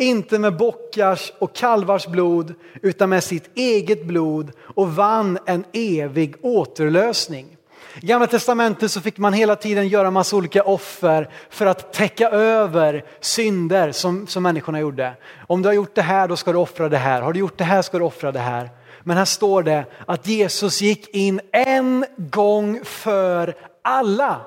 Inte 0.00 0.38
med 0.38 0.56
bockars 0.56 1.32
och 1.38 1.54
kalvars 1.54 2.06
blod 2.06 2.54
utan 2.82 3.08
med 3.08 3.24
sitt 3.24 3.50
eget 3.54 4.04
blod 4.06 4.52
och 4.60 4.94
vann 4.94 5.38
en 5.46 5.64
evig 5.72 6.34
återlösning. 6.42 7.56
I 8.02 8.06
Gamla 8.06 8.26
testamentet 8.26 8.90
så 8.90 9.00
fick 9.00 9.18
man 9.18 9.32
hela 9.32 9.56
tiden 9.56 9.88
göra 9.88 10.10
massa 10.10 10.36
olika 10.36 10.62
offer 10.62 11.30
för 11.50 11.66
att 11.66 11.92
täcka 11.92 12.30
över 12.30 13.04
synder 13.20 13.92
som, 13.92 14.26
som 14.26 14.42
människorna 14.42 14.80
gjorde. 14.80 15.12
Om 15.46 15.62
du 15.62 15.68
har 15.68 15.74
gjort 15.74 15.94
det 15.94 16.02
här 16.02 16.28
då 16.28 16.36
ska 16.36 16.52
du 16.52 16.58
offra 16.58 16.88
det 16.88 16.96
här, 16.96 17.22
har 17.22 17.32
du 17.32 17.40
gjort 17.40 17.58
det 17.58 17.64
här 17.64 17.82
ska 17.82 17.98
du 17.98 18.04
offra 18.04 18.32
det 18.32 18.38
här. 18.38 18.70
Men 19.02 19.16
här 19.16 19.24
står 19.24 19.62
det 19.62 19.84
att 20.06 20.26
Jesus 20.26 20.82
gick 20.82 21.14
in 21.14 21.40
en 21.52 22.04
gång 22.16 22.80
för 22.84 23.54
alla 23.82 24.40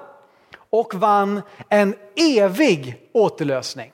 och 0.70 0.96
vann 0.96 1.42
en 1.70 1.96
evig 2.16 3.10
återlösning. 3.14 3.93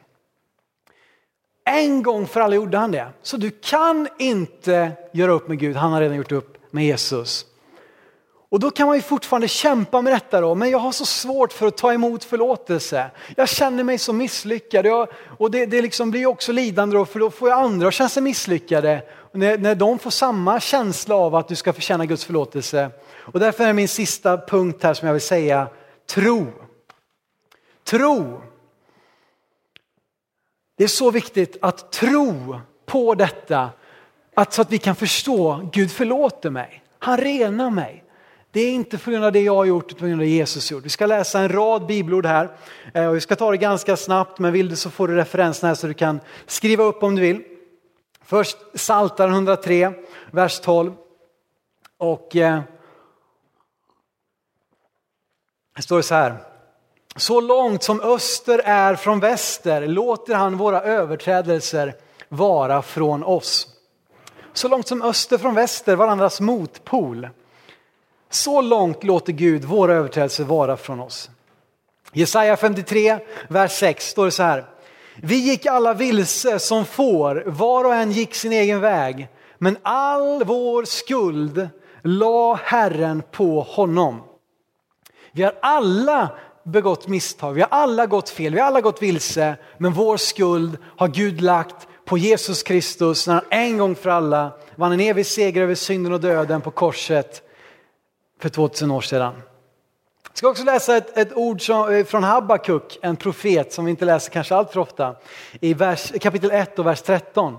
En 1.72 2.04
gång 2.04 2.28
för 2.28 2.40
alla 2.40 2.56
gjorde 2.56 2.78
han 2.78 2.92
det. 2.92 3.08
Så 3.22 3.38
du 3.38 3.52
kan 3.52 4.08
inte 4.18 4.92
göra 5.14 5.32
upp 5.32 5.48
med 5.48 5.60
Gud, 5.60 5.76
han 5.76 5.92
har 5.92 6.02
redan 6.02 6.18
gjort 6.18 6.32
upp 6.32 6.58
med 6.72 6.86
Jesus. 6.86 7.46
Och 8.52 8.60
då 8.60 8.72
kan 8.72 8.88
man 8.88 8.96
ju 8.96 9.02
fortfarande 9.02 9.48
kämpa 9.48 10.02
med 10.02 10.14
detta 10.14 10.42
då, 10.42 10.56
men 10.56 10.70
jag 10.70 10.80
har 10.80 10.92
så 10.92 11.06
svårt 11.06 11.54
för 11.54 11.68
att 11.68 11.78
ta 11.78 11.94
emot 11.94 12.24
förlåtelse. 12.24 13.12
Jag 13.38 13.50
känner 13.50 13.84
mig 13.84 13.98
så 13.98 14.14
misslyckad 14.14 14.86
jag, 14.86 15.08
och 15.38 15.52
det, 15.52 15.66
det 15.66 15.82
liksom 15.82 16.12
blir 16.12 16.26
också 16.26 16.52
lidande 16.52 16.98
då, 16.98 17.06
för 17.06 17.20
då 17.20 17.30
får 17.30 17.50
jag 17.50 17.60
andra 17.60 17.88
att 17.88 17.94
känna 17.94 18.10
sig 18.10 18.24
misslyckade. 18.24 19.02
När, 19.32 19.58
när 19.58 19.76
de 19.76 20.00
får 20.00 20.12
samma 20.12 20.60
känsla 20.60 21.16
av 21.16 21.36
att 21.36 21.48
du 21.48 21.56
ska 21.56 21.74
förtjäna 21.74 22.06
Guds 22.06 22.26
förlåtelse. 22.26 22.90
Och 23.18 23.40
därför 23.40 23.64
är 23.64 23.74
min 23.74 23.88
sista 23.88 24.38
punkt 24.38 24.84
här 24.84 24.94
som 24.94 25.08
jag 25.08 25.14
vill 25.14 25.22
säga, 25.22 25.68
tro. 26.08 26.48
Tro. 27.84 28.42
Det 30.80 30.84
är 30.84 30.88
så 30.88 31.12
viktigt 31.12 31.58
att 31.62 31.92
tro 31.92 32.60
på 32.86 33.16
detta, 33.16 33.70
att, 34.36 34.54
så 34.54 34.62
att 34.62 34.72
vi 34.72 34.78
kan 34.78 34.96
förstå, 34.96 35.70
Gud 35.74 35.92
förlåter 35.92 36.50
mig, 36.50 36.84
han 37.00 37.18
renar 37.18 37.70
mig. 37.70 38.04
Det 38.52 38.62
är 38.62 38.72
inte 38.72 38.98
på 38.98 39.12
grund 39.12 39.26
av 39.26 39.32
det 39.32 39.42
jag 39.42 39.56
har 39.56 39.66
gjort, 39.66 39.86
utan 39.86 40.00
på 40.00 40.06
grund 40.06 40.22
av 40.22 40.26
det 40.26 40.32
Jesus 40.32 40.72
gjort. 40.72 40.86
Vi 40.86 40.90
ska 40.90 41.06
läsa 41.06 41.40
en 41.40 41.50
rad 41.50 41.86
bibelord 41.86 42.26
här 42.26 42.50
eh, 42.94 43.08
och 43.08 43.16
vi 43.16 43.22
ska 43.22 43.36
ta 43.36 43.52
det 43.52 43.58
ganska 43.58 43.98
snabbt, 43.98 44.40
men 44.40 44.54
vill 44.54 44.70
du 44.70 44.76
så 44.76 44.90
får 44.90 45.08
du 45.08 45.16
referenserna 45.16 45.68
här 45.68 45.76
så 45.76 45.88
du 45.88 45.94
kan 45.94 46.20
skriva 46.46 46.84
upp 46.84 47.04
om 47.04 47.16
du 47.16 47.22
vill. 47.22 47.44
Först 48.22 48.58
Psaltaren 48.74 49.34
103, 49.34 49.94
vers 50.32 50.60
12. 50.60 50.94
Och 51.98 52.36
eh, 52.36 52.62
det 55.76 55.82
står 55.82 56.02
så 56.02 56.16
här. 56.16 56.38
Så 57.20 57.42
långt 57.42 57.84
som 57.84 58.02
öster 58.02 58.62
är 58.66 58.96
från 58.96 59.20
väster 59.20 59.88
låter 59.88 60.36
han 60.36 60.58
våra 60.58 60.82
överträdelser 60.82 61.96
vara 62.30 62.82
från 62.82 63.24
oss. 63.24 63.68
Så 64.54 64.68
långt 64.68 64.88
som 64.88 65.02
öster 65.02 65.38
från 65.38 65.56
väster, 65.56 65.96
varandras 65.96 66.42
motpol. 66.42 67.30
Så 68.30 68.62
långt 68.62 69.04
låter 69.04 69.34
Gud 69.34 69.64
våra 69.66 69.94
överträdelser 69.94 70.44
vara 70.44 70.78
från 70.78 71.00
oss. 71.00 71.30
Jesaja 72.14 72.58
53, 72.58 73.20
vers 73.48 73.72
6 73.72 74.08
står 74.08 74.26
det 74.26 74.32
så 74.32 74.44
här. 74.44 74.66
Vi 75.16 75.36
gick 75.36 75.66
alla 75.66 75.94
vilse 75.94 76.60
som 76.60 76.86
får, 76.86 77.44
var 77.46 77.86
och 77.86 77.96
en 77.96 78.12
gick 78.12 78.36
sin 78.36 78.52
egen 78.52 78.80
väg. 78.80 79.28
Men 79.58 79.78
all 79.82 80.44
vår 80.44 80.84
skuld 80.84 81.70
la 82.04 82.60
Herren 82.64 83.24
på 83.32 83.62
honom. 83.62 84.22
Vi 85.32 85.44
har 85.44 85.54
alla 85.62 86.30
begått 86.72 87.08
misstag, 87.08 87.54
vi 87.54 87.62
har 87.62 87.70
alla 87.72 88.06
gått 88.06 88.30
fel, 88.30 88.54
vi 88.54 88.60
har 88.60 88.68
alla 88.68 88.82
gått 88.82 89.02
vilse. 89.02 89.56
Men 89.78 89.94
vår 89.94 90.18
skuld 90.18 90.78
har 90.98 91.08
Gud 91.08 91.42
lagt 91.42 91.88
på 92.06 92.18
Jesus 92.18 92.64
Kristus 92.64 93.28
när 93.28 93.34
han 93.34 93.44
en 93.50 93.78
gång 93.78 93.96
för 93.96 94.10
alla 94.10 94.52
vann 94.76 94.92
en 94.92 95.00
evig 95.00 95.26
seger 95.26 95.62
över 95.62 95.76
synden 95.76 96.14
och 96.14 96.20
döden 96.20 96.62
på 96.62 96.72
korset 96.72 97.42
för 98.42 98.50
2000 98.50 98.92
år 98.92 99.02
sedan. 99.02 99.34
Jag 100.30 100.38
ska 100.38 100.48
också 100.48 100.64
läsa 100.64 100.98
ett, 100.98 101.18
ett 101.18 101.34
ord 101.34 101.66
som, 101.66 101.94
eh, 101.94 102.06
från 102.06 102.24
Habakuk, 102.24 103.00
en 103.02 103.16
profet 103.16 103.74
som 103.74 103.86
vi 103.86 103.92
inte 103.92 104.06
läser 104.06 104.32
kanske 104.32 104.56
allt 104.56 104.72
för 104.72 104.80
ofta, 104.80 105.16
i 105.62 105.74
vers, 105.74 106.12
kapitel 106.22 106.52
1 106.52 106.80
och 106.80 106.86
vers 106.86 107.02
13. 107.02 107.58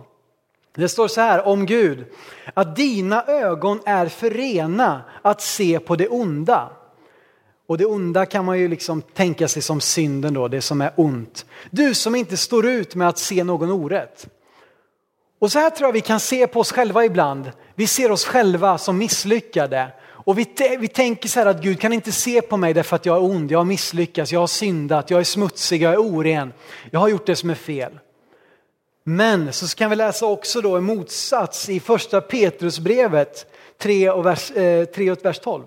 Det 0.75 0.89
står 0.89 1.09
så 1.09 1.21
här 1.21 1.47
om 1.47 1.67
Gud, 1.67 2.05
att 2.55 2.77
dina 2.77 3.25
ögon 3.25 3.81
är 3.87 4.07
förena 4.07 5.03
att 5.23 5.41
se 5.41 5.79
på 5.81 5.97
det 5.97 6.09
onda. 6.09 6.71
Och 7.71 7.79
det 7.79 7.87
onda 7.87 8.27
kan 8.27 8.45
man 8.45 8.59
ju 8.59 8.69
liksom 8.69 9.03
tänka 9.03 9.49
sig 9.49 9.63
som 9.63 9.81
synden 9.81 10.35
då, 10.35 10.49
det 10.49 10.61
som 10.61 10.81
är 10.81 10.93
ont. 10.97 11.47
Du 11.71 11.95
som 11.95 12.15
inte 12.15 12.37
står 12.37 12.67
ut 12.67 12.95
med 12.95 13.09
att 13.09 13.19
se 13.19 13.45
någon 13.45 13.71
orätt. 13.71 14.29
Och 15.39 15.53
så 15.53 15.59
här 15.59 15.71
tror 15.71 15.89
jag 15.89 15.93
vi 15.93 16.01
kan 16.01 16.21
se 16.21 16.47
på 16.47 16.61
oss 16.61 16.73
själva 16.73 17.05
ibland. 17.05 17.51
Vi 17.75 17.87
ser 17.87 18.11
oss 18.11 18.25
själva 18.25 18.79
som 18.79 18.99
misslyckade 18.99 19.93
och 20.03 20.39
vi, 20.39 20.47
vi 20.81 20.89
tänker 20.89 21.29
så 21.29 21.41
här 21.41 21.47
att 21.47 21.63
Gud 21.63 21.81
kan 21.81 21.93
inte 21.93 22.13
se 22.13 22.43
på 22.43 22.57
mig 22.57 22.75
därför 22.75 22.97
att 22.97 23.07
jag 23.07 23.17
är 23.17 23.23
ond, 23.23 23.51
jag 23.51 23.59
har 23.59 23.65
misslyckats, 23.65 24.33
jag 24.33 24.41
har 24.41 24.47
syndat, 24.47 25.11
jag 25.11 25.21
är 25.21 25.25
smutsig, 25.25 25.83
jag 25.83 25.93
är 25.93 25.99
oren. 25.99 26.53
Jag 26.91 27.01
har 27.01 27.09
gjort 27.09 27.27
det 27.27 27.37
som 27.37 27.51
är 27.51 27.55
fel. 27.55 27.99
Men 29.05 29.53
så 29.53 29.77
kan 29.77 29.91
vi 29.91 29.97
läsa 29.97 30.27
också 30.27 30.61
då 30.61 30.77
en 30.77 30.85
motsats 30.85 31.69
i 31.69 31.81
första 31.81 32.21
Petrusbrevet 32.21 33.47
3 33.79 34.11
och 34.11 34.27
vers, 34.27 34.51
eh, 34.51 34.85
3 34.85 35.11
och 35.11 35.25
vers 35.25 35.39
12. 35.39 35.65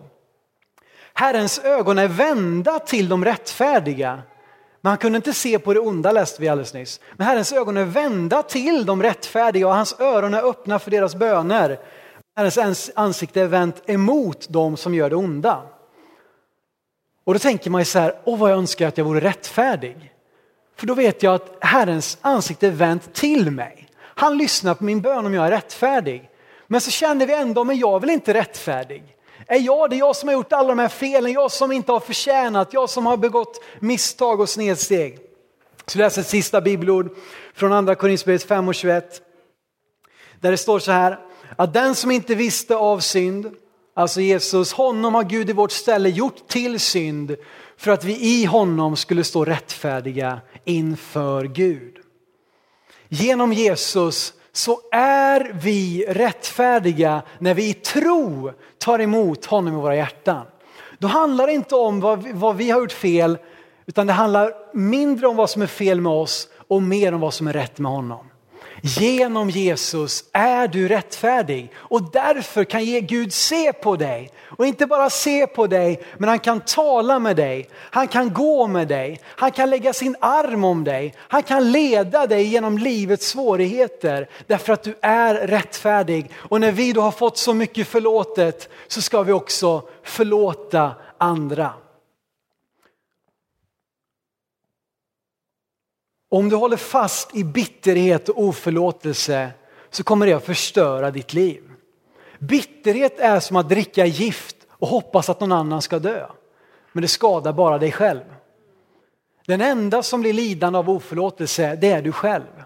Herrens 1.14 1.60
ögon 1.60 1.98
är 1.98 2.08
vända 2.08 2.80
till 2.80 3.10
de 3.10 3.26
rättfärdiga. 3.26 4.22
Men 4.82 4.90
han 4.90 4.98
kunde 4.98 5.16
inte 5.16 5.34
se 5.34 5.60
på 5.60 5.74
det 5.74 5.80
onda 5.80 6.12
läste 6.12 6.42
vi 6.42 6.48
alldeles 6.48 6.74
nyss. 6.74 7.00
Men 7.16 7.28
Herrens 7.28 7.54
ögon 7.54 7.78
är 7.78 7.86
vända 7.86 8.44
till 8.44 8.86
de 8.86 9.04
rättfärdiga 9.04 9.68
och 9.68 9.74
hans 9.74 10.00
öron 10.00 10.34
är 10.34 10.50
öppna 10.50 10.80
för 10.80 10.92
deras 10.92 11.16
böner. 11.16 11.80
Herrens 12.36 12.92
ansikte 12.96 13.42
är 13.42 13.48
vänt 13.48 13.82
emot 13.86 14.50
dem 14.50 14.78
som 14.78 14.96
gör 14.96 15.10
det 15.10 15.16
onda. 15.16 15.62
Och 17.24 17.34
då 17.34 17.40
tänker 17.40 17.70
man 17.70 17.82
ju 17.82 17.86
så 17.86 18.00
här, 18.00 18.16
åh 18.24 18.40
vad 18.40 18.52
jag 18.52 18.58
önskar 18.58 18.88
att 18.88 18.98
jag 18.98 19.06
vore 19.06 19.20
rättfärdig. 19.20 20.14
För 20.76 20.88
då 20.88 20.94
vet 20.94 21.24
jag 21.24 21.36
att 21.36 21.58
Herrens 21.60 22.18
ansikte 22.22 22.68
är 22.68 22.72
vänt 22.72 23.14
till 23.14 23.52
mig. 23.52 23.88
Han 24.00 24.38
lyssnar 24.38 24.74
på 24.74 24.84
min 24.84 25.02
bön 25.02 25.26
om 25.26 25.34
jag 25.34 25.48
är 25.48 25.52
rättfärdig. 25.52 26.30
Men 26.68 26.82
så 26.82 26.92
känner 26.92 27.28
vi 27.28 27.34
ändå, 27.34 27.64
men 27.64 27.78
jag 27.78 28.00
vill 28.00 28.10
inte 28.10 28.34
rättfärdig. 28.34 29.04
Är 29.48 29.60
jag 29.60 29.90
det? 29.90 29.96
Jag 29.96 30.16
som 30.16 30.30
har 30.30 30.34
gjort 30.34 30.54
alla 30.54 30.68
de 30.68 30.80
här 30.80 30.90
felen, 30.90 31.32
jag 31.32 31.52
som 31.52 31.72
inte 31.72 31.92
har 31.92 32.00
förtjänat, 32.00 32.74
jag 32.74 32.90
som 32.90 33.06
har 33.06 33.18
begått 33.18 33.64
misstag 33.80 34.40
och 34.40 34.50
snedsteg. 34.50 35.20
Så 35.86 35.98
läser 35.98 36.22
ett 36.22 36.28
sista 36.28 36.62
bibelord 36.62 37.16
från 37.54 37.74
andra 37.74 37.96
Korinthierbrevet 37.96 38.44
5 38.44 38.68
och 38.68 38.76
21. 38.76 39.22
Där 40.40 40.52
det 40.52 40.58
står 40.58 40.80
så 40.80 40.92
här, 40.92 41.20
att 41.56 41.74
den 41.74 41.96
som 41.96 42.12
inte 42.12 42.36
visste 42.36 42.76
av 42.76 43.00
synd, 43.00 43.52
alltså 43.94 44.22
Jesus, 44.22 44.74
honom 44.74 45.16
har 45.16 45.24
Gud 45.24 45.50
i 45.50 45.54
vårt 45.54 45.72
ställe 45.72 46.10
gjort 46.10 46.48
till 46.48 46.80
synd 46.80 47.36
för 47.78 47.92
att 47.92 48.04
vi 48.04 48.42
i 48.42 48.46
honom 48.46 48.96
skulle 48.96 49.24
stå 49.24 49.46
rättfärdiga 49.46 50.42
inför 50.66 51.44
Gud. 51.46 51.98
Genom 53.10 53.54
Jesus 53.54 54.34
så 54.54 54.80
är 54.92 55.56
vi 55.62 56.06
rättfärdiga 56.08 57.22
när 57.40 57.54
vi 57.54 57.70
i 57.70 57.74
tro 57.74 58.52
tar 58.78 59.00
emot 59.00 59.46
honom 59.46 59.74
i 59.74 59.78
våra 59.78 59.96
hjärtan. 59.96 60.46
Då 60.98 61.08
handlar 61.08 61.48
det 61.48 61.54
inte 61.54 61.76
om 61.76 62.00
vad 62.00 62.24
vi, 62.24 62.32
vad 62.34 62.56
vi 62.56 62.70
har 62.70 62.80
gjort 62.80 62.92
fel, 62.92 63.38
utan 63.86 64.08
det 64.08 64.14
handlar 64.14 64.54
mindre 64.74 65.28
om 65.28 65.36
vad 65.36 65.50
som 65.50 65.62
är 65.62 65.68
fel 65.68 66.02
med 66.02 66.12
oss 66.12 66.48
och 66.68 66.82
mer 66.82 67.14
om 67.14 67.22
vad 67.22 67.34
som 67.34 67.48
är 67.48 67.54
rätt 67.54 67.80
med 67.80 67.92
honom. 67.92 68.26
Genom 68.86 69.50
Jesus 69.50 70.24
är 70.32 70.68
du 70.68 70.88
rättfärdig 70.88 71.72
och 71.76 72.12
därför 72.12 72.64
kan 72.64 72.86
Gud 72.86 73.34
se 73.34 73.74
på 73.74 73.96
dig. 73.96 74.32
Och 74.58 74.66
inte 74.66 74.86
bara 74.86 75.10
se 75.10 75.48
på 75.48 75.68
dig, 75.68 76.04
men 76.18 76.30
han 76.30 76.40
kan 76.40 76.62
tala 76.62 77.20
med 77.20 77.36
dig. 77.36 77.70
Han 77.76 78.08
kan 78.08 78.34
gå 78.34 78.68
med 78.68 78.88
dig. 78.88 79.22
Han 79.26 79.52
kan 79.52 79.70
lägga 79.70 79.94
sin 79.94 80.16
arm 80.20 80.64
om 80.64 80.84
dig. 80.84 81.14
Han 81.18 81.44
kan 81.44 81.72
leda 81.72 82.28
dig 82.28 82.44
genom 82.44 82.78
livets 82.78 83.28
svårigheter 83.28 84.30
därför 84.48 84.74
att 84.74 84.84
du 84.84 84.96
är 85.02 85.36
rättfärdig. 85.36 86.32
Och 86.36 86.62
när 86.62 86.72
vi 86.72 86.94
då 86.94 87.02
har 87.02 87.12
fått 87.12 87.38
så 87.38 87.54
mycket 87.54 87.88
förlåtet 87.88 88.70
så 88.88 89.02
ska 89.02 89.24
vi 89.24 89.32
också 89.32 89.82
förlåta 90.04 90.92
andra. 91.18 91.74
Om 96.34 96.50
du 96.50 96.56
håller 96.56 96.78
fast 96.78 97.36
i 97.36 97.44
bitterhet 97.44 98.30
och 98.30 98.44
oförlåtelse 98.44 99.52
så 99.90 100.04
kommer 100.04 100.26
det 100.26 100.34
att 100.34 100.46
förstöra 100.46 101.12
ditt 101.12 101.34
liv. 101.34 101.64
Bitterhet 102.40 103.20
är 103.20 103.40
som 103.40 103.56
att 103.58 103.70
dricka 103.70 104.06
gift 104.06 104.56
och 104.70 104.88
hoppas 104.88 105.30
att 105.30 105.40
någon 105.40 105.52
annan 105.52 105.82
ska 105.82 106.00
dö. 106.00 106.26
Men 106.92 107.02
det 107.02 107.08
skadar 107.08 107.54
bara 107.54 107.78
dig 107.78 107.92
själv. 107.92 108.22
Den 109.46 109.62
enda 109.62 110.04
som 110.04 110.22
blir 110.22 110.34
lidande 110.34 110.80
av 110.80 110.90
oförlåtelse, 110.90 111.78
det 111.82 111.92
är 111.92 112.02
du 112.02 112.12
själv. 112.12 112.64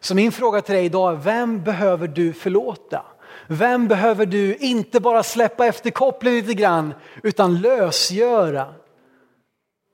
Så 0.00 0.14
min 0.14 0.32
fråga 0.32 0.62
till 0.62 0.74
dig 0.74 0.84
idag 0.84 1.12
är, 1.12 1.16
vem 1.16 1.64
behöver 1.64 2.08
du 2.08 2.32
förlåta? 2.32 3.04
Vem 3.46 3.88
behöver 3.88 4.26
du 4.26 4.56
inte 4.56 5.00
bara 5.00 5.22
släppa 5.22 5.66
efter 5.66 5.90
kopplet 5.90 6.32
lite 6.32 6.54
grann, 6.54 6.94
utan 7.22 7.60
lösgöra? 7.60 8.74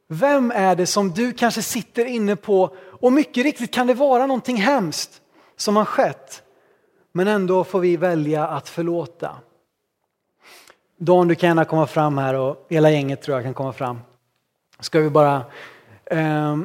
Vem 0.09 0.51
är 0.55 0.77
det 0.77 0.87
som 0.87 1.11
du 1.11 1.33
kanske 1.33 1.63
sitter 1.63 2.05
inne 2.05 2.37
på 2.37 2.77
och 2.77 3.13
mycket 3.13 3.45
riktigt 3.45 3.75
kan 3.75 3.87
det 3.87 3.95
vara 3.95 4.27
någonting 4.27 4.57
hemskt 4.57 5.21
som 5.57 5.77
har 5.77 5.85
skett. 5.85 6.43
Men 7.13 7.29
ändå 7.29 7.65
får 7.65 7.81
vi 7.81 7.97
välja 7.97 8.47
att 8.47 8.69
förlåta. 8.69 9.37
Dan, 10.99 11.29
du 11.29 11.35
kan 11.35 11.49
gärna 11.49 11.65
komma 11.65 11.87
fram 11.87 12.19
här 12.19 12.35
och 12.35 12.67
hela 12.69 12.91
gänget 12.91 13.23
tror 13.23 13.37
jag 13.37 13.45
kan 13.45 13.55
komma 13.55 13.73
fram. 13.73 13.99
Ska 14.81 15.01
vi 15.01 15.11
bara 15.11 15.45
eh, 16.05 16.57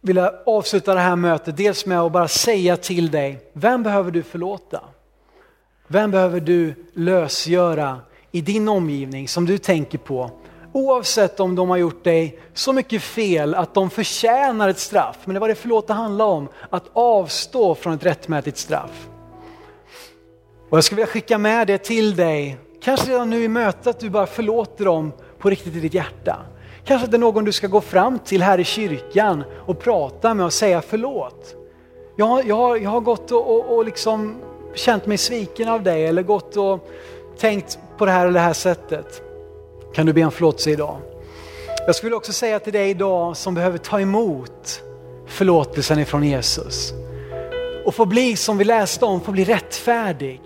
vilja 0.00 0.32
avsluta 0.46 0.94
det 0.94 1.00
här 1.00 1.16
mötet 1.16 1.56
dels 1.56 1.86
med 1.86 2.00
att 2.00 2.12
bara 2.12 2.28
säga 2.28 2.76
till 2.76 3.10
dig, 3.10 3.50
vem 3.52 3.82
behöver 3.82 4.10
du 4.10 4.22
förlåta? 4.22 4.80
Vem 5.86 6.10
behöver 6.10 6.40
du 6.40 6.74
lösgöra 6.92 8.00
i 8.30 8.40
din 8.40 8.68
omgivning 8.68 9.28
som 9.28 9.46
du 9.46 9.58
tänker 9.58 9.98
på 9.98 10.30
Oavsett 10.76 11.40
om 11.40 11.54
de 11.54 11.70
har 11.70 11.76
gjort 11.76 12.04
dig 12.04 12.38
så 12.54 12.72
mycket 12.72 13.02
fel 13.02 13.54
att 13.54 13.74
de 13.74 13.90
förtjänar 13.90 14.68
ett 14.68 14.78
straff. 14.78 15.18
Men 15.24 15.34
det 15.34 15.40
var 15.40 15.48
det 15.48 15.54
förlåta 15.54 15.92
handlar 15.92 16.24
om, 16.24 16.48
att 16.70 16.84
avstå 16.92 17.74
från 17.74 17.92
ett 17.92 18.04
rättmätigt 18.04 18.58
straff. 18.58 19.08
Och 20.70 20.76
jag 20.76 20.84
skulle 20.84 20.96
vilja 20.96 21.12
skicka 21.12 21.38
med 21.38 21.66
det 21.66 21.78
till 21.78 22.16
dig, 22.16 22.58
kanske 22.82 23.10
redan 23.10 23.30
nu 23.30 23.44
i 23.44 23.48
mötet 23.48 23.86
att 23.86 24.00
du 24.00 24.10
bara 24.10 24.26
förlåter 24.26 24.84
dem 24.84 25.12
på 25.38 25.50
riktigt 25.50 25.76
i 25.76 25.80
ditt 25.80 25.94
hjärta. 25.94 26.36
Kanske 26.84 27.04
att 27.04 27.10
det 27.10 27.16
är 27.16 27.18
någon 27.18 27.44
du 27.44 27.52
ska 27.52 27.66
gå 27.66 27.80
fram 27.80 28.18
till 28.18 28.42
här 28.42 28.60
i 28.60 28.64
kyrkan 28.64 29.44
och 29.66 29.78
prata 29.78 30.34
med 30.34 30.46
och 30.46 30.52
säga 30.52 30.82
förlåt. 30.82 31.54
Jag, 32.16 32.46
jag, 32.46 32.82
jag 32.82 32.90
har 32.90 33.00
gått 33.00 33.32
och, 33.32 33.54
och, 33.54 33.76
och 33.76 33.84
liksom 33.84 34.36
känt 34.74 35.06
mig 35.06 35.18
sviken 35.18 35.68
av 35.68 35.82
dig 35.82 36.06
eller 36.06 36.22
gått 36.22 36.56
och 36.56 36.88
tänkt 37.38 37.78
på 37.98 38.06
det 38.06 38.12
här 38.12 38.22
eller 38.22 38.34
det 38.34 38.46
här 38.46 38.52
sättet 38.52 39.23
kan 39.94 40.06
du 40.06 40.12
be 40.12 40.24
om 40.24 40.32
förlåtelse 40.32 40.70
idag. 40.70 40.96
Jag 41.86 41.96
skulle 41.96 42.16
också 42.16 42.32
säga 42.32 42.58
till 42.58 42.72
dig 42.72 42.90
idag 42.90 43.36
som 43.36 43.54
behöver 43.54 43.78
ta 43.78 44.00
emot 44.00 44.82
förlåtelsen 45.26 45.98
ifrån 45.98 46.22
Jesus 46.22 46.92
och 47.84 47.94
få 47.94 48.06
bli 48.06 48.36
som 48.36 48.58
vi 48.58 48.64
läste 48.64 49.04
om, 49.04 49.20
få 49.20 49.32
bli 49.32 49.44
rättfärdig. 49.44 50.40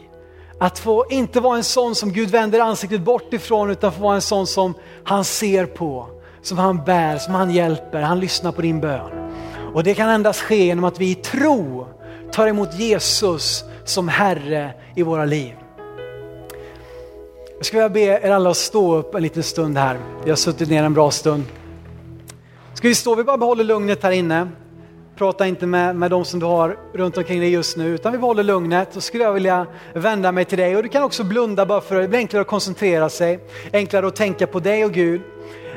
Att 0.60 0.78
få 0.78 1.06
inte 1.10 1.40
vara 1.40 1.56
en 1.56 1.64
sån 1.64 1.94
som 1.94 2.12
Gud 2.12 2.30
vänder 2.30 2.60
ansiktet 2.60 3.00
bort 3.00 3.32
ifrån 3.32 3.70
utan 3.70 3.92
få 3.92 4.02
vara 4.02 4.14
en 4.14 4.22
sån 4.22 4.46
som 4.46 4.74
han 5.04 5.24
ser 5.24 5.66
på, 5.66 6.08
som 6.42 6.58
han 6.58 6.84
bär, 6.84 7.18
som 7.18 7.34
han 7.34 7.50
hjälper, 7.50 8.00
han 8.00 8.20
lyssnar 8.20 8.52
på 8.52 8.62
din 8.62 8.80
bön. 8.80 9.32
Och 9.74 9.84
det 9.84 9.94
kan 9.94 10.08
endast 10.08 10.40
ske 10.40 10.64
genom 10.64 10.84
att 10.84 11.00
vi 11.00 11.10
i 11.10 11.14
tro 11.14 11.86
tar 12.32 12.46
emot 12.46 12.74
Jesus 12.74 13.64
som 13.84 14.08
Herre 14.08 14.74
i 14.96 15.02
våra 15.02 15.24
liv. 15.24 15.54
Jag 17.58 17.66
skulle 17.66 17.88
vilja 17.88 18.20
be 18.20 18.26
er 18.26 18.30
alla 18.30 18.50
att 18.50 18.56
stå 18.56 18.96
upp 18.96 19.14
en 19.14 19.22
liten 19.22 19.42
stund 19.42 19.78
här. 19.78 19.98
Vi 20.24 20.30
har 20.30 20.36
suttit 20.36 20.70
ner 20.70 20.82
en 20.82 20.94
bra 20.94 21.10
stund. 21.10 21.44
Ska 22.74 22.88
vi 22.88 22.94
stå, 22.94 23.14
vi 23.14 23.24
bara 23.24 23.36
behåller 23.36 23.64
lugnet 23.64 24.02
här 24.02 24.10
inne. 24.10 24.48
Prata 25.16 25.46
inte 25.46 25.66
med, 25.66 25.96
med 25.96 26.10
de 26.10 26.24
som 26.24 26.40
du 26.40 26.46
har 26.46 26.78
runt 26.94 27.16
omkring 27.16 27.40
dig 27.40 27.50
just 27.50 27.76
nu, 27.76 27.94
utan 27.94 28.12
vi 28.12 28.18
behåller 28.18 28.42
lugnet. 28.42 28.96
Och 28.96 29.02
skulle 29.02 29.24
jag 29.24 29.32
vilja 29.32 29.66
vända 29.94 30.32
mig 30.32 30.44
till 30.44 30.58
dig. 30.58 30.76
Och 30.76 30.82
du 30.82 30.88
kan 30.88 31.02
också 31.02 31.24
blunda 31.24 31.66
bara 31.66 31.80
för 31.80 31.96
att 31.96 32.02
det 32.02 32.08
blir 32.08 32.18
enklare 32.18 32.40
att 32.40 32.48
koncentrera 32.48 33.08
sig. 33.08 33.38
Enklare 33.72 34.06
att 34.06 34.16
tänka 34.16 34.46
på 34.46 34.60
dig 34.60 34.84
och 34.84 34.92
Gud. 34.92 35.20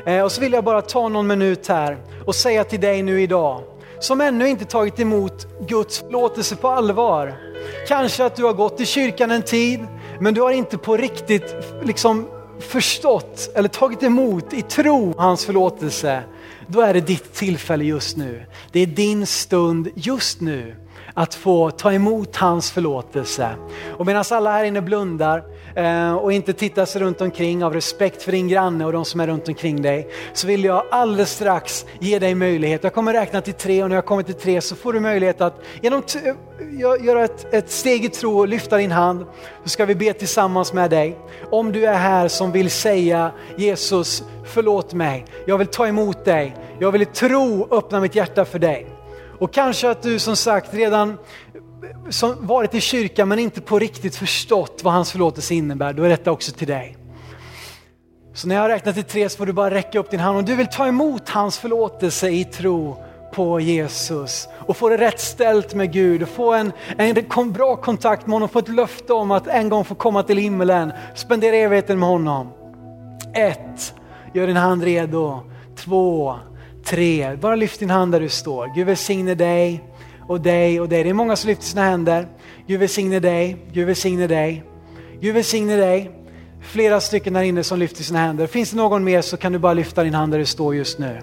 Eh, 0.06 0.22
och 0.24 0.32
så 0.32 0.40
vill 0.40 0.52
jag 0.52 0.64
bara 0.64 0.82
ta 0.82 1.08
någon 1.08 1.26
minut 1.26 1.68
här 1.68 1.98
och 2.26 2.34
säga 2.34 2.64
till 2.64 2.80
dig 2.80 3.02
nu 3.02 3.22
idag, 3.22 3.62
som 4.00 4.20
ännu 4.20 4.48
inte 4.48 4.64
tagit 4.64 5.00
emot 5.00 5.46
Guds 5.68 5.98
förlåtelse 5.98 6.56
på 6.56 6.68
allvar. 6.68 7.34
Kanske 7.88 8.24
att 8.24 8.36
du 8.36 8.44
har 8.44 8.52
gått 8.52 8.80
i 8.80 8.86
kyrkan 8.86 9.30
en 9.30 9.42
tid, 9.42 9.86
men 10.22 10.34
du 10.34 10.40
har 10.40 10.50
inte 10.50 10.78
på 10.78 10.96
riktigt 10.96 11.56
liksom 11.82 12.28
förstått 12.60 13.50
eller 13.54 13.68
tagit 13.68 14.02
emot 14.02 14.52
i 14.52 14.62
tro 14.62 15.14
hans 15.18 15.44
förlåtelse. 15.44 16.22
Då 16.66 16.80
är 16.80 16.94
det 16.94 17.00
ditt 17.00 17.34
tillfälle 17.34 17.84
just 17.84 18.16
nu. 18.16 18.46
Det 18.72 18.80
är 18.80 18.86
din 18.86 19.26
stund 19.26 19.88
just 19.94 20.40
nu 20.40 20.76
att 21.14 21.34
få 21.34 21.70
ta 21.70 21.92
emot 21.92 22.36
hans 22.36 22.70
förlåtelse. 22.70 23.54
Och 23.98 24.06
medan 24.06 24.24
alla 24.30 24.52
här 24.52 24.64
inne 24.64 24.82
blundar 24.82 25.44
Eh, 25.76 26.14
och 26.14 26.32
inte 26.32 26.52
titta 26.52 26.86
sig 26.86 27.02
runt 27.02 27.20
omkring 27.20 27.64
av 27.64 27.74
respekt 27.74 28.22
för 28.22 28.32
din 28.32 28.48
granne 28.48 28.84
och 28.84 28.92
de 28.92 29.04
som 29.04 29.20
är 29.20 29.26
runt 29.26 29.48
omkring 29.48 29.82
dig, 29.82 30.08
så 30.32 30.46
vill 30.46 30.64
jag 30.64 30.84
alldeles 30.90 31.30
strax 31.30 31.86
ge 32.00 32.18
dig 32.18 32.34
möjlighet. 32.34 32.84
Jag 32.84 32.94
kommer 32.94 33.12
räkna 33.12 33.40
till 33.40 33.54
tre 33.54 33.82
och 33.82 33.88
när 33.88 33.96
jag 33.96 34.06
kommer 34.06 34.22
till 34.22 34.34
tre 34.34 34.60
så 34.60 34.76
får 34.76 34.92
du 34.92 35.00
möjlighet 35.00 35.40
att 35.40 35.62
genom 35.82 36.02
göra 37.00 37.24
ett, 37.24 37.54
ett 37.54 37.70
steg 37.70 38.04
i 38.04 38.08
tro 38.08 38.38
och 38.38 38.48
lyfta 38.48 38.76
din 38.76 38.90
hand. 38.90 39.26
Så 39.62 39.68
ska 39.68 39.84
vi 39.84 39.94
be 39.94 40.12
tillsammans 40.12 40.72
med 40.72 40.90
dig. 40.90 41.18
Om 41.50 41.72
du 41.72 41.86
är 41.86 41.94
här 41.94 42.28
som 42.28 42.52
vill 42.52 42.70
säga 42.70 43.32
Jesus, 43.56 44.24
förlåt 44.44 44.94
mig. 44.94 45.24
Jag 45.46 45.58
vill 45.58 45.66
ta 45.66 45.86
emot 45.86 46.24
dig. 46.24 46.56
Jag 46.78 46.92
vill 46.92 47.02
i 47.02 47.06
tro 47.06 47.68
öppna 47.70 48.00
mitt 48.00 48.14
hjärta 48.14 48.44
för 48.44 48.58
dig. 48.58 48.86
Och 49.38 49.52
kanske 49.52 49.90
att 49.90 50.02
du 50.02 50.18
som 50.18 50.36
sagt 50.36 50.74
redan 50.74 51.18
som 52.10 52.46
varit 52.46 52.74
i 52.74 52.80
kyrkan 52.80 53.28
men 53.28 53.38
inte 53.38 53.60
på 53.60 53.78
riktigt 53.78 54.16
förstått 54.16 54.80
vad 54.84 54.92
hans 54.92 55.12
förlåtelse 55.12 55.54
innebär, 55.54 55.92
då 55.92 56.02
är 56.02 56.08
detta 56.08 56.32
också 56.32 56.52
till 56.52 56.68
dig. 56.68 56.96
Så 58.34 58.48
när 58.48 58.54
jag 58.54 58.62
har 58.62 58.68
räknat 58.68 58.94
till 58.94 59.04
tre 59.04 59.28
så 59.28 59.36
får 59.36 59.46
du 59.46 59.52
bara 59.52 59.74
räcka 59.74 59.98
upp 59.98 60.10
din 60.10 60.20
hand 60.20 60.38
om 60.38 60.44
du 60.44 60.56
vill 60.56 60.66
ta 60.66 60.86
emot 60.86 61.28
hans 61.28 61.58
förlåtelse 61.58 62.28
i 62.28 62.44
tro 62.44 62.96
på 63.34 63.60
Jesus 63.60 64.48
och 64.66 64.76
få 64.76 64.88
det 64.88 64.96
rätt 64.96 65.20
ställt 65.20 65.74
med 65.74 65.92
Gud 65.92 66.22
och 66.22 66.28
få 66.28 66.52
en, 66.52 66.72
en 66.98 67.52
bra 67.52 67.76
kontakt 67.76 68.26
med 68.26 68.32
honom, 68.32 68.48
få 68.48 68.58
ett 68.58 68.68
löfte 68.68 69.12
om 69.12 69.30
att 69.30 69.46
en 69.46 69.68
gång 69.68 69.84
få 69.84 69.94
komma 69.94 70.22
till 70.22 70.38
himmelen, 70.38 70.92
spendera 71.14 71.56
evigheten 71.56 71.98
med 71.98 72.08
honom. 72.08 72.52
Ett, 73.34 73.94
gör 74.34 74.46
din 74.46 74.56
hand 74.56 74.84
redo. 74.84 75.40
Två, 75.76 76.34
tre, 76.84 77.36
bara 77.36 77.54
lyft 77.54 77.80
din 77.80 77.90
hand 77.90 78.12
där 78.12 78.20
du 78.20 78.28
står. 78.28 78.74
Gud 78.74 78.86
välsigne 78.86 79.34
dig 79.34 79.84
och 80.28 80.40
dig 80.40 80.80
och 80.80 80.88
dig. 80.88 81.04
Det 81.04 81.10
är 81.10 81.14
många 81.14 81.36
som 81.36 81.48
lyfter 81.48 81.64
sina 81.64 81.84
händer. 81.84 82.28
Gud 82.66 82.80
välsigne 82.80 83.20
dig, 83.20 83.56
Gud 83.72 83.86
välsigne 83.86 84.26
dig. 84.26 84.64
Gud 85.20 85.34
välsigne 85.34 85.76
dig. 85.76 86.10
Flera 86.62 87.00
stycken 87.00 87.32
där 87.32 87.42
inne 87.42 87.64
som 87.64 87.78
lyfter 87.78 88.02
sina 88.02 88.18
händer. 88.18 88.46
Finns 88.46 88.70
det 88.70 88.76
någon 88.76 89.04
mer 89.04 89.22
så 89.22 89.36
kan 89.36 89.52
du 89.52 89.58
bara 89.58 89.74
lyfta 89.74 90.04
din 90.04 90.14
hand 90.14 90.32
där 90.32 90.38
du 90.38 90.46
står 90.46 90.74
just 90.74 90.98
nu. 90.98 91.20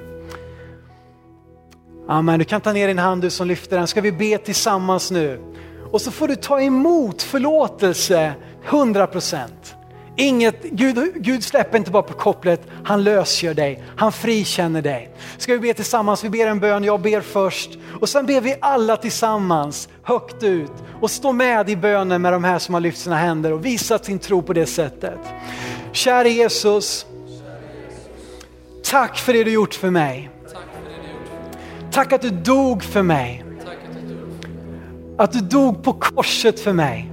Amen, 2.08 2.40
du 2.40 2.46
kan 2.46 2.62
ta 2.62 2.74
ner 2.74 2.88
din 2.88 2.98
hand 2.98 3.22
du 3.22 3.30
som 3.30 3.48
lyfter 3.48 3.78
den. 3.78 3.88
Ska 3.88 4.02
vi 4.02 4.12
be 4.12 4.38
tillsammans 4.38 5.12
nu? 5.12 5.42
Och 5.92 6.02
så 6.02 6.12
får 6.12 6.28
du 6.28 6.36
ta 6.36 6.62
emot 6.62 7.22
förlåtelse 7.22 8.34
100 8.70 9.08
procent. 9.08 9.76
Inget, 10.20 10.64
Gud, 10.64 11.14
Gud 11.16 11.44
släpper 11.44 11.78
inte 11.78 11.92
bara 11.92 12.04
på 12.04 12.14
kopplet, 12.14 12.62
han 12.84 13.04
lösgör 13.04 13.54
dig, 13.54 13.84
han 13.96 14.12
frikänner 14.12 14.82
dig. 14.82 15.10
Ska 15.38 15.54
vi 15.54 15.60
be 15.60 15.74
tillsammans, 15.74 16.24
vi 16.24 16.30
ber 16.30 16.48
en 16.48 16.60
bön, 16.60 16.84
jag 16.84 17.02
ber 17.02 17.22
först 17.22 17.78
och 18.02 18.10
sen 18.10 18.26
ber 18.26 18.42
vi 18.42 18.56
alla 18.62 18.98
tillsammans 18.98 19.90
högt 20.04 20.44
ut 20.44 20.72
och 21.02 21.12
stå 21.12 21.32
med 21.32 21.70
i 21.70 21.76
bönen 21.76 22.22
med 22.22 22.34
de 22.34 22.44
här 22.44 22.60
som 22.60 22.74
har 22.74 22.82
lyft 22.82 22.98
sina 22.98 23.16
händer 23.16 23.54
och 23.54 23.66
visat 23.66 24.06
sin 24.06 24.20
tro 24.20 24.42
på 24.42 24.54
det 24.54 24.66
sättet. 24.66 25.20
Kära 25.92 26.28
Jesus, 26.28 27.06
tack 28.84 29.18
för 29.18 29.34
det 29.34 29.44
du 29.44 29.52
gjort 29.52 29.74
för 29.74 29.90
mig. 29.90 30.30
Tack 31.92 32.14
att 32.14 32.22
du 32.22 32.30
dog 32.30 32.84
för 32.84 33.02
mig. 33.02 33.46
Att 35.18 35.32
du 35.32 35.40
dog 35.40 35.84
på 35.84 35.94
korset 35.94 36.60
för 36.60 36.74
mig. 36.74 37.12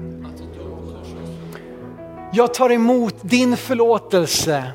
Jag 2.36 2.54
tar 2.54 2.72
emot 2.72 3.14
din 3.22 3.56
förlåtelse 3.56 4.72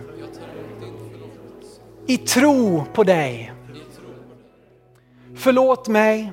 i 2.07 2.18
tro 2.18 2.84
på 2.93 3.03
dig. 3.03 3.53
Förlåt 5.36 5.88
mig 5.88 6.32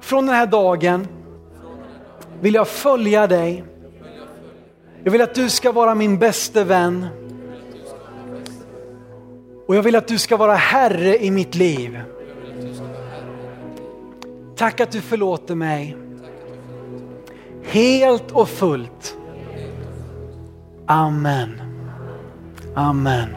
Från 0.00 0.26
den 0.26 0.34
här 0.34 0.46
dagen 0.46 1.06
vill 2.40 2.54
jag 2.54 2.68
följa 2.68 3.26
dig. 3.26 3.64
Jag 5.04 5.12
vill 5.12 5.22
att 5.22 5.34
du 5.34 5.50
ska 5.50 5.72
vara 5.72 5.94
min 5.94 6.18
bäste 6.18 6.64
vän. 6.64 7.06
Och 9.66 9.76
jag 9.76 9.82
vill 9.82 9.96
att 9.96 10.08
du 10.08 10.18
ska 10.18 10.36
vara 10.36 10.54
Herre 10.54 11.24
i 11.24 11.30
mitt 11.30 11.54
liv. 11.54 12.00
Tack 14.56 14.80
att 14.80 14.90
du 14.90 15.00
förlåter 15.00 15.54
mig. 15.54 15.96
Helt 17.62 18.30
och 18.30 18.48
fullt. 18.48 19.18
Amen. 20.92 21.62
Amen. 22.74 23.36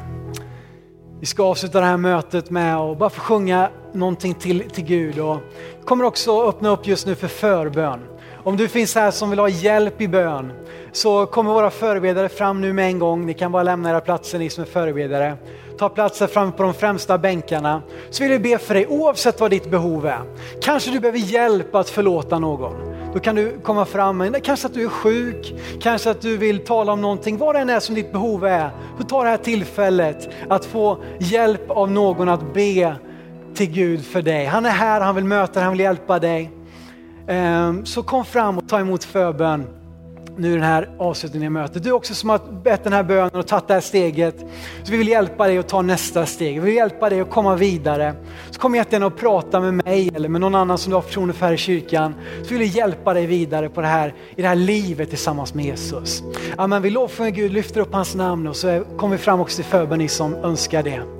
Vi 1.19 1.25
ska 1.25 1.43
avsluta 1.43 1.79
det 1.79 1.85
här 1.85 1.97
mötet 1.97 2.49
med 2.49 2.77
att 2.77 2.97
bara 2.99 3.09
få 3.09 3.21
sjunga 3.21 3.69
någonting 3.93 4.33
till, 4.33 4.69
till 4.69 4.83
Gud. 4.83 5.19
Och 5.19 5.37
jag 5.77 5.85
kommer 5.85 6.05
också 6.05 6.49
öppna 6.49 6.69
upp 6.69 6.87
just 6.87 7.07
nu 7.07 7.15
för 7.15 7.27
förbön. 7.27 7.99
Om 8.43 8.57
du 8.57 8.67
finns 8.67 8.95
här 8.95 9.11
som 9.11 9.29
vill 9.29 9.39
ha 9.39 9.49
hjälp 9.49 10.01
i 10.01 10.07
bön 10.07 10.51
så 10.91 11.25
kommer 11.25 11.53
våra 11.53 11.69
förebedjare 11.69 12.29
fram 12.29 12.61
nu 12.61 12.73
med 12.73 12.87
en 12.87 12.99
gång. 12.99 13.25
Ni 13.25 13.33
kan 13.33 13.51
bara 13.51 13.63
lämna 13.63 13.89
era 13.89 14.01
platser 14.01 14.39
ni 14.39 14.49
som 14.49 14.61
är 14.61 14.67
förebedjare. 14.67 15.37
Ta 15.77 15.89
platser 15.89 16.27
fram 16.27 16.51
på 16.51 16.63
de 16.63 16.73
främsta 16.73 17.17
bänkarna. 17.17 17.81
Så 18.09 18.23
vill 18.23 18.31
vi 18.31 18.39
be 18.39 18.57
för 18.57 18.73
dig 18.73 18.87
oavsett 18.87 19.39
vad 19.39 19.51
ditt 19.51 19.71
behov 19.71 20.05
är. 20.05 20.21
Kanske 20.61 20.91
du 20.91 20.99
behöver 20.99 21.19
hjälp 21.19 21.75
att 21.75 21.89
förlåta 21.89 22.39
någon. 22.39 22.94
Då 23.15 23.21
kan 23.21 23.35
du 23.35 23.59
komma 23.63 23.85
fram, 23.85 24.35
kanske 24.43 24.67
att 24.67 24.73
du 24.73 24.83
är 24.83 24.89
sjuk, 24.89 25.53
kanske 25.81 26.09
att 26.09 26.21
du 26.21 26.37
vill 26.37 26.65
tala 26.65 26.93
om 26.93 27.01
någonting, 27.01 27.37
vad 27.37 27.55
det 27.55 27.59
än 27.59 27.69
är 27.69 27.79
som 27.79 27.95
ditt 27.95 28.11
behov 28.11 28.45
är. 28.45 28.69
Så 28.97 29.03
ta 29.03 29.23
det 29.23 29.29
här 29.29 29.37
tillfället 29.37 30.29
att 30.49 30.65
få 30.65 30.97
hjälp 31.19 31.69
av 31.69 31.91
någon 31.91 32.29
att 32.29 32.53
be 32.53 32.95
till 33.53 33.71
Gud 33.71 34.05
för 34.05 34.21
dig. 34.21 34.45
Han 34.45 34.65
är 34.65 34.69
här, 34.69 35.01
han 35.01 35.15
vill 35.15 35.23
möta 35.23 35.53
dig, 35.53 35.63
han 35.63 35.71
vill 35.71 35.79
hjälpa 35.79 36.19
dig. 36.19 36.51
Ehm, 37.27 37.85
så 37.85 38.03
kom 38.03 38.25
fram 38.25 38.57
och 38.57 38.69
ta 38.69 38.79
emot 38.79 39.03
förbön 39.03 39.67
nu 40.37 40.53
den 40.53 40.63
här 40.63 40.89
avslutningen 40.99 41.47
av 41.47 41.51
mötet. 41.51 41.83
Du 41.83 41.91
också 41.91 42.13
som 42.13 42.29
har 42.29 42.39
bett 42.63 42.83
den 42.83 42.93
här 42.93 43.03
bönen 43.03 43.35
och 43.35 43.47
tagit 43.47 43.67
det 43.67 43.73
här 43.73 43.81
steget. 43.81 44.35
Så 44.83 44.91
vi 44.91 44.97
vill 44.97 45.07
hjälpa 45.07 45.47
dig 45.47 45.57
att 45.57 45.67
ta 45.67 45.81
nästa 45.81 46.25
steg. 46.25 46.61
Vi 46.61 46.65
vill 46.65 46.75
hjälpa 46.75 47.09
dig 47.09 47.21
att 47.21 47.29
komma 47.29 47.55
vidare. 47.55 48.15
Så 48.51 48.59
kom 48.59 48.75
jättegärna 48.75 49.05
och 49.05 49.17
prata 49.17 49.59
med 49.59 49.73
mig 49.73 50.11
eller 50.15 50.29
med 50.29 50.41
någon 50.41 50.55
annan 50.55 50.77
som 50.77 50.89
du 50.89 50.95
har 50.95 51.01
förtroende 51.01 51.33
för 51.33 51.45
här 51.45 51.53
i 51.53 51.57
kyrkan. 51.57 52.15
Så 52.43 52.49
vill 52.49 52.59
vi 52.59 52.65
hjälpa 52.65 53.13
dig 53.13 53.25
vidare 53.25 53.69
på 53.69 53.81
det 53.81 53.87
här, 53.87 54.13
i 54.35 54.41
det 54.41 54.47
här 54.47 54.55
livet 54.55 55.09
tillsammans 55.09 55.53
med 55.53 55.65
Jesus. 55.65 56.23
Amen, 56.57 56.81
vi 56.81 56.89
lovsjunger 56.89 57.31
Gud, 57.31 57.51
lyfter 57.51 57.81
upp 57.81 57.93
hans 57.93 58.15
namn 58.15 58.47
och 58.47 58.55
så 58.55 58.83
kommer 58.97 59.17
vi 59.17 59.23
fram 59.23 59.39
också 59.39 59.55
till 59.55 59.65
förbön 59.65 59.99
ni 59.99 60.07
som 60.07 60.35
önskar 60.35 60.83
det. 60.83 61.14